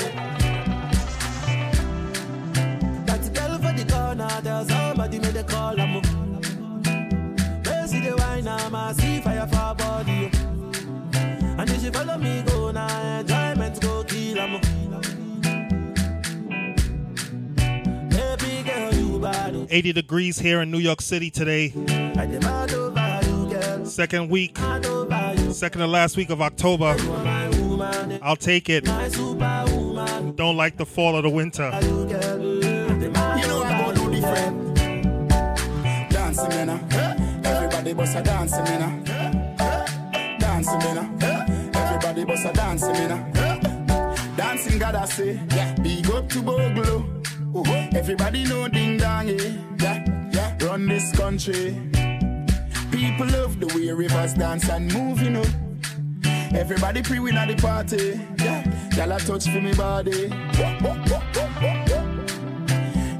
That 3.06 3.35
girl 3.35 3.59
for 3.59 3.73
the 3.73 3.85
corner, 3.90 4.28
tell 4.43 4.65
somebody 4.65 5.19
make 5.19 5.32
the 5.32 5.44
call 5.44 5.81
I'm 5.81 6.02
see 7.89 8.01
the 8.01 8.15
wine, 8.16 8.47
I'm 8.47 8.74
a 8.74 8.94
see 8.94 9.20
fire 9.20 9.47
for 9.47 9.74
body. 9.74 10.31
oh. 10.35 11.60
And 11.60 11.70
if 11.70 11.82
she 11.82 11.90
follow 11.90 12.19
me, 12.19 12.43
go 12.43 12.70
now, 12.70 13.19
enjoyment 13.20 13.48
80 19.70 19.93
degrees 19.93 20.39
here 20.39 20.61
in 20.62 20.70
New 20.70 20.78
York 20.78 21.01
City 21.01 21.31
today. 21.31 21.73
I 22.16 22.27
demand 22.27 22.73
over 22.73 23.20
you, 23.24 23.49
girl. 23.51 23.85
Second 23.86 24.28
week, 24.31 24.59
Mad 24.59 24.86
over 24.86 25.35
you. 25.39 25.53
second 25.53 25.81
to 25.81 25.86
last 25.86 26.16
week 26.16 26.31
of 26.31 26.40
October. 26.43 26.97
I'll 28.23 28.36
take 28.36 28.69
it. 28.69 28.85
Don't 28.85 30.57
like 30.57 30.77
the 30.77 30.86
fall 30.86 31.15
or 31.16 31.23
the 31.23 31.31
winter. 31.31 31.70
You, 31.82 32.07
girl. 32.07 32.39
You 33.39 33.47
know 33.47 33.62
I'm 33.62 33.95
gonna 33.95 33.95
do 33.95 34.11
different. 34.11 34.77
Dancing, 36.11 36.49
man. 36.49 36.70
uh. 36.70 37.40
Everybody 37.45 37.93
bust 37.95 38.16
a 38.16 38.23
dancing, 38.23 38.65
man. 38.65 38.82
uh. 38.82 40.39
Dancing, 40.39 40.78
man. 40.78 40.99
uh. 40.99 41.78
Everybody 41.78 42.24
bust 42.24 42.47
a 42.47 42.53
dancing, 42.53 42.93
man. 42.93 43.12
uh. 43.12 44.16
Dancing, 44.36 44.78
gotta 44.78 45.07
say. 45.07 45.40
Big 45.82 46.09
up 46.11 46.28
to 46.31 46.43
Bogle. 46.43 47.18
Everybody 47.55 48.45
know 48.45 48.69
ding 48.69 48.99
dong, 48.99 49.29
yeah. 49.29 49.53
yeah. 49.81 50.31
yeah. 50.33 50.66
Run 50.66 50.87
this 50.87 51.11
country. 51.12 51.81
People 52.91 53.27
love 53.27 53.59
the 53.61 53.73
way 53.75 53.91
rivers 53.91 54.35
dance 54.35 54.69
and 54.69 54.93
move, 54.93 55.23
you 55.23 55.31
know. 55.31 55.45
Everybody 56.55 57.03
pre-win 57.03 57.37
at 57.37 57.49
the 57.49 57.57
party. 57.57 58.20
Yeah. 58.39 58.62
Y'all 58.97 59.12
a 59.12 59.19
touch 59.19 59.45
for 59.49 59.61
me 59.61 59.73
body. 59.75 60.31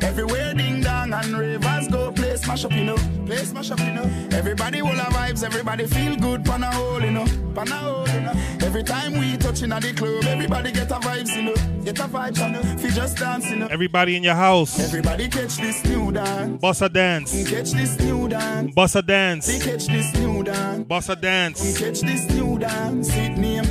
Everywhere 0.03 0.55
ding 0.55 0.81
dong 0.83 1.13
and 1.13 1.33
ravers 1.39 1.89
go 1.89 2.08
smash 2.49 2.65
up, 2.65 2.73
you 2.73 2.85
know. 2.85 2.97
Play 3.27 3.37
smash 3.45 3.71
up, 3.71 3.79
you 3.81 3.93
know. 3.93 4.05
Everybody 4.33 4.81
will 4.81 4.89
have 5.05 5.13
vibes, 5.13 5.45
everybody 5.45 5.87
feel 5.87 6.17
good, 6.17 6.45
pan 6.47 6.63
a 6.63 6.73
hole, 6.73 7.03
you 7.03 7.11
know. 7.11 7.27
Pan 7.55 7.69
a 7.69 7.77
hole, 7.77 8.09
you 8.09 8.21
know. 8.21 8.33
Every 8.63 8.83
time 8.83 9.13
we 9.19 9.37
touching 9.37 9.71
at 9.73 9.83
the 9.83 9.93
club, 9.93 10.25
everybody 10.25 10.73
get 10.73 10.91
a 10.91 10.95
vibes, 10.95 11.37
you 11.37 11.43
know. 11.43 11.55
Get 11.85 11.99
a 11.99 12.05
vibes, 12.09 12.39
you 12.39 12.49
know. 12.53 12.63
Fi 12.79 12.89
just 12.89 13.19
dance, 13.19 13.51
you 13.51 13.57
know. 13.57 13.67
Everybody 13.71 14.17
in 14.17 14.25
your 14.25 14.35
house, 14.35 14.81
Everybody 14.81 15.29
catch 15.29 15.57
this 15.59 15.85
new 15.85 16.11
dance. 16.11 16.63
bossa 16.63 16.91
dance, 16.91 17.51
Catch 17.51 17.73
this 17.73 17.99
new 18.01 18.29
dance. 18.29 18.75
bossa 18.75 19.05
dance, 19.07 19.47
catch 19.65 19.87
this 19.87 20.15
new 20.15 20.43
dance. 20.43 20.89
bossa 20.89 21.21
dance. 21.21 21.79
Catch 21.79 22.01
this 22.01 22.27
new 22.31 22.59
dance. 22.59 23.09
It 23.15 23.37
name 23.37 23.65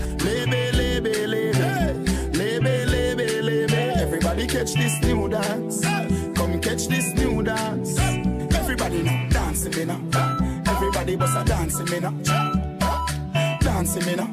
dancing 11.78 12.02
me 12.02 12.10
now. 12.10 13.60
Dancing 13.60 14.06
me 14.06 14.16
now. 14.16 14.30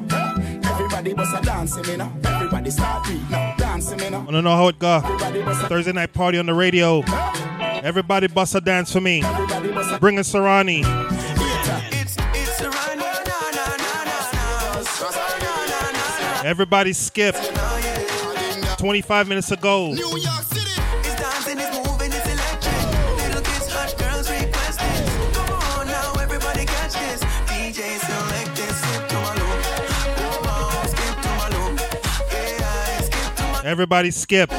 Everybody 0.71 1.13
bust 1.13 1.37
a 1.37 1.41
dancing 1.45 1.85
me 1.87 1.97
now. 1.97 2.11
Everybody 2.25 2.71
start 2.71 3.05
beat 3.05 3.29
now. 3.29 3.55
Dancing 3.57 3.97
me 3.99 4.09
now. 4.09 4.21
Wanna 4.21 4.41
know 4.41 4.55
how 4.55 4.67
it 4.69 4.79
go? 4.79 4.97
Everybody 4.97 5.43
bust 5.43 5.63
a 5.63 5.67
Thursday 5.67 5.91
night 5.91 6.13
party 6.13 6.39
on 6.39 6.47
the 6.47 6.53
radio. 6.53 7.03
Everybody 7.83 8.27
bust 8.27 8.55
a 8.55 8.61
dance 8.61 8.91
for 8.91 9.01
me. 9.01 9.21
Bring 9.99 10.17
a 10.17 10.23
na. 10.23 10.83
Everybody 16.43 16.93
skip. 16.93 17.35
25 18.77 19.27
minutes 19.27 19.51
ago. 19.51 19.91
It's 19.91 19.99
dancing, 19.99 20.54
skip 34.11 34.51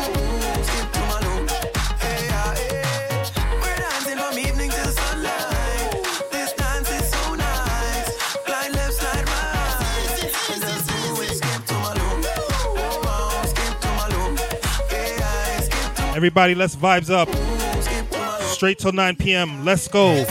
Everybody, 16.16 16.54
let's 16.54 16.74
vibes 16.74 17.10
up. 17.10 17.28
Straight 18.48 18.78
till 18.78 18.92
9 18.92 19.16
p.m. 19.16 19.64
Let's 19.64 19.86
go. 19.86 20.24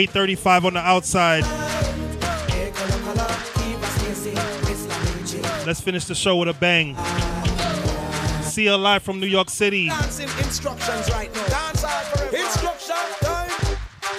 835 0.00 0.64
on 0.64 0.72
the 0.72 0.80
outside. 0.80 1.44
Hey, 1.44 2.70
color, 2.70 3.02
color, 3.02 3.26
keep 3.54 3.76
us 3.76 3.92
Stacy, 3.96 4.30
Miss 4.30 4.86
Lamichi. 4.86 5.66
Let's 5.66 5.82
finish 5.82 6.06
the 6.06 6.14
show 6.14 6.38
with 6.38 6.48
a 6.48 6.54
bang. 6.54 6.96
See 8.42 8.64
you 8.64 8.76
live 8.76 9.02
from 9.02 9.20
New 9.20 9.26
York 9.26 9.50
City. 9.50 9.88
Dancing 9.88 10.28
instructions 10.38 11.10
right 11.10 11.30
now. 11.34 11.46
Dance. 11.48 11.84
Instruction. 12.32 12.96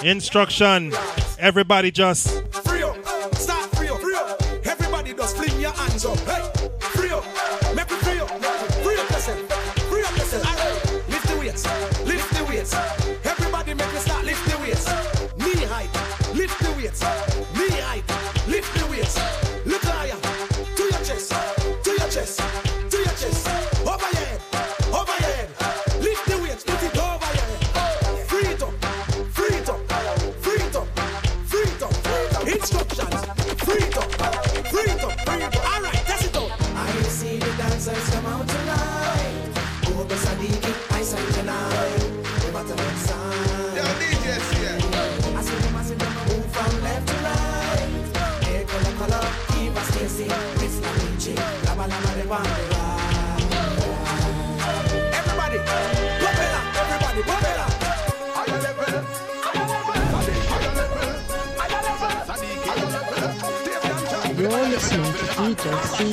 Instruction. 0.08 0.94
Everybody 1.40 1.90
just 1.90 2.44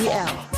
DJ 0.09 0.48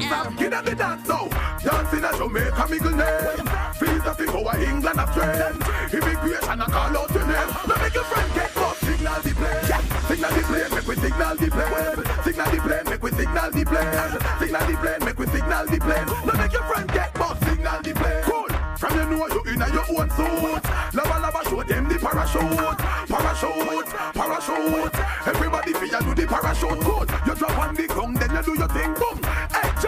dance 0.00 0.12
up? 0.12 0.36
Get 0.36 0.54
on 0.54 0.64
the 0.64 0.74
dance 0.74 1.10
oh. 1.10 1.28
now. 1.30 1.70
Dancing 1.70 2.04
at 2.04 2.14
Jamaica, 2.16 2.66
middle 2.68 2.96
name. 2.96 3.46
Visa 3.78 4.14
fi 4.14 4.26
go 4.26 4.48
a 4.48 4.54
England 4.62 5.00
of 5.00 5.12
trend. 5.14 5.62
Immigration, 5.92 6.60
I 6.60 6.66
call 6.66 6.96
out 6.98 7.10
your 7.14 7.26
name. 7.26 7.50
Now 7.68 7.76
make 7.82 7.94
your 7.94 8.04
friend 8.04 8.30
get 8.34 8.56
up. 8.56 8.76
Signal 8.76 9.20
the 9.22 9.32
plane. 9.34 9.64
Signal 10.08 10.30
the 10.30 10.42
plane, 10.44 10.70
make 10.74 10.88
we 10.88 10.94
signal 10.96 11.36
the 11.36 11.48
plane. 11.50 12.24
Signal 12.24 12.50
the 12.50 12.58
plane, 12.60 12.84
make 12.84 13.02
we 13.02 13.10
signal 13.10 13.50
the 13.50 13.62
plane. 13.64 14.12
Signal 14.38 14.66
the 14.66 14.74
plane, 14.76 15.00
make 15.04 15.18
we 15.18 15.26
signal 15.26 15.66
the 15.66 15.78
plane. 15.78 16.06
Now 16.26 16.34
make 16.40 16.52
your 16.52 16.64
friend 16.64 16.88
get 16.92 17.20
up. 17.20 17.36
Signal 17.44 17.78
the 17.82 17.92
plane. 17.94 18.22
Cool. 18.24 18.50
From 18.78 18.92
you 18.98 19.04
know 19.10 19.26
you 19.30 19.42
in 19.52 19.62
a 19.62 19.68
your 19.72 19.86
own 19.94 20.08
suit. 20.10 20.64
Lava 20.94 21.16
lava 21.22 21.40
show 21.48 21.62
them 21.62 21.88
the 21.88 21.96
parachute. 21.98 22.78
Parachute, 23.08 23.88
parachute. 24.12 24.96
Everybody 25.26 25.72
feel 25.72 25.88
you 25.88 26.00
do 26.02 26.14
the 26.14 26.26
parachute. 26.26 26.80
Good. 26.84 27.08
You 27.26 27.34
drop 27.34 27.58
on 27.58 27.74
the 27.74 27.86
ground, 27.86 28.16
then 28.18 28.30
you 28.34 28.42
do 28.42 28.52
your 28.58 28.68
thing. 28.68 28.92
Boom. 28.94 29.23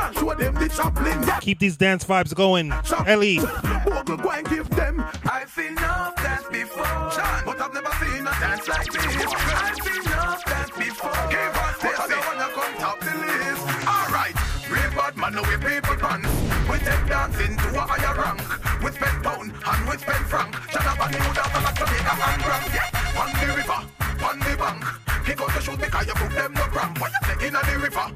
Hey, 0.07 0.15
John, 0.15 0.15
show 0.15 0.35
them 0.35 0.55
the 0.55 0.69
chaplain. 0.69 1.23
Yeah. 1.23 1.39
keep 1.41 1.59
these 1.59 1.77
dance 1.77 2.05
vibes 2.05 2.35
going. 2.35 2.73
Ellie, 3.07 3.39
Bogle, 3.85 4.17
go 4.17 4.31
and 4.31 4.49
give 4.49 4.69
them. 4.71 5.05
I've 5.25 5.51
seen 5.51 5.73
enough 5.73 6.17
dance 6.17 6.47
before, 6.51 6.85
John, 6.85 7.43
but 7.45 7.61
I've 7.61 7.75
never 7.75 7.91
seen 8.05 8.27
a 8.27 8.31
dance 8.41 8.69
like 8.69 8.93
this. 8.93 9.07
I've 9.07 9.79
seen 9.83 10.03
enough 10.13 10.45
dance 10.45 10.71
before. 10.71 11.11
Give 11.31 11.57
us 11.57 11.79
this, 11.83 11.99
I 11.99 12.07
don't 12.09 12.27
wanna 12.27 12.53
come 12.55 12.75
top 12.79 13.01
the 13.01 13.15
list. 13.19 13.63
All 13.87 14.09
right, 14.13 14.35
real 14.71 14.91
bad 14.95 15.17
man, 15.17 15.35
no 15.35 15.43
we 15.43 15.57
people 15.57 15.97
pants. 15.97 16.31
We 16.71 16.79
take 16.79 17.07
dancing 17.09 17.57
to 17.57 17.69
a 17.75 17.83
higher 17.83 18.15
rank. 18.15 18.43
We 18.83 18.91
spend 18.93 19.23
pound 19.25 19.53
and 19.53 19.89
we 19.89 19.97
spend 19.99 20.25
franc. 20.27 20.55
Shut 20.71 20.87
up 20.87 21.01
and 21.03 21.15
you 21.15 21.35
down 21.35 21.51
and 21.55 21.65
like 21.65 21.79
Jamaica 21.79 22.15
and 22.15 22.43
grand. 22.43 22.67
Yeah, 22.75 23.21
on 23.21 23.31
the 23.35 23.47
river, 23.59 23.81
on 24.23 24.39
the 24.39 24.53
bank. 24.57 24.85
Kick 25.27 25.41
out 25.41 25.51
the 25.55 25.61
shoot 25.61 25.79
because 25.81 26.07
you 26.07 26.15
put 26.15 26.31
them 26.31 26.53
no 26.55 26.63
cramp. 26.71 27.01
What 27.01 27.11
you 27.11 27.21
say 27.27 27.47
in 27.49 27.53
the 27.55 27.79
river, 27.83 28.07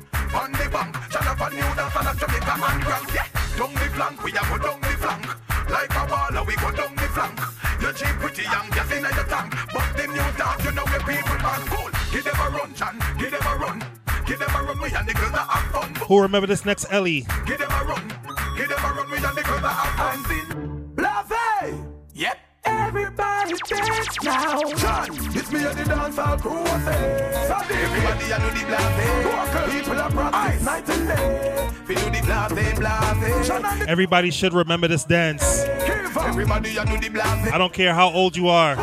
on 1.17 1.25
the 1.25 1.27
bank. 1.27 1.27
Shut 1.27 1.27
up 1.27 1.41
and 1.41 1.55
you 1.55 1.63
down 1.77 2.07
and 2.07 2.19
Jamaica 2.19 2.55
and 2.55 2.83
grand. 2.85 3.15
Yeah, 3.15 3.27
down 3.59 3.75
the 3.75 3.87
flank, 3.95 4.25
we 4.25 4.31
a 4.31 4.35
go 4.35 4.59
down 4.59 4.81
the 4.81 4.89
flank. 4.99 5.27
Like 5.71 5.91
a 5.91 6.03
baller, 6.07 6.47
we 6.47 6.57
go 6.57 6.71
down 6.71 6.95
the 6.97 7.09
flank. 7.11 7.41
You 7.81 7.93
cheap 7.93 8.17
pretty 8.21 8.43
young, 8.43 8.71
gas 8.71 8.91
in 8.93 9.03
your 9.03 9.25
tank. 9.25 9.55
But 9.73 9.97
the 9.97 10.07
new 10.07 10.29
dance, 10.37 10.65
you 10.65 10.73
know 10.73 10.85
where 10.85 11.01
people 11.01 11.47
are 11.47 11.61
cool. 11.71 11.91
Give 12.13 12.25
them 12.25 12.37
a 12.37 12.51
run, 12.51 12.75
Chan. 12.75 12.97
Give 13.19 13.31
them 13.31 13.43
a 13.47 13.57
run. 13.57 13.85
Give 14.27 14.39
them 14.39 14.51
a 14.51 14.63
run, 14.63 14.81
we 14.81 14.91
and 14.93 15.09
the 15.09 15.15
girls 15.15 15.33
that 15.33 15.47
have 15.49 15.73
fun. 15.73 15.95
who 16.07 16.21
remember 16.21 16.47
this 16.47 16.65
next 16.65 16.87
Ellie? 16.91 17.27
Give 17.47 17.59
them 17.59 17.71
a 17.71 17.85
run. 17.85 18.09
Give 18.57 18.69
them 18.69 18.79
a 18.79 18.93
run, 18.95 19.11
we 19.11 19.17
and 19.17 19.37
the 19.37 19.43
girls 19.43 19.63
that 19.63 19.75
have 19.75 20.15
fun. 20.15 20.93
Blase! 20.95 21.75
Yep. 22.15 22.50
Everybody 22.65 23.55
dance 23.69 24.23
now. 24.23 24.61
John, 24.75 25.09
it's 25.35 25.53
me 25.53 25.65
and 25.65 25.79
the 25.79 25.85
dancehall 25.85 26.41
crew. 26.41 26.63
I 26.63 26.81
say. 26.81 27.47
Sunday, 27.49 27.83
everybody 27.83 28.33
I 28.33 28.39
do 28.39 28.51
the 28.59 28.65
blase. 28.67 29.81
People 29.81 30.01
are 30.01 30.11
practice 30.11 30.65
night 30.65 30.89
and 30.89 31.09
day. 31.09 31.71
We 31.89 31.95
do 31.95 32.05
the 32.05 32.11
blase, 32.21 32.79
blase. 32.79 33.47
John 33.49 33.65
and 33.65 33.81
the 33.83 33.89
Everybody 33.89 34.31
should 34.31 34.53
remember 34.53 34.89
this 34.89 35.05
dance. 35.05 35.65
Everybody 35.65 36.79
I 36.79 36.85
do 36.85 36.99
the 36.99 37.09
blase. 37.09 37.53
I 37.53 37.59
don't 37.59 37.73
care 37.73 37.95
how 37.95 38.11
old 38.11 38.37
you 38.37 38.49
are. 38.49 38.77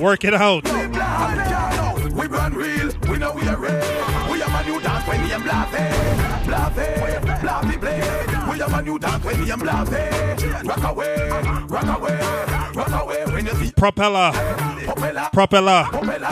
Work 0.00 0.24
it 0.24 0.34
out. 0.34 0.64
We 2.14 2.26
run 2.28 2.54
real, 2.54 2.73
are 8.64 8.70
my 8.70 8.80
new 8.80 8.98
dance 8.98 9.24
when 9.24 9.50
am 9.50 9.58
blase. 9.58 9.92
Eh? 9.92 10.62
Rock 10.64 10.84
away, 10.84 11.28
rock 11.68 11.98
away, 11.98 12.18
rock 12.74 13.02
away 13.02 13.24
when 13.26 13.46
you 13.46 13.54
see 13.54 13.70
Propeller. 13.76 14.32
Propeller. 15.32 15.84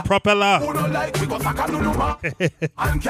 Propeller. 0.04 0.58
who 0.58 0.72
don't 0.72 0.92
like 0.92 1.18
we 1.20 1.26
go 1.26 1.38
sack 1.38 1.58
a 1.58 1.62
luluma. 1.72 2.18
And 2.78 3.02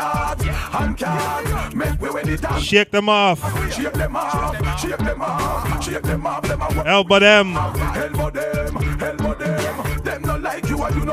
cat, 0.99 1.74
make 1.74 2.01
we 2.01 2.11
when 2.11 2.28
it 2.28 2.40
dance. 2.40 2.62
Shake 2.65 2.90
them 2.90 3.09
off. 3.09 3.39
Shake 3.73 3.93
them 3.93 4.16
off, 4.16 4.81
shake 4.81 4.97
them 4.99 5.23
off, 5.23 5.85
shake 5.85 6.03
them 6.03 6.27
off, 6.27 6.86
Elbow 6.86 7.19
them. 7.19 7.57
elbow 7.57 8.31
them, 8.31 8.77
elbow 8.77 8.97
them. 8.97 9.22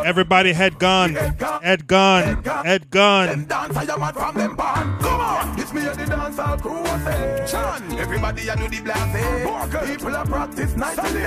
Everybody 0.06 0.52
head 0.52 0.80
gone. 0.80 1.16
Head 1.16 1.88
gone. 1.88 2.44
Head 2.44 2.90
gone. 2.90 3.48
It's 5.58 5.74
me 5.74 5.82
and 5.88 6.00
the 6.00 6.04
dancehall 6.04 6.62
crew 6.62 6.84
say 7.06 8.00
Everybody 8.00 8.50
I 8.50 8.56
do 8.56 8.68
the 8.68 8.82
blase 8.82 9.88
People 9.88 10.16
are 10.16 10.26
practice 10.26 10.76
nicely 10.76 11.22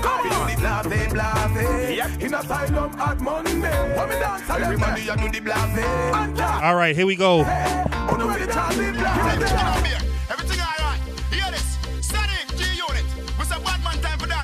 Come 0.00 0.32
on. 0.32 0.50
the 0.50 0.56
blase 0.58 1.12
blase 1.12 2.22
In 2.22 2.34
asylum 2.34 2.98
at 2.98 3.20
Monday. 3.20 3.96
What 3.96 4.08
me 4.08 4.14
dance 4.14 4.48
Everybody 4.48 5.10
I 5.10 5.16
do 5.16 5.28
the 5.28 5.40
blase 5.40 6.40
Alright 6.62 6.96
here 6.96 7.06
we 7.06 7.16
go. 7.16 7.44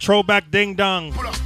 Throwback 0.02 0.50
ding 0.52 0.74
dong. 0.76 1.12
Pull 1.12 1.26
up. 1.26 1.45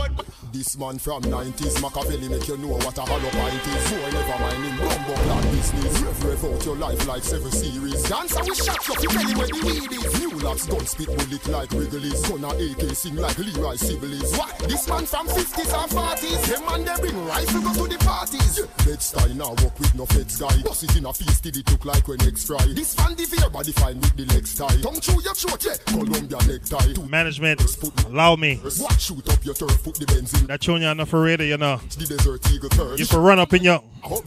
This 0.53 0.77
man 0.77 0.99
from 0.99 1.23
90s, 1.23 1.81
Machiavelli 1.81 2.27
make 2.27 2.45
you 2.45 2.57
know 2.57 2.75
what 2.75 2.97
a 2.97 3.01
hollow 3.01 3.29
pint 3.31 3.67
is. 3.71 3.89
Boy, 3.89 4.11
never 4.11 4.39
mind 4.43 4.63
him, 4.65 4.77
bumbo 4.83 5.13
clad 5.23 5.43
business. 5.51 6.01
Rev, 6.01 6.23
rev 6.25 6.43
out 6.43 6.65
your 6.65 6.75
life 6.75 7.07
like 7.07 7.23
seven 7.23 7.51
series. 7.51 8.03
Dancer 8.03 8.43
with 8.43 8.57
shots 8.61 8.89
up, 8.89 9.01
you 9.01 9.07
belly 9.09 9.33
where 9.35 9.47
the 9.47 9.59
weed 9.63 9.91
is. 9.95 10.19
New 10.19 10.39
laps 10.43 10.65
gun 10.67 10.85
spit 10.85 11.07
bullet 11.07 11.47
like 11.47 11.71
Wrigley's. 11.71 12.19
Gunna 12.27 12.49
AK 12.49 12.83
sing 12.91 13.15
like 13.15 13.37
Leroy 13.37 13.75
Sibbles. 13.79 14.37
What? 14.37 14.59
This 14.67 14.89
man 14.89 15.05
from 15.05 15.27
50s 15.27 15.71
or 15.71 15.87
40s. 15.87 16.43
Them 16.43 16.65
man 16.67 16.83
they 16.83 16.99
bring 16.99 17.25
rifle 17.25 17.61
go 17.61 17.71
to 17.71 17.87
the 17.87 18.03
parties. 18.03 18.59
Bed 18.83 19.01
style 19.01 19.33
now 19.35 19.55
walk 19.63 19.79
with 19.79 19.95
no 19.95 20.05
feds 20.05 20.35
guy. 20.35 20.61
Bust 20.63 20.83
it 20.83 20.97
in 20.97 21.05
a 21.05 21.13
feast 21.13 21.43
till 21.43 21.55
it 21.55 21.71
look 21.71 21.85
like 21.85 22.05
when 22.09 22.21
eggs 22.23 22.43
fry. 22.43 22.65
This 22.75 22.93
fan 22.93 23.15
the 23.15 23.23
fear 23.23 23.49
body 23.49 23.71
fine 23.71 23.95
with 24.03 24.17
the 24.17 24.25
legs 24.35 24.53
tie. 24.55 24.67
Tongue 24.83 24.99
through 24.99 25.23
your 25.23 25.33
throat, 25.33 25.63
yeah. 25.63 25.79
Columbia 25.85 26.43
necktie. 26.43 27.07
Management, 27.07 27.61
allow 28.07 28.35
me. 28.35 28.57
What? 28.57 28.99
Shoot 28.99 29.29
up 29.31 29.45
your 29.45 29.55
turf, 29.55 29.81
put 29.83 29.95
the 29.95 30.05
benzene. 30.05 30.40
That 30.47 30.61
tune 30.61 30.81
you 30.81 30.87
enough 30.87 31.09
for 31.09 31.21
radio, 31.21 31.45
you 31.45 31.57
know. 31.57 31.77
The 31.77 32.05
desert 32.05 32.51
eagle 32.51 32.69
turn. 32.69 32.97
You 32.97 33.05
for 33.05 33.19
run 33.19 33.39
up 33.39 33.53
in 33.53 33.63
your. 33.63 33.83
Oh, 34.03 34.19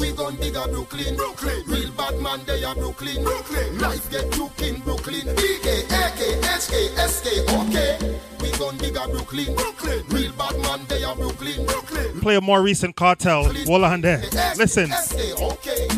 we 0.00 0.12
gon' 0.12 0.36
dig 0.36 0.54
a 0.54 0.68
Brooklyn, 0.68 1.16
Brooklyn. 1.16 1.62
Real 1.66 1.90
bad 1.92 2.18
man, 2.20 2.40
they 2.46 2.62
are 2.62 2.74
Brooklyn, 2.76 3.22
Brooklyn. 3.24 3.78
Life 3.80 4.08
get 4.10 4.30
took 4.30 4.62
in 4.62 4.80
Brooklyn. 4.80 5.26
BK, 5.36 5.84
AK, 5.84 6.40
HK, 6.44 7.08
SK, 7.08 7.26
okay. 7.52 8.18
We 8.40 8.50
gon' 8.56 8.76
dig 8.78 8.96
a 8.96 9.08
Brooklyn, 9.08 9.54
Brooklyn. 9.56 10.04
Real 10.08 10.32
bad 10.32 10.56
man, 10.60 10.86
they 10.88 11.02
are 11.02 11.16
Brooklyn, 11.16 11.66
Brooklyn. 11.66 12.20
Play 12.20 12.36
a 12.36 12.40
more 12.40 12.62
recent 12.62 12.94
cartel. 12.94 13.50
Walla 13.66 13.88
on 13.88 14.00
there. 14.00 14.22
Listen. 14.56 14.90
SK, 14.92 15.42
okay. 15.42 15.88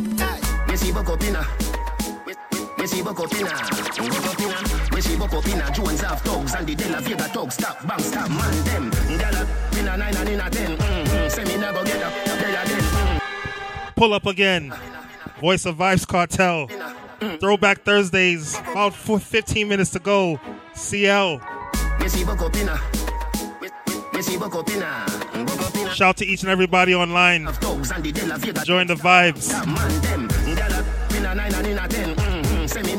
Me 0.66 0.76
see 0.76 0.90
Bokopina. 0.90 1.69
Me 2.80 2.86
see. 2.86 3.02
Bokopina. 3.02 4.94
Me 4.94 5.00
see. 5.00 5.16
Jones 5.72 6.00
have 6.00 6.20
thugs 6.22 6.54
and 6.54 6.66
the 6.66 6.74
De 6.74 6.88
La 6.90 7.00
Vega 7.00 7.24
thugs. 7.24 7.54
Stop, 7.54 7.86
bang, 7.86 8.00
stop, 8.00 8.28
man, 8.28 8.64
them. 8.64 8.90
Gala, 9.18 9.46
in 9.78 9.88
a 9.88 9.96
nine 9.96 10.16
and 10.16 10.28
in 10.28 10.40
a 10.40 10.50
ten. 10.50 10.76
Mm-hmm. 10.76 11.28
Say 11.28 11.44
me 11.44 11.56
never 11.58 11.84
get 11.84 12.02
up. 12.02 12.12
Play 12.12 12.50
again. 12.50 12.80
Mm. 12.80 13.20
Pull 13.94 14.12
up 14.14 14.26
again. 14.26 14.72
Voice 15.40 15.64
of 15.66 15.76
Vybz 15.76 16.06
Kartel. 16.06 16.68
Throwback 17.38 17.82
Thursdays. 17.82 18.58
About 18.58 18.94
four- 18.94 19.20
15 19.20 19.68
minutes 19.68 19.90
to 19.90 19.98
go. 19.98 20.40
CL. 20.74 21.38
Me 22.00 22.08
see 22.08 22.24
Bokopina. 22.24 22.80
Me 24.12 24.22
see 24.22 24.36
Bokopina. 24.36 25.06
Bokopina. 25.46 25.90
Shout 25.90 26.16
to 26.16 26.26
each 26.26 26.42
and 26.42 26.50
everybody 26.50 26.94
online. 26.94 27.46
Thugs 27.46 27.90
the 27.90 28.12
De 28.12 28.26
La 28.26 28.36
Vega 28.38 28.64
Join 28.64 28.86
the 28.86 28.94
vibes. 28.94 29.50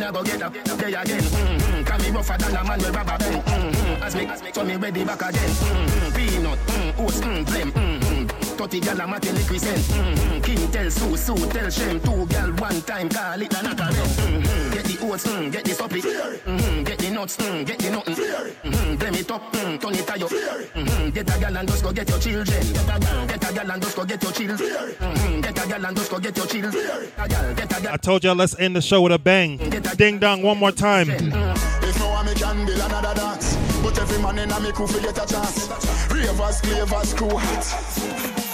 Me 0.02 0.08
never 0.08 0.24
get 0.24 0.42
up. 0.42 0.54
Play 0.80 0.94
again. 0.94 1.22
Mm-hmm. 1.22 1.84
Can 1.84 2.02
me 2.02 2.10
rougher 2.10 2.36
than 2.40 2.56
a 2.56 2.64
man 2.64 2.80
with 2.80 2.96
rubber 2.96 3.18
band. 3.20 3.46
Mm-hmm. 3.46 4.04
As 4.04 4.16
me, 4.16 4.52
so 4.52 4.64
me 4.64 4.76
ready 4.76 5.04
back 5.04 5.22
again. 5.22 5.50
Mm-hmm. 5.50 6.16
Peanut, 6.16 6.58
mm, 6.58 7.06
oats, 7.06 7.20
mm, 7.22 7.46
blem. 7.46 7.72
Mm-hmm. 7.72 8.51
30 8.62 8.80
gal 8.82 9.00
a 9.02 9.08
matin 9.08 9.36
represent. 9.36 9.80
Mm-hmm. 9.80 10.42
King 10.42 10.72
tell 10.72 10.92
Sue, 10.92 11.18
Sue 11.18 11.50
tell 11.50 11.70
Shem. 11.72 12.00
Two 12.00 12.28
gal 12.28 12.52
one 12.62 12.80
time 12.82 13.10
call 13.10 13.42
it 13.42 13.52
a 13.52 13.64
knock 13.64 13.78
mm-hmm. 13.78 14.74
Get 14.74 14.86
the 14.86 14.98
oats, 15.02 15.26
mm, 15.26 15.52
get 15.52 15.66
the 15.66 15.72
suppy. 15.72 16.02
Mm-hmm. 16.02 16.84
Get 16.84 17.00
the 17.00 17.10
nuts, 17.10 17.38
mm, 17.38 17.66
get 17.66 17.80
the 17.80 17.90
nothing. 17.90 18.14
Mm-hmm. 18.14 18.96
Blem 18.98 19.20
it 19.20 19.32
up, 19.32 19.52
mm, 19.54 19.82
turn 19.82 19.96
it 19.96 20.08
high 20.08 20.22
up. 20.22 20.30
Mm-hmm. 20.30 21.10
Get 21.10 21.36
a 21.36 21.40
gal 21.40 21.58
and 21.58 21.68
just 21.68 21.84
go 21.84 21.92
get 21.92 22.08
your 22.08 22.20
children. 22.20 22.46
Get 22.46 22.84
a 22.84 23.00
gal, 23.00 23.26
get 23.26 23.50
a 23.50 23.54
gal 23.54 23.72
and 23.72 23.82
just 23.82 23.96
go 23.96 24.06
get 24.06 24.24
your 24.24 24.32
children. 24.32 24.58
Mm-hmm. 24.60 25.42
Get 25.42 25.66
a 25.66 25.68
gal 25.68 25.86
and 25.88 25.98
just 25.98 26.12
go 26.12 26.20
get 26.20 26.38
your 26.38 26.46
children. 26.46 26.74
A 27.18 27.28
gal, 27.28 27.54
get 27.56 27.78
a 27.78 27.82
gal. 27.82 27.94
I 27.94 27.98
told 27.98 28.24
y'all 28.24 28.36
let's 28.36 28.60
end 28.60 28.76
the 28.76 28.82
show 28.84 29.02
with 29.02 29.12
a 29.12 29.18
bang. 29.18 29.58
Ding 29.98 30.20
dong 30.20 30.44
one 30.44 30.60
more 30.60 30.72
time. 30.72 31.10
If 31.10 31.98
no 31.98 32.10
one 32.10 32.28
me 32.28 32.36
can 32.36 32.64
build 32.68 32.80
another 32.80 33.16
dance, 33.16 33.56
but 33.82 33.98
every 33.98 34.22
man 34.22 34.38
in 34.38 34.52
a 34.52 34.60
me 34.60 34.72
crew 34.72 34.86
fi 34.86 35.02
get 35.02 35.18
a 35.18 35.26
chance. 35.26 35.68
Ravers, 36.12 36.62
clavers, 36.62 37.18
crew 37.18 37.36
hot. 37.36 38.51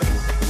It. 0.00 0.42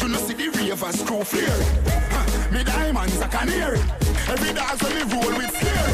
You 0.00 0.08
know 0.08 0.18
see 0.18 0.34
the 0.34 0.48
ravers 0.50 1.02
crew 1.02 1.24
flare 1.24 1.44
it. 1.48 1.92
Huh. 2.10 2.52
Me 2.52 2.62
diamonds 2.62 3.20
a 3.20 3.28
canary. 3.28 3.80
Every 4.28 4.52
dance 4.54 4.82
when 4.82 4.94
me 4.94 5.02
roll 5.12 5.36
with 5.36 5.50
scary. 5.56 5.92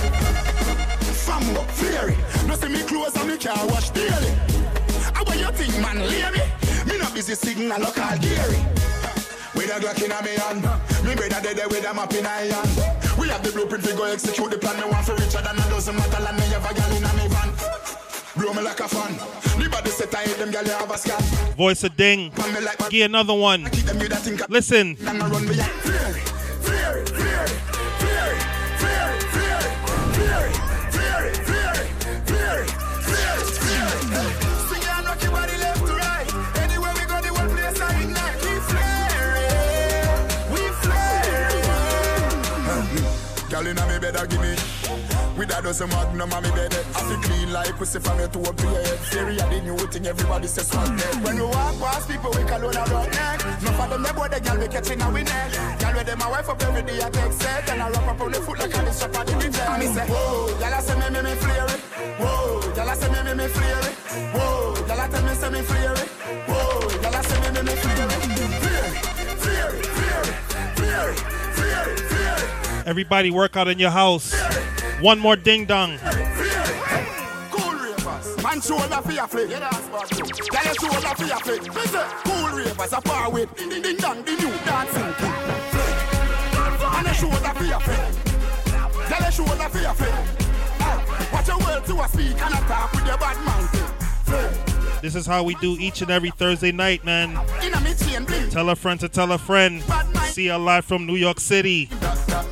Fambo, 1.24 1.64
flare 1.70 2.10
it. 2.10 2.18
No 2.46 2.54
see 2.56 2.68
me 2.68 2.82
clothes 2.82 3.16
and 3.16 3.28
me 3.28 3.38
car 3.38 3.66
wash 3.68 3.90
daily. 3.90 4.32
How 5.14 5.24
what 5.24 5.38
you 5.38 5.50
think, 5.52 5.80
man? 5.80 5.98
Leave 6.06 6.32
me. 6.32 6.92
Me 6.92 6.98
no 6.98 7.10
busy 7.14 7.34
signal 7.34 7.82
or 7.82 7.92
call 7.92 8.18
Gary. 8.18 8.60
With 9.54 9.74
a 9.74 9.80
Glock 9.80 10.02
in 10.04 10.12
a 10.12 10.22
me 10.22 10.36
hand 10.36 10.62
Me 11.06 11.14
brother 11.14 11.40
dead 11.42 11.56
there 11.56 11.68
with 11.68 11.86
a 11.86 11.94
map 11.94 12.12
in 12.12 12.26
a 12.26 12.28
hand 12.28 13.18
We 13.18 13.28
have 13.28 13.42
the 13.42 13.52
blueprint, 13.52 13.86
we 13.86 13.94
go 13.94 14.04
execute 14.04 14.50
the 14.50 14.58
plan 14.58 14.76
Me 14.76 14.84
want 14.84 15.06
for 15.06 15.14
richer 15.14 15.40
than 15.40 15.56
a 15.56 15.68
dozen 15.70 15.96
metal 15.96 16.26
And 16.26 16.36
me 16.36 16.44
have 16.52 16.70
a 16.70 16.74
gal 16.74 16.92
in 16.92 17.04
a 17.04 17.12
me 17.14 17.26
van 17.28 17.85
Blow 18.36 18.52
me 18.52 18.62
like 18.62 18.80
a 18.80 18.88
fan 18.88 19.14
The 19.58 19.68
body 19.70 19.90
set 19.90 20.14
I 20.14 20.24
hate 20.24 20.38
them 20.38 20.50
gal, 20.50 20.64
have 20.64 20.90
a 20.90 20.98
scan 20.98 21.20
Voice 21.56 21.84
of 21.84 21.96
Ding. 21.96 22.30
Get 22.90 23.06
another 23.06 23.32
one. 23.34 23.64
Listen. 24.50 24.96
With 45.46 45.58
a 45.58 45.62
dozen 45.62 45.88
magnum 45.88 46.32
on 46.32 46.42
me 46.42 46.50
bed 46.50 46.74
I 46.94 47.00
feel 47.02 47.20
clean 47.22 47.52
like 47.52 47.76
pussy 47.76 48.00
from 48.00 48.18
your 48.18 48.28
to 48.28 48.38
head 48.38 48.98
Theory 49.10 49.38
of 49.38 49.50
the 49.50 49.60
new 49.62 49.76
thing, 49.78 50.06
everybody 50.06 50.46
says 50.46 50.68
swag 50.68 50.88
When 51.24 51.36
we 51.36 51.42
walk 51.42 51.78
past 51.78 52.08
people, 52.08 52.30
we 52.30 52.42
call 52.44 52.66
on 52.66 52.76
a 52.76 52.84
rock 52.92 53.10
neck 53.12 53.44
No 53.62 53.70
them, 53.88 54.02
they 54.02 54.12
boy, 54.12 54.28
the 54.28 54.40
girl 54.40 54.58
we 54.58 54.68
catching 54.68 55.00
a 55.00 55.10
neck. 55.10 55.52
Girl 55.80 55.94
with 55.94 56.18
my 56.18 56.30
wife 56.30 56.48
up 56.48 56.62
every 56.62 56.82
day, 56.82 57.02
I 57.02 57.10
take 57.10 57.32
set. 57.32 57.70
And 57.70 57.82
I 57.82 57.90
wrap 57.90 58.08
up 58.08 58.20
on 58.20 58.32
the 58.32 58.40
foot 58.40 58.58
like 58.58 58.74
a 58.74 58.92
shop 58.92 59.16
at 59.16 59.26
the 59.26 59.32
And 59.34 59.82
me 59.82 59.86
say, 59.86 60.06
whoa, 60.06 60.48
y'all 60.60 60.80
say 60.80 60.94
me, 60.98 61.08
me, 61.10 61.22
me 61.22 61.34
flare 61.36 61.68
Whoa, 62.18 62.60
y'all 62.76 62.94
say 62.94 63.08
me, 63.10 63.22
me, 63.22 63.34
me 63.34 63.46
flare 63.48 63.82
Whoa, 64.34 64.74
y'all 64.88 65.08
tell 65.08 65.22
me, 65.22 65.34
say 65.34 65.50
me 65.50 65.60
flare 65.62 65.96
Whoa, 66.48 66.88
y'all 67.02 67.22
say 67.22 67.38
me, 67.40 67.50
me, 67.54 67.62
me 67.62 67.74
flare 67.76 68.08
it, 68.08 68.26
Everybody 72.86 73.32
work 73.32 73.56
out 73.56 73.66
in 73.66 73.80
your 73.80 73.90
house. 73.90 74.32
One 75.00 75.18
more 75.18 75.36
ding 75.36 75.66
dong. 75.66 75.98
Man 78.42 78.60
shoulder 78.60 79.02
for 79.02 79.12
your. 79.12 79.26
Yeah, 79.48 79.60
that's 79.60 79.88
bad 79.88 80.76
shoulder 80.80 81.14
for 81.16 81.24
your 81.24 81.38
say, 81.44 82.06
cool 82.24 82.48
ravers. 82.56 82.94
Ding 83.56 83.68
ding 83.68 83.82
ding 83.82 83.96
dong, 83.96 84.22
the 84.24 84.32
new 84.32 84.50
dancing 84.64 85.14
king. 85.18 85.36
Shoulder 87.14 87.52
for 87.54 87.64
your 87.64 87.82
shoulder 89.32 89.68
for 89.68 89.78
your 89.80 89.94
Watch 91.32 91.48
your 91.48 91.58
to 91.58 92.00
a 92.00 92.08
speak 92.08 92.40
and 92.40 92.54
a 92.54 92.58
talk 92.68 92.92
with 92.92 93.06
your 93.06 93.18
bad 93.18 93.36
man. 93.44 94.65
This 95.02 95.14
is 95.14 95.26
how 95.26 95.42
we 95.42 95.54
do 95.56 95.76
each 95.78 96.02
and 96.02 96.10
every 96.10 96.30
Thursday 96.30 96.72
night, 96.72 97.04
man. 97.04 97.30
Inna 97.62 97.80
me 97.80 97.94
chain 97.94 98.24
bling. 98.24 98.50
Tell 98.50 98.70
a 98.70 98.76
friend 98.76 98.98
to 99.00 99.08
tell 99.08 99.32
a 99.32 99.38
friend. 99.38 99.82
See 100.30 100.48
a 100.48 100.58
live 100.58 100.84
from 100.84 101.06
New 101.06 101.16
York 101.16 101.40
City. 101.40 101.88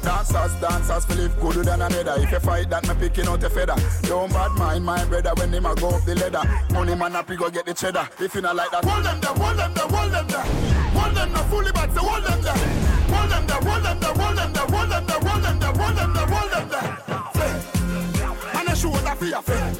Dancers, 0.03 0.55
dancers, 0.61 1.05
feel 1.07 1.29
good 1.41 1.65
than 1.65 1.83
another. 1.83 2.15
If 2.19 2.31
you 2.31 2.41
fight 2.41 2.71
that, 2.71 2.87
me 2.87 2.95
picking 2.95 3.27
out 3.27 3.43
a 3.43 3.51
feather. 3.51 3.75
Don't 4.03 4.31
bad 4.33 4.53
mind 4.53 4.85
my 4.85 5.05
brother 5.05 5.33
when 5.37 5.53
him 5.53 5.67
a 5.67 5.75
go 5.75 5.91
up 5.91 6.05
the 6.05 6.15
ladder. 6.15 6.43
Money 6.73 6.95
man 6.95 7.17
up, 7.17 7.29
he 7.29 7.37
go 7.37 7.51
get 7.51 7.67
the 7.67 7.75
cheddar. 7.75 8.09
If 8.21 8.35
you 8.35 8.41
not 8.43 8.57
like 8.57 8.71
that, 8.71 8.85
hold 8.85 9.05
them 9.05 9.21
there, 9.21 9.31
hold 9.31 9.59
them 9.59 9.75
there, 9.75 9.87
hold 9.87 10.13
them 10.13 10.27
there. 10.29 10.41
Hold 10.41 11.15
them 11.17 11.33
there, 11.33 11.45
fully 11.45 11.73
back, 11.73 11.91
so 11.93 12.01
hold 12.01 12.25
them 12.25 12.43
there. 12.43 12.55
Hold 12.55 13.31
them 13.31 13.47
there, 13.47 13.61
hold 13.61 13.85
them 13.85 14.01
there, 14.01 14.15
hold 14.15 14.39
them 14.39 14.53
there, 14.53 14.67
hold 14.67 14.91
them 14.91 15.07
there, 15.07 15.21
hold 15.21 15.43
them 15.43 15.59
there, 15.59 15.73
hold 15.73 15.97
them 15.97 16.13
there, 16.15 16.27
hold 16.27 16.53
them 16.53 16.69
there. 16.69 16.97
Flip. 17.35 18.55
And 18.55 18.69
a 18.69 18.77
shoulder 18.77 19.15
for 19.17 19.25
your 19.25 19.43
friend. 19.43 19.79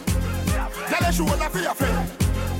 Tell 0.89 1.09
a 1.09 1.13
shoulder 1.13 1.49
for 1.51 1.59
your 1.59 1.75
friend. 1.75 2.24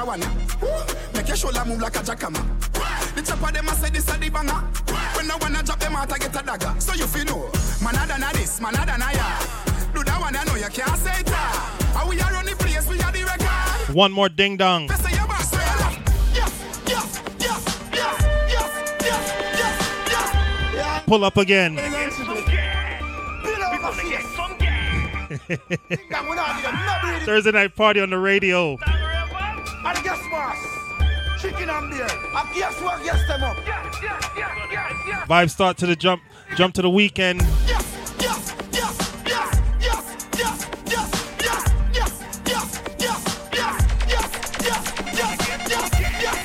a 0.00 0.04
one. 0.04 0.20
Make 1.14 1.28
your 1.28 1.36
shoulder 1.36 1.64
move 1.66 1.80
like 1.80 1.96
a 1.96 2.00
jackhammer. 2.00 2.44
The 3.14 3.22
chopper 3.22 3.52
them 3.52 3.68
a 3.68 3.72
say 3.74 3.90
this 3.90 4.08
a 4.14 4.18
the 4.18 4.30
banger. 4.30 4.60
When 5.16 5.26
no 5.26 5.36
one 5.38 5.56
a 5.56 5.62
drop 5.62 5.78
them 5.80 5.96
out, 5.96 6.12
I 6.12 6.18
get 6.18 6.40
a 6.40 6.44
dagger. 6.44 6.74
So 6.80 6.94
you 6.94 7.06
feel 7.06 7.24
know, 7.24 7.50
man 7.82 7.94
a 7.96 8.06
than 8.06 8.22
a 8.22 8.32
this, 8.32 8.60
man 8.60 8.74
a 8.74 8.84
than 8.86 9.02
a 9.02 9.12
ya. 9.12 9.38
Do 9.94 10.04
that 10.04 10.20
one, 10.20 10.36
I 10.36 10.44
know 10.44 10.54
you 10.54 10.68
can't 10.70 10.96
say 10.98 11.20
it. 11.20 11.28
ah. 11.32 11.76
We 12.08 12.20
are 12.20 12.34
on 12.34 12.44
the 12.44 12.54
place, 12.56 12.86
we 12.88 13.00
are 13.00 13.12
the 13.12 13.24
record. 13.24 13.94
One 13.94 14.12
more 14.12 14.28
ding 14.28 14.56
dong. 14.56 14.88
Say 14.88 15.12
your 15.16 15.26
boss, 15.26 15.50
say 15.50 15.58
your 15.58 15.76
love. 15.80 15.98
Yes, 16.34 16.52
yes, 16.86 17.20
yes, 17.38 17.64
yes, 17.92 18.16
yes, 18.48 18.70
yes, 19.02 19.32
yes, 20.08 20.32
yes. 20.74 21.02
Pull 21.06 21.24
up 21.24 21.36
again. 21.36 21.76
Thursday 27.24 27.52
night 27.52 27.74
party 27.76 28.00
on 28.00 28.10
the 28.10 28.18
radio. 28.18 28.76
And 29.90 30.04
guess 30.04 30.22
what? 30.30 30.56
Chicken 31.40 31.68
and 31.68 31.90
beer. 31.90 32.06
And 32.06 32.54
guess 32.54 32.80
what? 32.80 33.02
Guess 33.02 33.26
them 33.26 33.42
up. 33.42 33.56
Vibes 35.26 35.50
start 35.50 35.76
to 35.78 35.86
the 35.86 35.96
jump, 35.96 36.22
jump 36.56 36.74
to 36.74 36.82
the 36.82 36.90
weekend. 36.90 37.42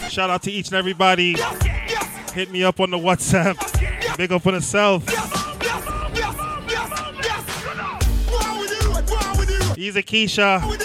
Shout 0.10 0.30
out 0.32 0.42
to 0.44 0.52
each 0.52 0.70
and 0.70 0.76
everybody. 0.76 1.36
Hit 2.34 2.50
me 2.50 2.64
up 2.64 2.80
on 2.80 2.90
the 2.90 2.98
WhatsApp. 2.98 4.18
Big 4.18 4.32
up 4.32 4.48
on 4.48 4.56
yourself. 4.56 5.04
Easy 9.78 10.02
Keisha. 10.02 10.85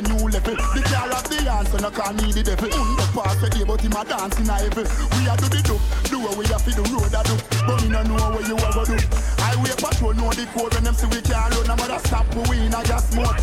I 0.00 0.08
guess 0.08 0.08
I 0.08 0.08
pick 0.08 0.08
the 0.08 0.14
new 0.14 0.28
level. 0.28 0.56
The 0.56 0.82
car 0.82 1.10
of 1.10 1.24
the 1.28 1.50
answer, 1.50 1.80
no 1.80 1.90
can 1.90 2.16
need 2.16 2.34
the 2.34 2.42
devil. 2.42 2.72
Under 2.72 3.08
pass 3.12 3.36
the 3.40 3.50
day, 3.50 3.60
eh, 3.60 3.64
but 3.66 3.80
him 3.80 3.92
a 3.92 4.04
dance 4.04 4.38
in 4.40 4.48
a 4.48 4.52
heaven. 4.52 4.86
We 5.16 5.28
a 5.28 5.36
do 5.36 5.46
the 5.48 5.60
do, 5.60 5.76
do 6.08 6.18
what 6.20 6.36
we 6.36 6.46
have 6.46 6.64
to 6.64 6.72
do, 6.72 6.82
road 6.88 7.12
a 7.12 7.22
do 7.24 7.36
But 7.66 7.82
me 7.82 7.88
no 7.88 8.02
know 8.02 8.30
what 8.30 8.46
you 8.46 8.56
ever 8.56 8.84
do. 8.84 8.96
Highway 9.40 9.74
patrol 9.76 10.14
know 10.14 10.30
the 10.32 10.46
code 10.54 10.74
when 10.74 10.84
them 10.84 10.94
see 10.94 11.06
we 11.06 11.20
can't 11.20 11.54
run 11.54 11.76
matter 11.76 12.00
stop, 12.06 12.26
we 12.48 12.58
in 12.64 12.74
a 12.74 12.82
gas 12.84 13.14
mode. 13.14 13.36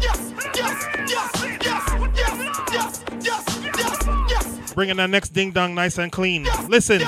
Yes, 0.00 0.32
yes, 0.54 0.76
yes, 1.08 1.32
yes, 1.64 1.84
yes, 2.16 2.36
yes, 2.72 3.04
yes, 3.22 3.44
yes, 3.76 3.96
yes. 4.30 4.72
Bringing 4.74 4.96
that 4.96 5.10
next 5.10 5.30
ding 5.30 5.52
dong 5.52 5.74
nice 5.74 5.98
and 5.98 6.12
clean. 6.12 6.46
Listen. 6.68 7.00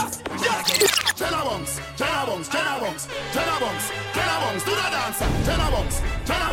Tenor 1.18 1.44
bunks, 1.44 1.80
tenor 1.96 2.26
bunks, 2.26 2.48
tenor 2.48 2.80
bunks, 2.80 3.08
tenor 3.32 3.60
bunks, 3.60 3.90
tenor 4.12 4.40
bunks, 4.40 4.64
do 4.64 4.70
the 4.70 4.88
dancer. 4.90 5.26
Tenor 5.44 5.70
bunks, 5.70 6.00
tenor 6.24 6.52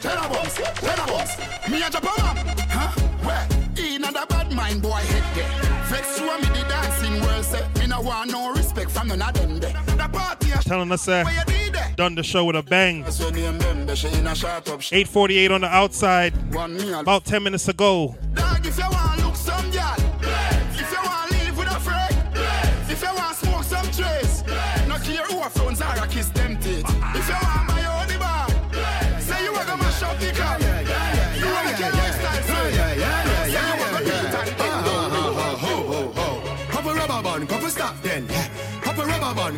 tenor 0.00 0.28
bunks, 0.28 0.54
tenor 0.54 0.68
bunks, 0.74 0.80
tenor 0.80 1.06
bunks. 1.06 1.68
Me 1.70 1.82
a 1.82 1.90
Japan, 1.90 2.36
huh? 2.68 2.90
Where? 3.24 3.46
In 3.84 4.04
a 4.04 4.12
bad 4.26 4.52
mind 4.52 4.82
boy 4.82 4.90
head 4.90 5.24
there. 5.36 5.50
And 5.92 6.42
me 6.42 6.48
the 6.60 6.66
dancing 6.68 7.20
world 7.22 7.44
say. 7.44 7.66
Me 7.80 7.86
no 7.86 8.00
want 8.00 8.30
no 8.30 8.52
respect 8.52 8.90
from 8.90 9.08
none 9.08 9.20
of 9.22 9.34
them 9.34 9.58
there. 9.58 9.72
The 9.72 10.08
party 10.12 10.52
a 10.52 10.58
Telling 10.62 10.92
us 10.92 11.08
uh, 11.08 11.24
done 11.96 12.14
the 12.14 12.22
show 12.22 12.44
with 12.44 12.56
a 12.56 12.62
bang. 12.62 13.02
That's 13.02 13.18
your 13.20 13.32
name, 13.32 13.58
them. 13.58 13.94
She 13.96 14.08
in 14.08 14.26
a 14.26 14.34
shot 14.34 14.68
up. 14.68 14.80
848 14.92 15.50
on 15.50 15.60
the 15.62 15.66
outside. 15.66 16.32
A- 16.54 17.00
About 17.00 17.24
10 17.24 17.42
minutes 17.42 17.68
ago. 17.68 18.14
Dog, 18.34 18.64
if 18.66 18.78
you 18.78 18.84
want 18.90 19.24
look 19.24 19.34
some 19.34 19.68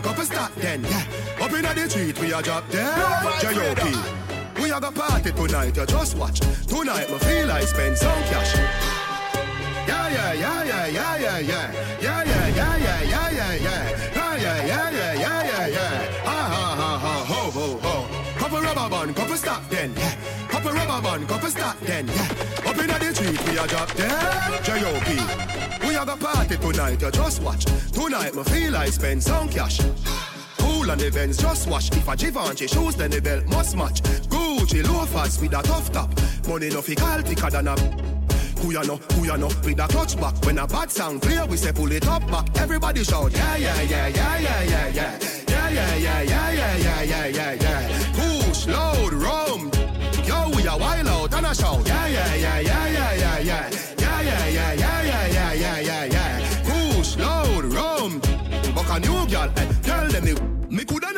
band, 0.02 0.14
couple 0.14 0.24
stop 0.24 0.54
then. 0.56 0.82
Yeah. 0.82 1.44
Up 1.44 1.52
in 1.52 1.62
the 1.62 1.88
street, 1.88 2.18
we 2.20 2.32
a 2.32 2.42
drop 2.42 2.68
there. 2.68 2.92
J.O.P. 3.40 4.62
We 4.62 4.70
a 4.70 4.80
go 4.80 4.90
party 4.90 5.32
tonight, 5.32 5.76
you 5.76 5.86
just 5.86 6.16
watch. 6.16 6.40
Tonight, 6.40 7.10
me 7.10 7.18
feel 7.18 7.50
I 7.50 7.64
spend 7.64 7.96
some 7.96 8.22
cash. 8.24 8.54
Yeah, 9.88 10.08
yeah, 10.08 10.32
yeah, 10.32 10.64
yeah, 10.64 10.86
yeah, 10.86 11.16
yeah, 11.16 11.38
yeah. 11.38 11.72
Yeah, 12.00 12.24
yeah, 12.24 12.48
yeah, 12.48 12.76
yeah, 12.76 13.02
yeah, 13.02 13.30
yeah, 13.30 13.54
yeah. 13.54 14.12
Yeah, 14.14 14.36
yeah, 14.36 14.66
yeah, 14.66 14.90
yeah, 14.90 15.14
yeah, 15.14 15.42
yeah, 15.46 15.66
yeah. 15.66 16.24
Ha, 16.24 16.38
ha, 16.52 16.76
ha, 16.76 16.98
ha, 16.98 17.24
ho, 17.24 17.50
ho, 17.50 17.78
ho. 17.80 18.38
Couple 18.38 18.60
rubber 18.60 18.88
band, 18.90 19.16
couple 19.16 19.36
stop 19.36 19.68
then. 19.68 19.92
Yeah. 19.96 20.41
Couple 20.62 20.78
rubber 20.78 21.02
band, 21.02 21.28
couple 21.28 21.50
stop 21.50 21.76
then. 21.80 22.06
Yeah. 22.06 22.70
Up 22.70 22.78
in 22.78 22.86
the 22.86 23.14
street, 23.14 23.48
we 23.48 23.58
a 23.58 23.66
drop 23.66 23.90
there. 23.94 24.60
J.O.P. 24.62 25.88
We 25.88 25.96
a 25.96 26.06
go 26.06 26.16
party 26.16 26.56
tonight, 26.56 27.02
you 27.02 27.10
just 27.10 27.42
watch. 27.42 27.64
Tonight, 27.90 28.32
me 28.36 28.44
feel 28.44 28.76
I 28.76 28.86
spend 28.86 29.24
some 29.24 29.48
cash. 29.48 29.80
Cool 30.58 30.88
on 30.88 30.98
the 30.98 31.10
Benz, 31.10 31.38
just 31.38 31.68
watch. 31.68 31.90
If 31.90 32.06
a 32.06 32.14
Givenchy 32.14 32.68
shoes, 32.68 32.94
then 32.94 33.10
the 33.10 33.20
belt 33.20 33.44
must 33.46 33.76
match. 33.76 34.02
Gucci 34.30 34.86
loafers 34.86 35.40
with 35.40 35.52
a 35.52 35.62
tough 35.62 35.90
top. 35.90 36.10
Money 36.46 36.68
no 36.68 36.80
fi 36.80 36.94
call 36.94 37.22
thicker 37.22 37.50
than 37.50 37.66
a. 37.66 37.74
Who 38.60 38.72
ya 38.72 38.82
know, 38.82 38.98
who 39.14 39.26
ya 39.26 39.34
know, 39.34 39.48
with 39.64 39.80
a 39.80 39.88
clutch 39.88 40.14
back. 40.20 40.36
When 40.44 40.58
a 40.58 40.66
bad 40.68 40.92
sound 40.92 41.22
clear, 41.22 41.44
we 41.46 41.56
say 41.56 41.72
pull 41.72 41.90
it 41.90 42.06
up 42.06 42.24
back. 42.30 42.46
Everybody 42.56 43.02
shout, 43.02 43.32
yeah, 43.32 43.56
yeah, 43.56 43.82
yeah, 43.82 44.06
yeah, 44.06 44.38
yeah, 44.38 44.62
yeah, 44.62 44.88
yeah. 44.90 45.18
Yeah, 45.48 45.70
yeah, 45.70 45.96
yeah, 45.96 46.22
yeah, 46.22 46.52
yeah, 46.52 46.76
yeah, 46.76 47.02
yeah, 47.02 47.26
yeah, 47.26 47.52
yeah. 47.54 48.42
Push, 48.44 48.68
load, 48.68 49.12
rum. 49.14 49.81
A 50.72 50.78
wild 50.78 51.06
out 51.06 51.34
and 51.34 51.46
a 51.46 51.54
shout. 51.54 51.86
Yeah, 51.86 52.06
yeah, 52.06 52.34
yeah, 52.34 52.60
yeah, 52.60 52.88
yeah, 52.88 53.12
yeah, 53.12 53.38
yeah. 53.40 53.70
Yeah, 53.98 54.20
yeah, 54.22 54.48
yeah, 54.48 54.72
yeah, 54.72 55.02
yeah, 55.02 55.26
yeah, 55.26 55.52
yeah, 55.52 55.80
yeah, 55.80 56.04
yeah. 56.04 56.94
Push, 56.94 57.18
load, 57.18 57.64
rum. 57.66 58.22
Buck 58.74 58.88
a 58.88 59.00
new 59.00 59.26
girl, 59.26 59.50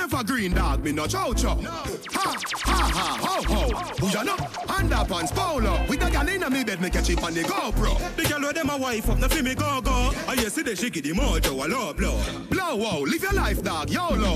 never 0.06 0.24
green 0.24 0.52
dog, 0.52 0.84
me 0.84 0.92
no 0.92 1.06
chow 1.06 1.32
chow. 1.32 1.56
Ha, 1.56 2.36
ha, 2.64 2.90
ha, 2.92 3.18
ho, 3.24 3.54
ho. 3.54 3.94
Who 4.00 4.08
ya 4.08 4.22
know? 4.22 4.36
Underpants 4.68 5.32
polo. 5.34 5.80
With 5.88 6.04
a 6.04 6.10
gal 6.10 6.28
inna 6.28 6.50
me 6.50 6.62
bed, 6.62 6.80
me 6.80 6.90
catch 6.90 7.08
it 7.08 7.22
on 7.22 7.32
the 7.32 7.40
GoPro. 7.42 7.96
The 8.16 8.24
girl 8.24 8.40
where 8.42 8.52
them 8.52 8.70
a 8.70 8.76
wife 8.76 9.08
up, 9.08 9.18
no 9.18 9.28
fi 9.28 9.40
me 9.40 9.54
go 9.54 9.80
go. 9.80 10.12
I 10.28 10.36
hear 10.36 10.50
see 10.50 10.62
the 10.62 10.76
she 10.76 10.90
give 10.90 11.04
the 11.04 11.12
mojo 11.12 11.52
a 11.52 11.68
low 11.68 11.94
blow. 11.94 12.20
Blow 12.50 12.76
wow, 12.76 13.00
live 13.00 13.22
your 13.22 13.32
life, 13.32 13.62
dog, 13.62 13.88
YOLO. 13.88 14.34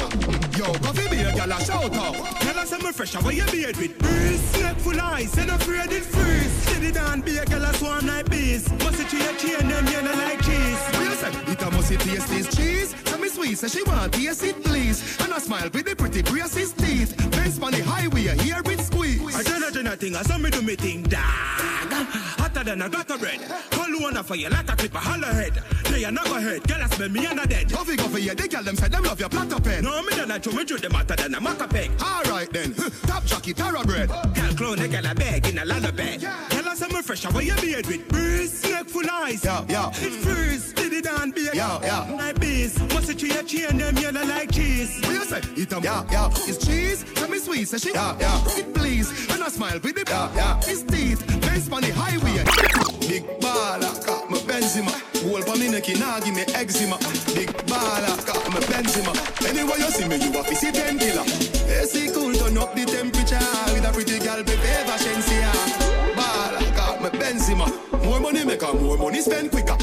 Yo, 0.57 0.73
go 0.85 0.93
fi 0.97 1.09
be 1.11 1.21
a 1.21 1.35
gal 1.35 1.53
a 1.53 1.61
shout 1.63 1.95
out. 1.95 2.15
Tell 2.41 2.59
us 2.59 2.73
I'm 2.73 2.93
fresh, 2.93 3.15
where 3.23 3.35
you 3.35 3.45
beard 3.47 3.77
with 3.77 3.99
breeze. 3.99 4.57
Full 4.79 5.01
eyes, 5.01 5.37
and 5.37 5.51
afraid 5.51 5.91
it 5.93 6.05
freeze. 6.05 6.53
Steady 6.63 6.93
down, 6.93 7.21
be 7.21 7.37
a 7.37 7.45
girl 7.45 7.65
a 7.65 7.75
swarm 7.75 8.07
like 8.07 8.31
bees. 8.31 8.71
Must 8.71 9.01
it 9.01 9.13
your 9.13 9.35
chain, 9.35 9.69
them 9.69 9.87
you 9.87 10.03
know 10.03 10.15
like 10.15 10.41
cheese. 10.43 10.79
What 10.95 11.05
you 11.05 11.15
say? 11.15 11.53
It 11.53 11.63
a 11.63 11.71
pussy 11.71 11.97
taste 11.97 12.29
this 12.29 12.57
cheese. 12.57 13.08
Me 13.29 13.35
sweet, 13.35 13.59
say 13.59 13.69
she 13.69 13.83
want 13.83 14.15
taste 14.15 14.43
it 14.43 14.65
please. 14.65 15.21
And 15.21 15.35
I 15.35 15.39
smile 15.39 15.69
with 15.75 15.85
the 15.85 15.95
pretty 15.95 16.23
braces 16.23 16.73
teeth. 16.73 17.15
Benz 17.31 17.61
on 17.61 17.73
the 17.73 17.83
highway, 17.85 18.23
hear 18.41 18.63
it 18.65 18.81
squeeze. 18.81 19.08
I 19.39 19.43
tell 19.45 19.61
her, 19.61 19.71
tell 19.71 19.85
her 19.85 19.95
thing, 19.95 20.17
I 20.17 20.23
saw 20.23 20.37
me 20.37 20.51
do 20.51 20.61
me 20.63 20.75
thing, 20.75 21.05
dog. 21.05 21.21
Hotter 21.23 22.65
than 22.65 22.83
a 22.83 22.89
gutter 22.89 23.17
bread. 23.19 23.41
Call 23.71 23.89
you 23.89 24.05
on 24.05 24.17
a 24.17 24.25
fire, 24.25 24.51
like 24.51 24.69
a 24.69 24.75
clip 24.75 24.93
a 24.93 24.99
holler 24.99 25.33
head. 25.33 25.63
They 25.93 26.05
are 26.05 26.11
not 26.11 26.25
go 26.25 26.41
head, 26.41 26.67
girl, 26.67 26.83
I 26.83 26.87
smell 26.89 27.09
me 27.09 27.25
and 27.25 27.39
a 27.39 27.47
dead. 27.47 27.71
Coffee, 27.71 27.97
coffee, 27.97 28.23
yeah, 28.23 28.35
they 28.35 28.49
girl 28.49 28.65
them 28.65 28.75
say 28.75 28.89
them 28.89 29.05
love 29.05 29.21
your 29.21 29.29
platter 29.29 29.61
pen. 29.61 29.85
No, 29.85 30.03
me 30.03 30.11
don't 30.17 30.29
like 30.29 30.43
to 30.43 30.51
me 30.51 30.65
do 30.65 30.77
them 30.77 30.91
hotter 30.91 31.15
than 31.15 31.37
a 31.37 31.41
maca 31.41 31.71
peg. 31.71 31.91
Alright 32.03 32.53
then, 32.53 32.75
top 33.07 33.25
jockey, 33.27 33.55
terror 33.55 33.85
bread. 33.85 34.09
Girl, 34.09 34.55
clone 34.57 34.81
a 34.81 34.89
girl 34.89 35.07
a 35.07 35.15
bag 35.15 35.47
in 35.47 35.59
a 35.59 35.65
lullaby. 35.65 36.17
Girl, 36.17 36.69
I 36.69 36.75
say 36.75 36.89
me 36.89 37.01
fresh, 37.03 37.23
how 37.23 37.39
you 37.39 37.55
made 37.55 37.87
with 37.87 38.09
breeze, 38.09 38.61
snake 38.61 38.89
full 38.89 39.09
eyes. 39.09 39.45
Yeah, 39.45 39.65
yeah. 39.69 39.91
It 39.91 40.15
freeze, 40.25 40.73
did 40.73 40.93
it 40.93 41.07
and 41.07 41.33
be 41.33 41.49
Yeah, 41.55 41.81
yeah. 41.83 42.13
Like 42.13 42.41
bees, 42.41 42.77
must 42.93 43.09
it 43.09 43.23
a 43.23 43.45
chain 43.45 43.79
them 43.79 43.97
yellow 43.99 44.25
like 44.25 44.51
cheese. 44.51 45.01
What 45.03 45.13
you 45.15 45.25
say? 45.25 45.41
Eat 45.57 45.73
'em. 45.73 45.85
Yeah, 45.85 46.05
yeah. 46.11 46.29
It's 46.49 46.67
cheese. 46.67 47.05
Tell 47.15 47.29
me 47.29 47.39
sweet. 47.39 47.69
Say 47.69 47.79
she. 47.79 47.93
Yeah, 47.93 48.17
yeah. 48.19 48.59
It 48.59 48.75
please. 48.75 49.28
And 49.31 49.43
I 49.43 49.49
smile 49.49 49.79
with 49.83 49.95
the. 49.95 50.05
Yeah, 50.09 50.35
yeah. 50.35 50.61
It's 50.65 50.83
teeth. 50.83 51.27
Benz 51.41 51.71
on 51.71 51.83
the 51.83 51.93
highway. 51.93 52.45
Big 53.09 53.25
baller. 53.41 53.93
Got 54.07 54.31
my 54.31 54.39
Benzema. 54.39 54.93
Gold 55.23 55.45
for 55.45 55.57
me 55.57 55.69
neck. 55.71 55.89
Now 55.99 56.21
give 56.21 56.35
me 56.35 56.43
eczema. 56.55 56.99
Big 57.35 57.49
baller. 57.67 58.17
Got 58.27 58.49
my 58.53 58.61
Benzema. 58.71 59.13
Anyway 59.49 59.79
you 59.79 59.91
see 59.91 60.09
me, 60.09 60.17
you 60.17 60.31
a 60.39 60.55
see 60.55 60.73
ten 60.73 60.99
killer. 60.99 61.25
AC 61.69 62.11
cool. 62.13 62.33
Turn 62.35 62.59
up 62.59 62.75
the 62.75 62.85
temperature. 62.85 63.39
With 63.73 63.89
a 63.89 63.93
pretty 63.93 64.19
girl. 64.19 64.43
Pepe 64.45 64.75
Vashencia. 64.89 65.53
Baller. 66.17 66.77
Got 66.77 67.03
my 67.03 67.11
Benzema. 67.11 67.67
More 68.05 68.21
money 68.21 68.45
make 68.45 68.63
her 68.63 68.75
more 68.75 68.97
money 68.97 69.21
spend 69.21 69.51
quicker. 69.51 69.77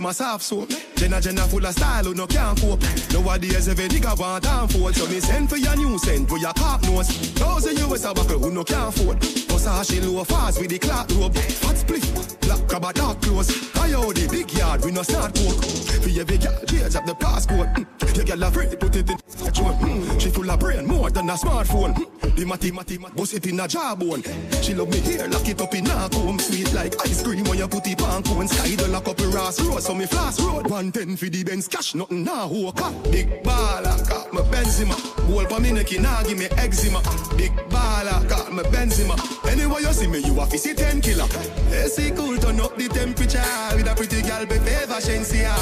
My 0.00 0.12
soft 0.12 0.44
soap. 0.44 0.70
Jenna 0.96 1.20
Jenna 1.20 1.42
full 1.42 1.64
of 1.64 1.74
style 1.74 2.04
who 2.04 2.14
no 2.14 2.26
can't 2.26 2.58
cope. 2.58 2.80
Nowadays 3.12 3.68
every 3.68 3.86
nigga 3.88 4.18
want 4.18 4.46
and 4.46 4.72
fold. 4.72 4.94
So 4.94 5.06
me 5.06 5.20
send 5.20 5.50
for 5.50 5.58
your 5.58 5.76
new 5.76 5.98
scent 5.98 6.26
for 6.26 6.38
your 6.38 6.54
cock 6.54 6.82
nose. 6.84 7.10
You 7.36 7.94
is 7.94 8.04
a 8.04 8.14
buckle 8.14 8.38
who 8.38 8.50
no 8.50 8.64
can't 8.64 8.88
afford. 8.88 9.20
Versace 9.20 10.02
low 10.02 10.20
a 10.20 10.24
fast 10.24 10.58
with 10.58 10.70
the 10.70 10.78
clock 10.78 11.10
robe. 11.10 11.36
Hot 11.36 11.76
split, 11.76 12.02
black 12.40 12.66
crab 12.66 12.84
a 12.84 12.92
dark 12.94 13.20
clothes. 13.20 13.70
I 13.76 13.92
owe 13.92 14.12
the 14.12 14.26
big 14.28 14.50
yard 14.52 14.84
we 14.84 14.90
no 14.92 15.02
start 15.02 15.34
coke. 15.34 15.62
For 15.64 16.08
every 16.08 16.38
girl, 16.38 16.58
change 16.66 16.96
up 16.96 17.04
the 17.04 17.14
passcode. 17.14 17.74
Mm. 17.74 18.16
Your 18.16 18.24
girl 18.24 18.42
afraid 18.44 18.80
put 18.80 18.96
it 18.96 19.10
in 19.10 19.16
a. 19.16 19.20
Mm. 19.20 20.20
She 20.20 20.30
full 20.30 20.50
of 20.50 20.58
brain 20.60 20.86
more 20.86 21.10
than 21.10 21.28
a 21.28 21.34
smartphone. 21.34 21.94
Mm. 21.94 22.36
The 22.36 22.46
matty 22.46 22.70
matty 22.70 22.98
mat 22.98 23.14
bust 23.14 23.34
it 23.34 23.46
in 23.46 23.60
a 23.60 23.68
jawbone. 23.68 24.22
She 24.62 24.74
love 24.74 24.88
me 24.88 25.00
here, 25.00 25.26
lock 25.28 25.46
it 25.48 25.60
up 25.60 25.74
in 25.74 25.86
a 25.86 26.08
comb. 26.08 26.38
Sweet 26.38 26.72
like 26.72 26.94
ice 27.04 27.22
cream 27.22 27.44
when 27.44 27.58
you 27.58 27.68
put 27.68 27.86
it 27.86 28.00
on 28.02 28.22
cone. 28.22 28.48
Sky 28.48 28.76
the 28.76 28.88
lock 28.88 29.08
up 29.08 29.16
the 29.16 29.26
Ross 29.28 29.60
Road, 29.60 29.82
so 29.90 29.96
me 29.96 30.06
flash 30.06 30.38
road. 30.40 30.70
110 30.70 31.16
for 31.16 31.26
the 31.26 31.42
Benz 31.42 31.66
cash, 31.66 31.94
nothing 31.94 32.22
now 32.22 32.46
walk 32.46 32.80
up. 32.80 32.94
Big 33.10 33.42
baller, 33.42 34.08
got 34.08 34.32
my 34.32 34.40
Benzema. 34.42 34.94
Gold 35.26 35.48
for 35.48 35.60
me 35.60 35.72
neck, 35.72 35.90
now 35.98 36.22
give 36.22 36.38
me 36.38 36.46
eczema. 36.56 37.00
Big 37.36 37.52
baller, 37.70 38.28
got 38.28 38.52
my 38.52 38.62
Benzema. 38.62 39.16
Anyway 39.50 39.80
you 39.80 39.92
see 39.92 40.06
me, 40.06 40.18
you 40.20 40.40
a 40.40 40.46
see 40.50 40.74
10 40.74 41.00
killer. 41.00 41.26
AC 41.72 42.12
cool, 42.12 42.36
turn 42.38 42.60
up 42.60 42.76
the 42.76 42.88
temperature. 42.88 43.42
With 43.74 43.90
a 43.90 43.94
pretty 43.96 44.22
girl, 44.22 44.46
be 44.46 44.58
favor, 44.58 45.00
Shensia. 45.00 45.54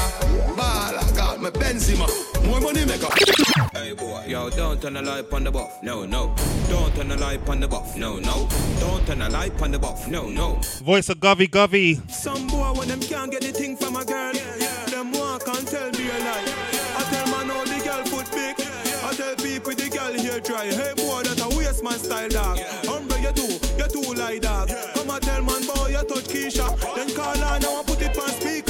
Baller, 0.56 1.16
got 1.16 1.40
my 1.40 1.50
Benzema. 1.50 2.06
More 2.46 2.60
money 2.60 2.84
make 2.84 3.02
up. 3.02 3.38
Hey 3.78 3.92
boy, 3.92 4.24
yo, 4.26 4.50
don't 4.50 4.82
turn 4.82 4.94
the 4.94 5.02
light 5.02 5.32
on 5.32 5.44
the 5.44 5.52
buff, 5.52 5.80
no, 5.84 6.05
no. 6.05 6.34
Don't 6.68 6.92
turn 6.96 7.09
the 7.09 7.16
light 7.16 7.48
on 7.48 7.60
the 7.60 7.68
buff, 7.68 7.96
no, 7.96 8.18
no. 8.18 8.48
Don't 8.80 9.06
turn 9.06 9.20
the 9.20 9.30
light 9.30 9.62
on 9.62 9.70
the 9.70 9.78
buff, 9.78 10.09
no, 10.09 10.28
no. 10.28 10.59
Voice 10.82 11.09
of 11.10 11.18
Govy 11.18 11.48
Govy. 11.48 12.10
Some 12.10 12.48
boy 12.48 12.72
when 12.72 12.88
them 12.88 12.98
can't 12.98 13.30
get 13.30 13.42
the 13.42 13.52
thing 13.52 13.76
from 13.76 13.94
a 13.94 14.05
girl, 14.05 14.32
them 14.90 15.12
walk 15.12 15.46
and 15.46 15.64
tell 15.68 15.90
me 15.92 16.10
a 16.10 16.18
lie. 16.18 16.44
I 16.96 17.02
tell 17.12 17.26
man 17.30 17.50
all 17.52 17.64
the 17.64 17.80
girl 17.84 18.05
foot 18.06 18.28
big. 18.32 18.56
I 19.05 19.12
tell 19.14 19.36
people 19.36 19.72
the 19.72 19.88
girl 19.88 20.12
here 20.12 20.40
try. 20.40 20.66
Hey 20.66 20.94
boy, 20.96 21.22
that 21.22 21.40
a 21.40 21.56
waste 21.56 21.84
man 21.84 22.00
style 22.00 22.28
dog. 22.28 22.59
Humble 22.84 23.18
you 23.18 23.30
too, 23.30 23.60
you 23.78 24.02
too 24.02 24.12
like 24.14 24.42
dog. 24.42 24.70
Come 24.94 25.10
and 25.10 25.22
tell 25.22 25.42
man 25.42 25.64
boy 25.64 25.90
you 25.90 26.02
touch 26.02 26.26
Keisha. 26.26 26.66
Then 26.96 27.14
call 27.14 27.36
her 27.36 27.60
now 27.60 27.78
and 27.78 27.86
put 27.86 28.02
it 28.02 28.18
on 28.18 28.28
speaker. 28.30 28.68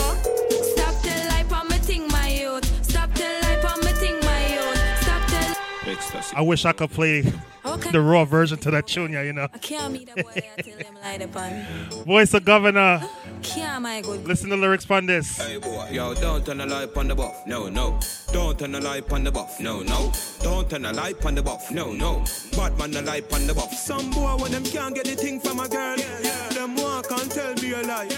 I 6.35 6.43
wish 6.43 6.65
I 6.65 6.73
could 6.73 6.91
play 6.91 7.25
Okay. 7.65 7.91
the 7.91 8.01
raw 8.01 8.25
version 8.25 8.57
to 8.59 8.71
that 8.71 8.87
tune, 8.87 9.13
yeah, 9.13 9.23
you 9.23 9.33
know. 9.33 9.49
I 9.53 9.59
can't 9.59 9.93
meet 9.93 10.07
that 10.15 10.25
boy 10.25 10.33
I 10.35 10.63
tell 10.63 10.79
them 10.79 10.95
lie 11.03 11.13
upon. 11.15 12.05
Voice 12.05 12.33
of 12.35 12.45
Govana. 12.45 13.07
Can't 13.43 13.83
my 13.83 14.01
good. 14.01 14.27
Listen 14.27 14.51
to 14.51 14.57
the 14.57 14.63
lyrics 14.63 14.91
on 14.91 15.07
this. 15.07 15.37
Hey 15.37 15.59
boy, 15.59 15.89
yo, 15.91 16.15
don't 16.15 16.45
turn 16.47 16.59
the 16.59 16.67
light 16.67 16.97
on 16.97 17.09
the 17.09 17.15
buff, 17.15 17.47
no, 17.47 17.69
no. 17.69 17.99
Don't 18.33 18.59
turn 18.59 18.73
the 18.73 18.81
light 18.81 19.11
on 19.13 19.25
the 19.25 19.33
buff, 19.33 19.61
no, 19.61 19.83
no. 19.83 20.13
Don't 20.41 20.71
turn 20.71 20.83
the 20.83 20.93
light 20.93 21.25
on 21.25 21.35
the 21.35 21.43
buff, 21.43 21.71
no, 21.71 21.93
no. 21.93 22.25
Batman 22.57 22.91
the 22.91 23.03
light 23.03 23.33
on 23.33 23.47
the 23.47 23.55
buff. 23.55 23.73
Some 23.75 24.11
boy 24.11 24.37
when 24.39 24.53
them 24.53 24.65
can't 24.65 24.95
get 24.95 25.05
the 25.05 25.15
thing 25.15 25.41
from 25.41 25.61
a 25.61 25.69
girl, 25.69 25.97
yeah 25.99 26.49
them 26.59 26.75
walk 26.77 27.11
and 27.11 27.31
tell 27.31 27.55
me 27.55 27.73
a 27.73 27.83
lie. 27.83 28.09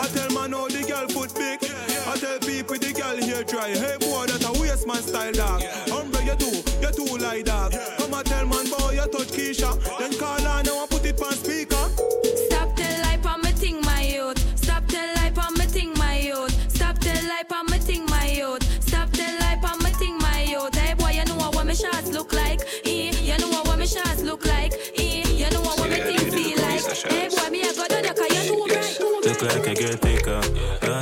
I 0.00 0.06
tell 0.14 0.30
man 0.30 0.54
all 0.54 0.68
the 0.68 0.82
girl 0.86 1.08
foot 1.08 1.34
big. 1.34 1.67
I 2.18 2.20
tell 2.20 2.38
people 2.40 2.76
the 2.76 2.92
girl 2.98 3.16
here 3.16 3.44
try. 3.44 3.68
Hey 3.70 3.94
boy, 4.00 4.26
that 4.26 4.42
a 4.42 4.50
waste 4.58 4.88
man 4.88 5.02
style 5.06 5.30
dog. 5.30 5.62
Humble 5.86 6.20
you 6.26 6.34
too, 6.34 6.66
you 6.82 6.90
too 6.90 7.16
like 7.22 7.44
dog. 7.44 7.70
Come 7.96 8.12
and 8.12 8.26
tell 8.26 8.44
man 8.44 8.66
boy 8.66 8.98
you 8.98 9.06
touch 9.06 9.30
Keisha. 9.30 9.70
Then 10.00 10.18
call 10.18 10.34
her 10.42 10.62
now 10.66 10.82
and 10.82 10.90
put 10.90 10.97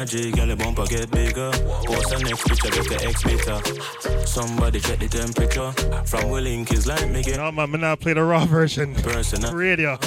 Gaji, 0.06 0.36
girl, 0.36 0.46
the 0.46 0.56
bumper 0.56 0.86
get 0.86 1.10
bigger. 1.10 1.50
Post 1.84 2.10
the 2.10 2.18
next 2.22 2.46
picture, 2.46 2.70
get 2.70 2.88
the 2.88 3.06
X 3.06 3.24
bitter. 3.24 4.26
Somebody 4.26 4.78
check 4.78 5.00
the 5.00 5.08
temperature. 5.08 5.72
From 6.06 6.30
Willink 6.30 6.72
is 6.72 6.86
like 6.86 7.10
me 7.10 7.24
get. 7.24 7.38
No, 7.38 7.50
man, 7.50 7.72
me 7.72 7.78
not 7.78 7.98
play 7.98 8.12
the 8.12 8.22
raw 8.22 8.44
version. 8.44 8.94
Personal. 8.94 9.50
Uh. 9.50 9.54
Radio. 9.54 9.98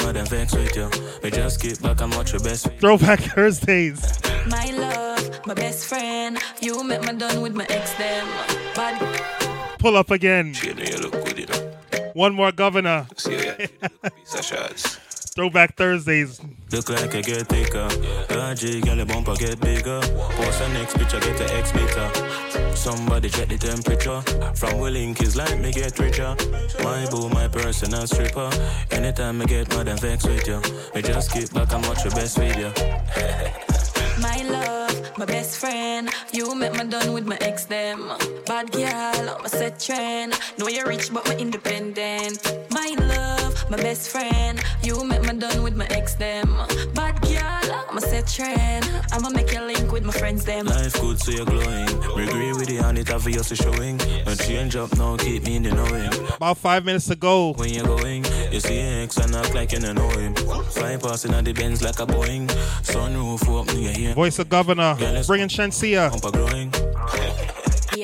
More 0.00 0.12
than 0.12 0.26
vex 0.26 0.54
with 0.54 0.76
you. 0.76 0.90
We 1.22 1.30
just 1.30 1.62
keep 1.62 1.80
back 1.80 2.00
and 2.02 2.14
watch 2.14 2.32
your 2.32 2.42
best. 2.42 2.68
Throwback 2.78 3.20
Thursdays. 3.20 4.20
My 4.46 4.70
love, 4.72 5.46
my 5.46 5.54
best 5.54 5.86
friend. 5.86 6.38
You 6.60 6.84
make 6.84 7.00
me 7.02 7.14
done 7.14 7.40
with 7.40 7.54
my 7.54 7.66
ex 7.70 7.94
them. 7.94 8.26
Bad 8.74 9.78
Pull 9.78 9.96
up 9.96 10.10
again. 10.10 10.54
You 10.62 10.74
look 10.98 11.12
good, 11.24 11.38
you 11.38 11.46
know. 11.46 11.72
One 12.12 12.34
more 12.34 12.52
Govana. 12.52 13.08
See 13.18 13.36
ya. 13.36 15.00
Piece 15.34 15.40
of. 15.40 15.52
Throwback 15.52 15.76
Thursdays. 15.76 16.40
Look 16.70 16.88
like 16.88 17.14
I 17.14 17.20
get 17.20 17.46
thicker. 17.48 17.88
Gaji, 18.28 18.84
girl, 18.84 18.96
the 18.96 19.06
bumper 19.06 19.34
get 19.36 19.60
bigger. 19.60 20.00
Post 20.00 20.58
the 20.58 20.68
next 20.68 20.96
picture, 20.96 21.20
get 21.20 21.38
the 21.38 21.54
X 21.54 21.72
bitter. 21.72 22.76
Somebody 22.76 23.28
check 23.28 23.48
the 23.48 23.58
temperature. 23.58 24.20
From 24.54 24.80
Willink 24.80 25.22
is 25.22 25.36
like 25.36 25.58
me 25.60 25.72
get 25.72 25.98
richer. 25.98 26.36
My 26.82 27.06
boo, 27.10 27.28
my 27.28 27.48
personal 27.48 28.06
stripper. 28.06 28.50
Anytime 28.90 29.42
I 29.42 29.44
get 29.46 29.68
mad 29.70 29.88
and 29.88 30.00
vex 30.00 30.24
with 30.26 30.46
you, 30.46 30.60
we 30.94 31.02
just 31.02 31.32
keep 31.32 31.52
back 31.52 31.72
and 31.72 31.86
watch 31.86 32.04
your 32.04 32.14
best 32.14 32.38
video. 32.38 32.72
My 34.20 34.42
love, 34.42 35.18
my 35.18 35.24
best 35.24 35.58
friend. 35.58 36.08
You 36.32 36.54
make 36.54 36.72
me 36.72 36.84
done 36.84 37.12
with 37.12 37.26
my 37.26 37.36
ex 37.40 37.64
them. 37.64 38.12
Bad 38.46 38.70
girl, 38.70 39.36
I'm 39.36 39.44
a 39.44 39.48
set 39.48 39.80
trend. 39.80 40.38
Know 40.56 40.68
you're 40.68 40.86
rich, 40.86 41.12
but 41.12 41.28
me 41.28 41.36
independent. 41.36 42.40
My 42.70 42.94
love, 42.96 43.53
my 43.70 43.76
best 43.76 44.10
friend. 44.10 44.60
You 44.82 45.04
make 45.04 45.22
me 45.22 45.38
done 45.38 45.62
with 45.62 45.76
my 45.76 45.86
ex 45.86 46.14
them. 46.14 46.48
Bad 46.94 47.20
girl, 47.22 47.84
I'm 47.88 47.96
a 47.96 48.00
set 48.00 48.26
trend. 48.26 48.88
I'ma 49.12 49.30
make 49.30 49.52
you 49.52 49.60
link 49.62 49.90
with 49.92 50.04
my 50.04 50.12
friends 50.12 50.44
them. 50.44 50.66
Life 50.66 51.00
good, 51.00 51.20
so 51.20 51.30
you're 51.30 51.44
glowing. 51.46 51.88
We 52.16 52.28
agree 52.28 52.52
with 52.52 52.68
the 52.68 52.78
and 52.78 52.98
it 52.98 53.10
obviously 53.10 53.56
showing. 53.56 53.96
No 54.26 54.34
change 54.34 54.76
up 54.76 54.96
now, 54.96 55.16
keep 55.16 55.44
me 55.44 55.56
in 55.56 55.62
the 55.62 55.72
knowing. 55.72 56.12
About 56.36 56.58
five 56.58 56.84
minutes 56.84 57.10
ago. 57.10 57.52
When 57.56 57.70
you're 57.70 57.86
going, 57.86 58.24
you 58.52 58.60
see 58.60 58.78
X 58.78 59.16
and 59.18 59.34
act 59.34 59.54
like 59.54 59.72
you 59.72 59.80
don't 59.80 59.96
know 59.96 60.08
him. 60.10 60.34
Fly 60.34 60.96
passing 60.96 61.34
on 61.34 61.44
the 61.44 61.52
Benz 61.52 61.82
like 61.82 61.98
a 62.00 62.06
Boeing. 62.06 62.46
Sunroof 62.82 63.60
up, 63.60 63.74
you 63.74 63.88
hear? 63.88 64.14
Voice 64.14 64.38
of 64.38 64.48
Govana. 64.48 65.26
Bringing 65.26 65.48
Shenseea. 65.48 66.10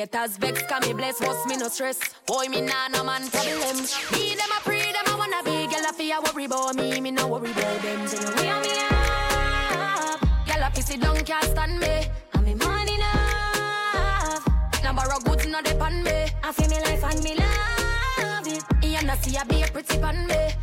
Haters 0.00 0.38
vex, 0.38 0.62
can 0.62 0.80
me 0.80 0.94
bless, 0.94 1.20
boss 1.20 1.46
me 1.46 1.58
no 1.58 1.68
stress. 1.68 1.98
Boy, 2.24 2.46
me 2.48 2.62
nah 2.62 2.88
no 2.88 3.04
man 3.04 3.28
problem. 3.28 3.76
Me 4.12 4.34
them 4.34 4.48
a 4.56 4.60
pre, 4.64 4.80
them 4.80 5.04
a 5.08 5.18
wanna 5.18 5.42
be, 5.44 5.66
girl 5.66 5.84
a 5.86 5.92
fear 5.92 6.18
worry 6.22 6.46
about 6.46 6.74
me, 6.74 6.98
me 7.02 7.10
no 7.10 7.26
worry 7.28 7.50
about 7.50 7.82
them. 7.82 8.08
Tell 8.08 8.22
me 8.22 8.40
where 8.40 8.60
me 8.62 8.70
up, 8.88 10.20
girl 10.46 10.64
a 10.64 10.70
pissy 10.72 10.98
down 10.98 11.22
can't 11.22 11.44
stand 11.44 11.78
me. 11.78 12.06
And 12.32 12.46
me 12.46 12.54
money 12.54 12.94
enough, 12.94 14.48
now 14.82 14.94
borrow 14.94 15.18
goods 15.18 15.46
no 15.46 15.60
depend 15.60 16.02
me. 16.02 16.30
I 16.42 16.50
feel 16.50 16.68
me 16.70 16.80
life 16.80 17.04
and 17.04 17.22
me 17.22 17.34
love 17.34 18.46
it. 18.46 18.64
You 18.82 19.06
know 19.06 19.14
see 19.20 19.36
I 19.36 19.44
be 19.44 19.62
a 19.62 19.66
pretty 19.66 19.98
pan 19.98 20.26
me. 20.26 20.59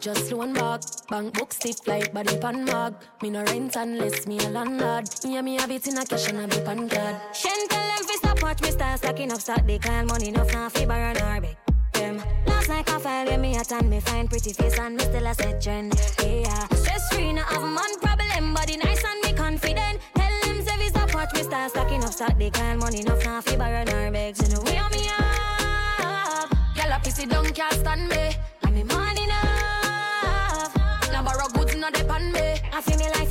Just 0.00 0.32
loan 0.32 0.54
back. 0.54 0.80
Bank 1.08 1.34
book 1.34 1.52
stiff 1.52 1.86
like 1.86 2.12
body 2.12 2.36
pan 2.38 2.64
mag. 2.64 2.94
Me 3.22 3.30
no 3.30 3.44
rent 3.44 3.76
unless 3.76 4.26
me 4.26 4.38
a 4.38 4.48
landlord. 4.48 5.08
Yeah, 5.24 5.42
me 5.42 5.56
have 5.56 5.70
it 5.70 5.86
in 5.86 5.98
a 5.98 6.04
cash 6.06 6.28
and 6.28 6.40
a 6.40 6.48
be 6.48 6.64
pan 6.64 6.88
card. 6.88 7.16
Shen 7.34 7.68
tell 7.68 7.86
them 7.86 8.04
fi 8.04 8.14
stop 8.16 8.42
watch 8.42 8.62
me 8.62 8.70
start 8.70 8.98
stacking 8.98 9.32
up 9.32 9.40
stock. 9.40 9.66
They 9.66 9.78
call 9.78 10.04
money 10.06 10.28
enough 10.28 10.52
now 10.52 10.68
fi 10.70 10.86
borrow 10.86 11.12
nor 11.12 11.40
beg. 11.40 11.56
Them 11.92 12.22
last 12.46 12.68
night 12.68 12.90
I 12.90 12.98
file 12.98 13.26
get 13.26 13.40
me 13.40 13.56
a 13.56 13.64
tan 13.64 13.90
me 13.90 14.00
find 14.00 14.28
pretty 14.28 14.52
face 14.52 14.78
and 14.78 14.96
me 14.96 15.04
still 15.04 15.26
a 15.26 15.34
set 15.34 15.60
trend. 15.60 15.92
Yeah, 16.22 16.66
stress 16.68 17.14
free 17.14 17.32
no 17.32 17.42
have 17.42 17.62
man 17.62 17.98
problem. 18.00 18.54
Body 18.54 18.76
nice 18.78 19.04
and 19.04 19.20
me 19.22 19.32
confident. 19.34 20.00
Tell 20.14 20.40
them 20.44 20.62
say 20.62 20.76
fi 20.76 20.88
stop 20.88 21.14
watch 21.14 21.34
me 21.34 21.42
start 21.42 21.70
stacking 21.70 22.04
up 22.04 22.12
stock. 22.12 22.38
They 22.38 22.50
call 22.50 22.76
money 22.76 23.00
enough 23.00 23.24
now 23.24 23.40
fi 23.42 23.56
borrow 23.56 23.84
nor 23.84 24.10
beg. 24.10 24.36
So 24.36 24.46
no 24.54 24.62
way 24.62 24.78
on 24.78 24.90
me 24.92 25.08
up. 25.08 26.50
Girl 26.74 26.92
a 26.92 27.00
pissy 27.04 27.28
down 27.28 27.44
can't 27.52 27.74
stand 27.74 28.08
me. 28.08 28.34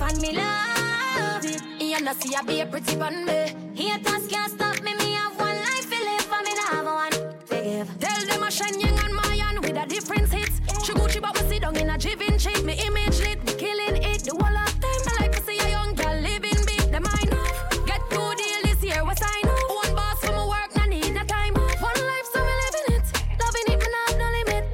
And 0.10 0.22
me 0.22 0.32
love 0.32 1.46
it. 1.46 1.62
You 1.80 2.02
know 2.02 2.14
see 2.20 2.36
I 2.36 2.42
be 2.42 2.62
a 2.62 2.66
pretty 2.66 2.96
pon 2.96 3.26
me. 3.26 3.54
Haters 3.76 4.28
can't 4.28 4.52
stop 4.52 4.82
me. 4.82 4.94
Me 4.96 5.14
have 5.14 5.38
one 5.40 5.56
life 5.56 5.90
to 5.90 5.98
live 6.10 6.32
and 6.36 6.46
me 6.46 6.54
not 6.56 6.70
have 6.74 6.86
one 6.86 7.12
to 7.12 7.56
give. 7.64 8.00
Tell 8.00 8.26
them 8.26 8.44
I 8.44 8.50
shine 8.50 8.80
young 8.80 8.98
and 9.00 9.14
Mayan 9.14 9.62
with 9.62 9.78
a 9.78 9.86
different 9.88 10.32
hits. 10.32 10.60
She 10.84 10.94
Gucci 10.94 11.22
but 11.22 11.40
we 11.40 11.48
sit 11.50 11.62
down 11.62 11.76
in 11.78 11.90
a 11.90 11.98
jivin 11.98 12.40
shape. 12.40 12.64
Me 12.66 12.74
image 12.86 13.20
lit, 13.20 13.44
me 13.46 13.54
killing 13.54 13.98
it. 14.04 14.24
The 14.24 14.32
whole 14.32 14.58
of 14.64 14.74
time 14.84 15.04
I 15.10 15.14
like 15.22 15.32
to 15.36 15.42
see 15.44 15.60
a 15.60 15.70
young 15.70 15.94
girl 15.94 16.16
living 16.16 16.62
big. 16.66 16.84
Them 16.92 17.06
I 17.06 17.24
know. 17.32 17.46
Get 17.86 18.02
two 18.10 18.30
deal 18.40 18.62
this 18.64 18.82
year, 18.84 19.04
what 19.06 19.22
I 19.22 19.42
know. 19.46 19.76
One 19.82 19.96
boss 19.96 20.20
for 20.24 20.34
my 20.34 20.46
work, 20.46 20.76
no 20.76 20.86
need 20.86 21.14
no 21.14 21.24
time. 21.24 21.54
One 21.54 22.02
life, 22.12 22.28
so 22.34 22.40
me 22.48 22.54
living 22.64 22.88
it. 22.98 23.06
Loving 23.42 23.68
it, 23.74 23.80
me 23.82 23.88
not 23.96 24.18
no 24.18 24.28
limit. 24.38 24.66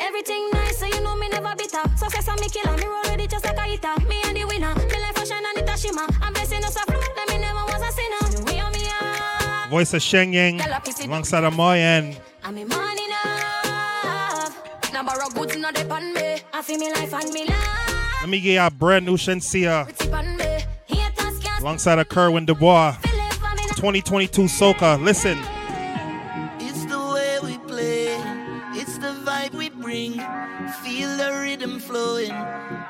Everything 0.00 0.50
nice, 0.52 0.78
so 0.78 0.86
you 0.86 1.00
know 1.02 1.14
me 1.16 1.28
never 1.28 1.54
bitter. 1.56 1.84
Success 1.96 2.28
and 2.28 2.40
me 2.40 2.48
killer, 2.48 2.76
me 2.76 2.86
roll 2.86 3.02
with 3.02 3.20
it 3.20 3.30
just 3.30 3.44
like 3.44 3.56
a 3.56 3.62
hitter. 3.62 4.11
Voice 9.72 9.94
of 9.94 10.02
Sheng 10.02 10.34
Yang 10.34 10.60
alongside 11.08 11.44
Amoyan. 11.44 12.14
and 12.44 12.54
me 12.54 12.62
money 12.64 13.04
enough. 13.06 14.92
Now 14.92 15.02
borrow 15.02 15.30
goods, 15.30 15.56
no 15.56 15.72
depend 15.72 16.12
me. 16.12 16.36
I 16.52 16.60
feel 16.60 16.76
me 16.76 16.92
life 16.92 17.14
and 17.14 17.32
me 17.32 17.46
love. 17.46 18.20
Let 18.20 18.28
me 18.28 18.40
get 18.42 18.52
you 18.52 18.60
a 18.60 18.70
brand 18.70 19.06
new 19.06 19.16
Shenseea 19.16 19.86
Depend 19.96 20.36
me. 20.36 20.44
Haters 20.84 21.38
can't 21.38 21.62
alongside 21.62 21.98
a 21.98 22.04
Kerwin 22.04 22.44
Du 22.44 22.54
Bois. 22.54 22.94
2022 23.76 24.42
Soca. 24.42 25.02
Listen. 25.02 25.38
It's 26.60 26.84
the 26.84 26.98
way 26.98 27.38
we 27.42 27.56
play, 27.66 28.14
it's 28.74 28.98
the 28.98 29.14
vibe 29.24 29.54
we 29.54 29.70
bring. 29.70 30.20
Feel 30.84 31.16
the 31.16 31.32
rhythm 31.40 31.80
flowing, 31.80 32.34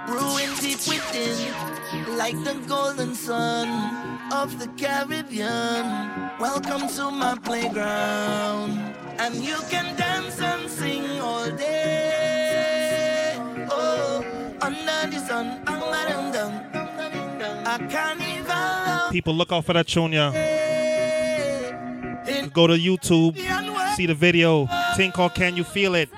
brewing 0.09 0.51
deep 0.59 0.83
within, 0.89 2.19
like 2.19 2.35
the 2.43 2.55
golden 2.67 3.15
sun 3.15 4.12
of 4.33 4.59
the 4.59 4.67
Caribbean. 4.83 5.85
Welcome 6.41 6.89
to 6.97 7.11
my 7.11 7.37
playground, 7.45 8.79
and 9.19 9.35
you 9.35 9.57
can 9.69 9.95
dance 9.97 10.41
and 10.41 10.71
sing 10.71 11.21
all 11.21 11.51
day. 11.51 13.37
Oh, 13.71 14.25
under 14.63 15.11
the 15.11 15.19
sun, 15.27 15.61
I'm 15.67 16.33
down. 16.33 16.55
A 17.67 17.79
carnival 17.91 19.11
People, 19.13 19.35
look 19.35 19.53
out 19.53 19.65
for 19.67 19.75
that 19.75 19.87
tune, 19.87 20.13
yeah. 20.13 20.31
Go 22.55 22.67
to 22.67 22.75
YouTube, 22.75 23.37
see 23.97 24.07
the 24.07 24.15
video. 24.15 24.67
Thing 24.97 25.13
called 25.13 25.35
Can 25.35 25.57
You 25.57 25.65
Feel 25.65 25.95
It? 25.95 26.09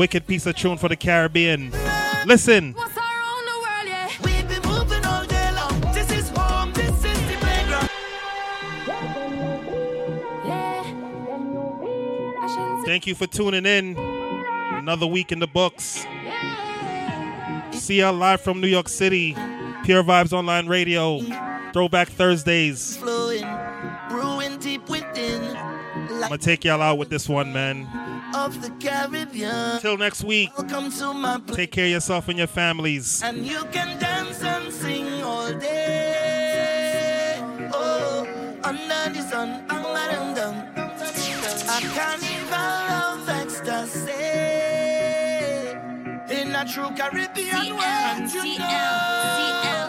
Wicked 0.00 0.26
piece 0.26 0.46
of 0.46 0.56
tune 0.56 0.78
for 0.78 0.88
the 0.88 0.96
Caribbean. 0.96 1.72
Listen. 2.24 2.74
We 4.24 4.42
be 4.44 4.58
moving 4.66 5.04
all 5.04 5.26
day 5.26 5.52
long. 5.54 5.78
This 5.92 6.10
is 6.10 6.30
home, 6.30 6.72
this 6.72 6.88
is 6.88 7.02
the 7.02 7.36
playground. 7.38 7.90
Thank 12.86 13.06
you 13.06 13.14
for 13.14 13.26
tuning 13.26 13.66
in. 13.66 13.94
Another 13.98 15.06
week 15.06 15.32
in 15.32 15.38
the 15.38 15.46
books. 15.46 16.06
CL 17.72 18.14
live 18.14 18.40
from 18.40 18.62
New 18.62 18.68
York 18.68 18.88
City. 18.88 19.34
Pure 19.84 20.04
Vybz 20.04 20.32
Online 20.32 20.66
Radio. 20.66 21.20
Throwback 21.74 22.08
Thursdays. 22.08 22.96
Flowing, 22.96 23.44
brewing 24.08 24.56
deep 24.60 24.88
within, 24.88 25.42
I'm 25.54 26.20
gonna 26.20 26.38
take 26.38 26.64
y'all 26.64 26.80
out 26.80 26.96
with 26.96 27.10
this 27.10 27.28
one, 27.28 27.52
man. 27.52 27.86
Of 28.34 28.60
the 28.62 28.70
Caribbean. 28.80 29.80
Till 29.80 29.96
next 29.96 30.22
week. 30.24 30.50
Welcome 30.56 30.90
to 30.92 31.12
my 31.14 31.38
place, 31.38 31.56
Take 31.56 31.72
care 31.72 31.84
of 31.86 31.90
yourself 31.90 32.28
and 32.28 32.38
your 32.38 32.46
families. 32.46 33.22
and 33.22 33.46
you 33.46 33.64
can 33.72 33.98
dance 33.98 34.42
and 34.42 34.72
sing 34.72 35.22
all 35.22 35.52
day. 35.52 37.36
Oh, 37.72 38.26
under 38.64 39.10
the 39.18 39.22
sun, 39.30 39.66
bang, 39.68 39.82
bang, 39.82 40.34
dum. 40.34 40.54
A 41.72 41.80
carnival 41.94 42.86
of 43.04 43.28
ecstasy 43.28 44.10
in 46.40 46.54
a 46.54 46.64
true 46.66 46.90
Caribbean 46.96 47.76
world. 47.76 48.32
You 48.34 48.58
know. 48.58 49.79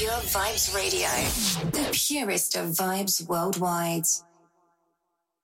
Pure 0.00 0.12
Vybz 0.12 0.74
Radio, 0.74 1.08
the 1.72 1.90
purest 1.92 2.56
of 2.56 2.68
vibes 2.68 3.28
worldwide. 3.28 4.06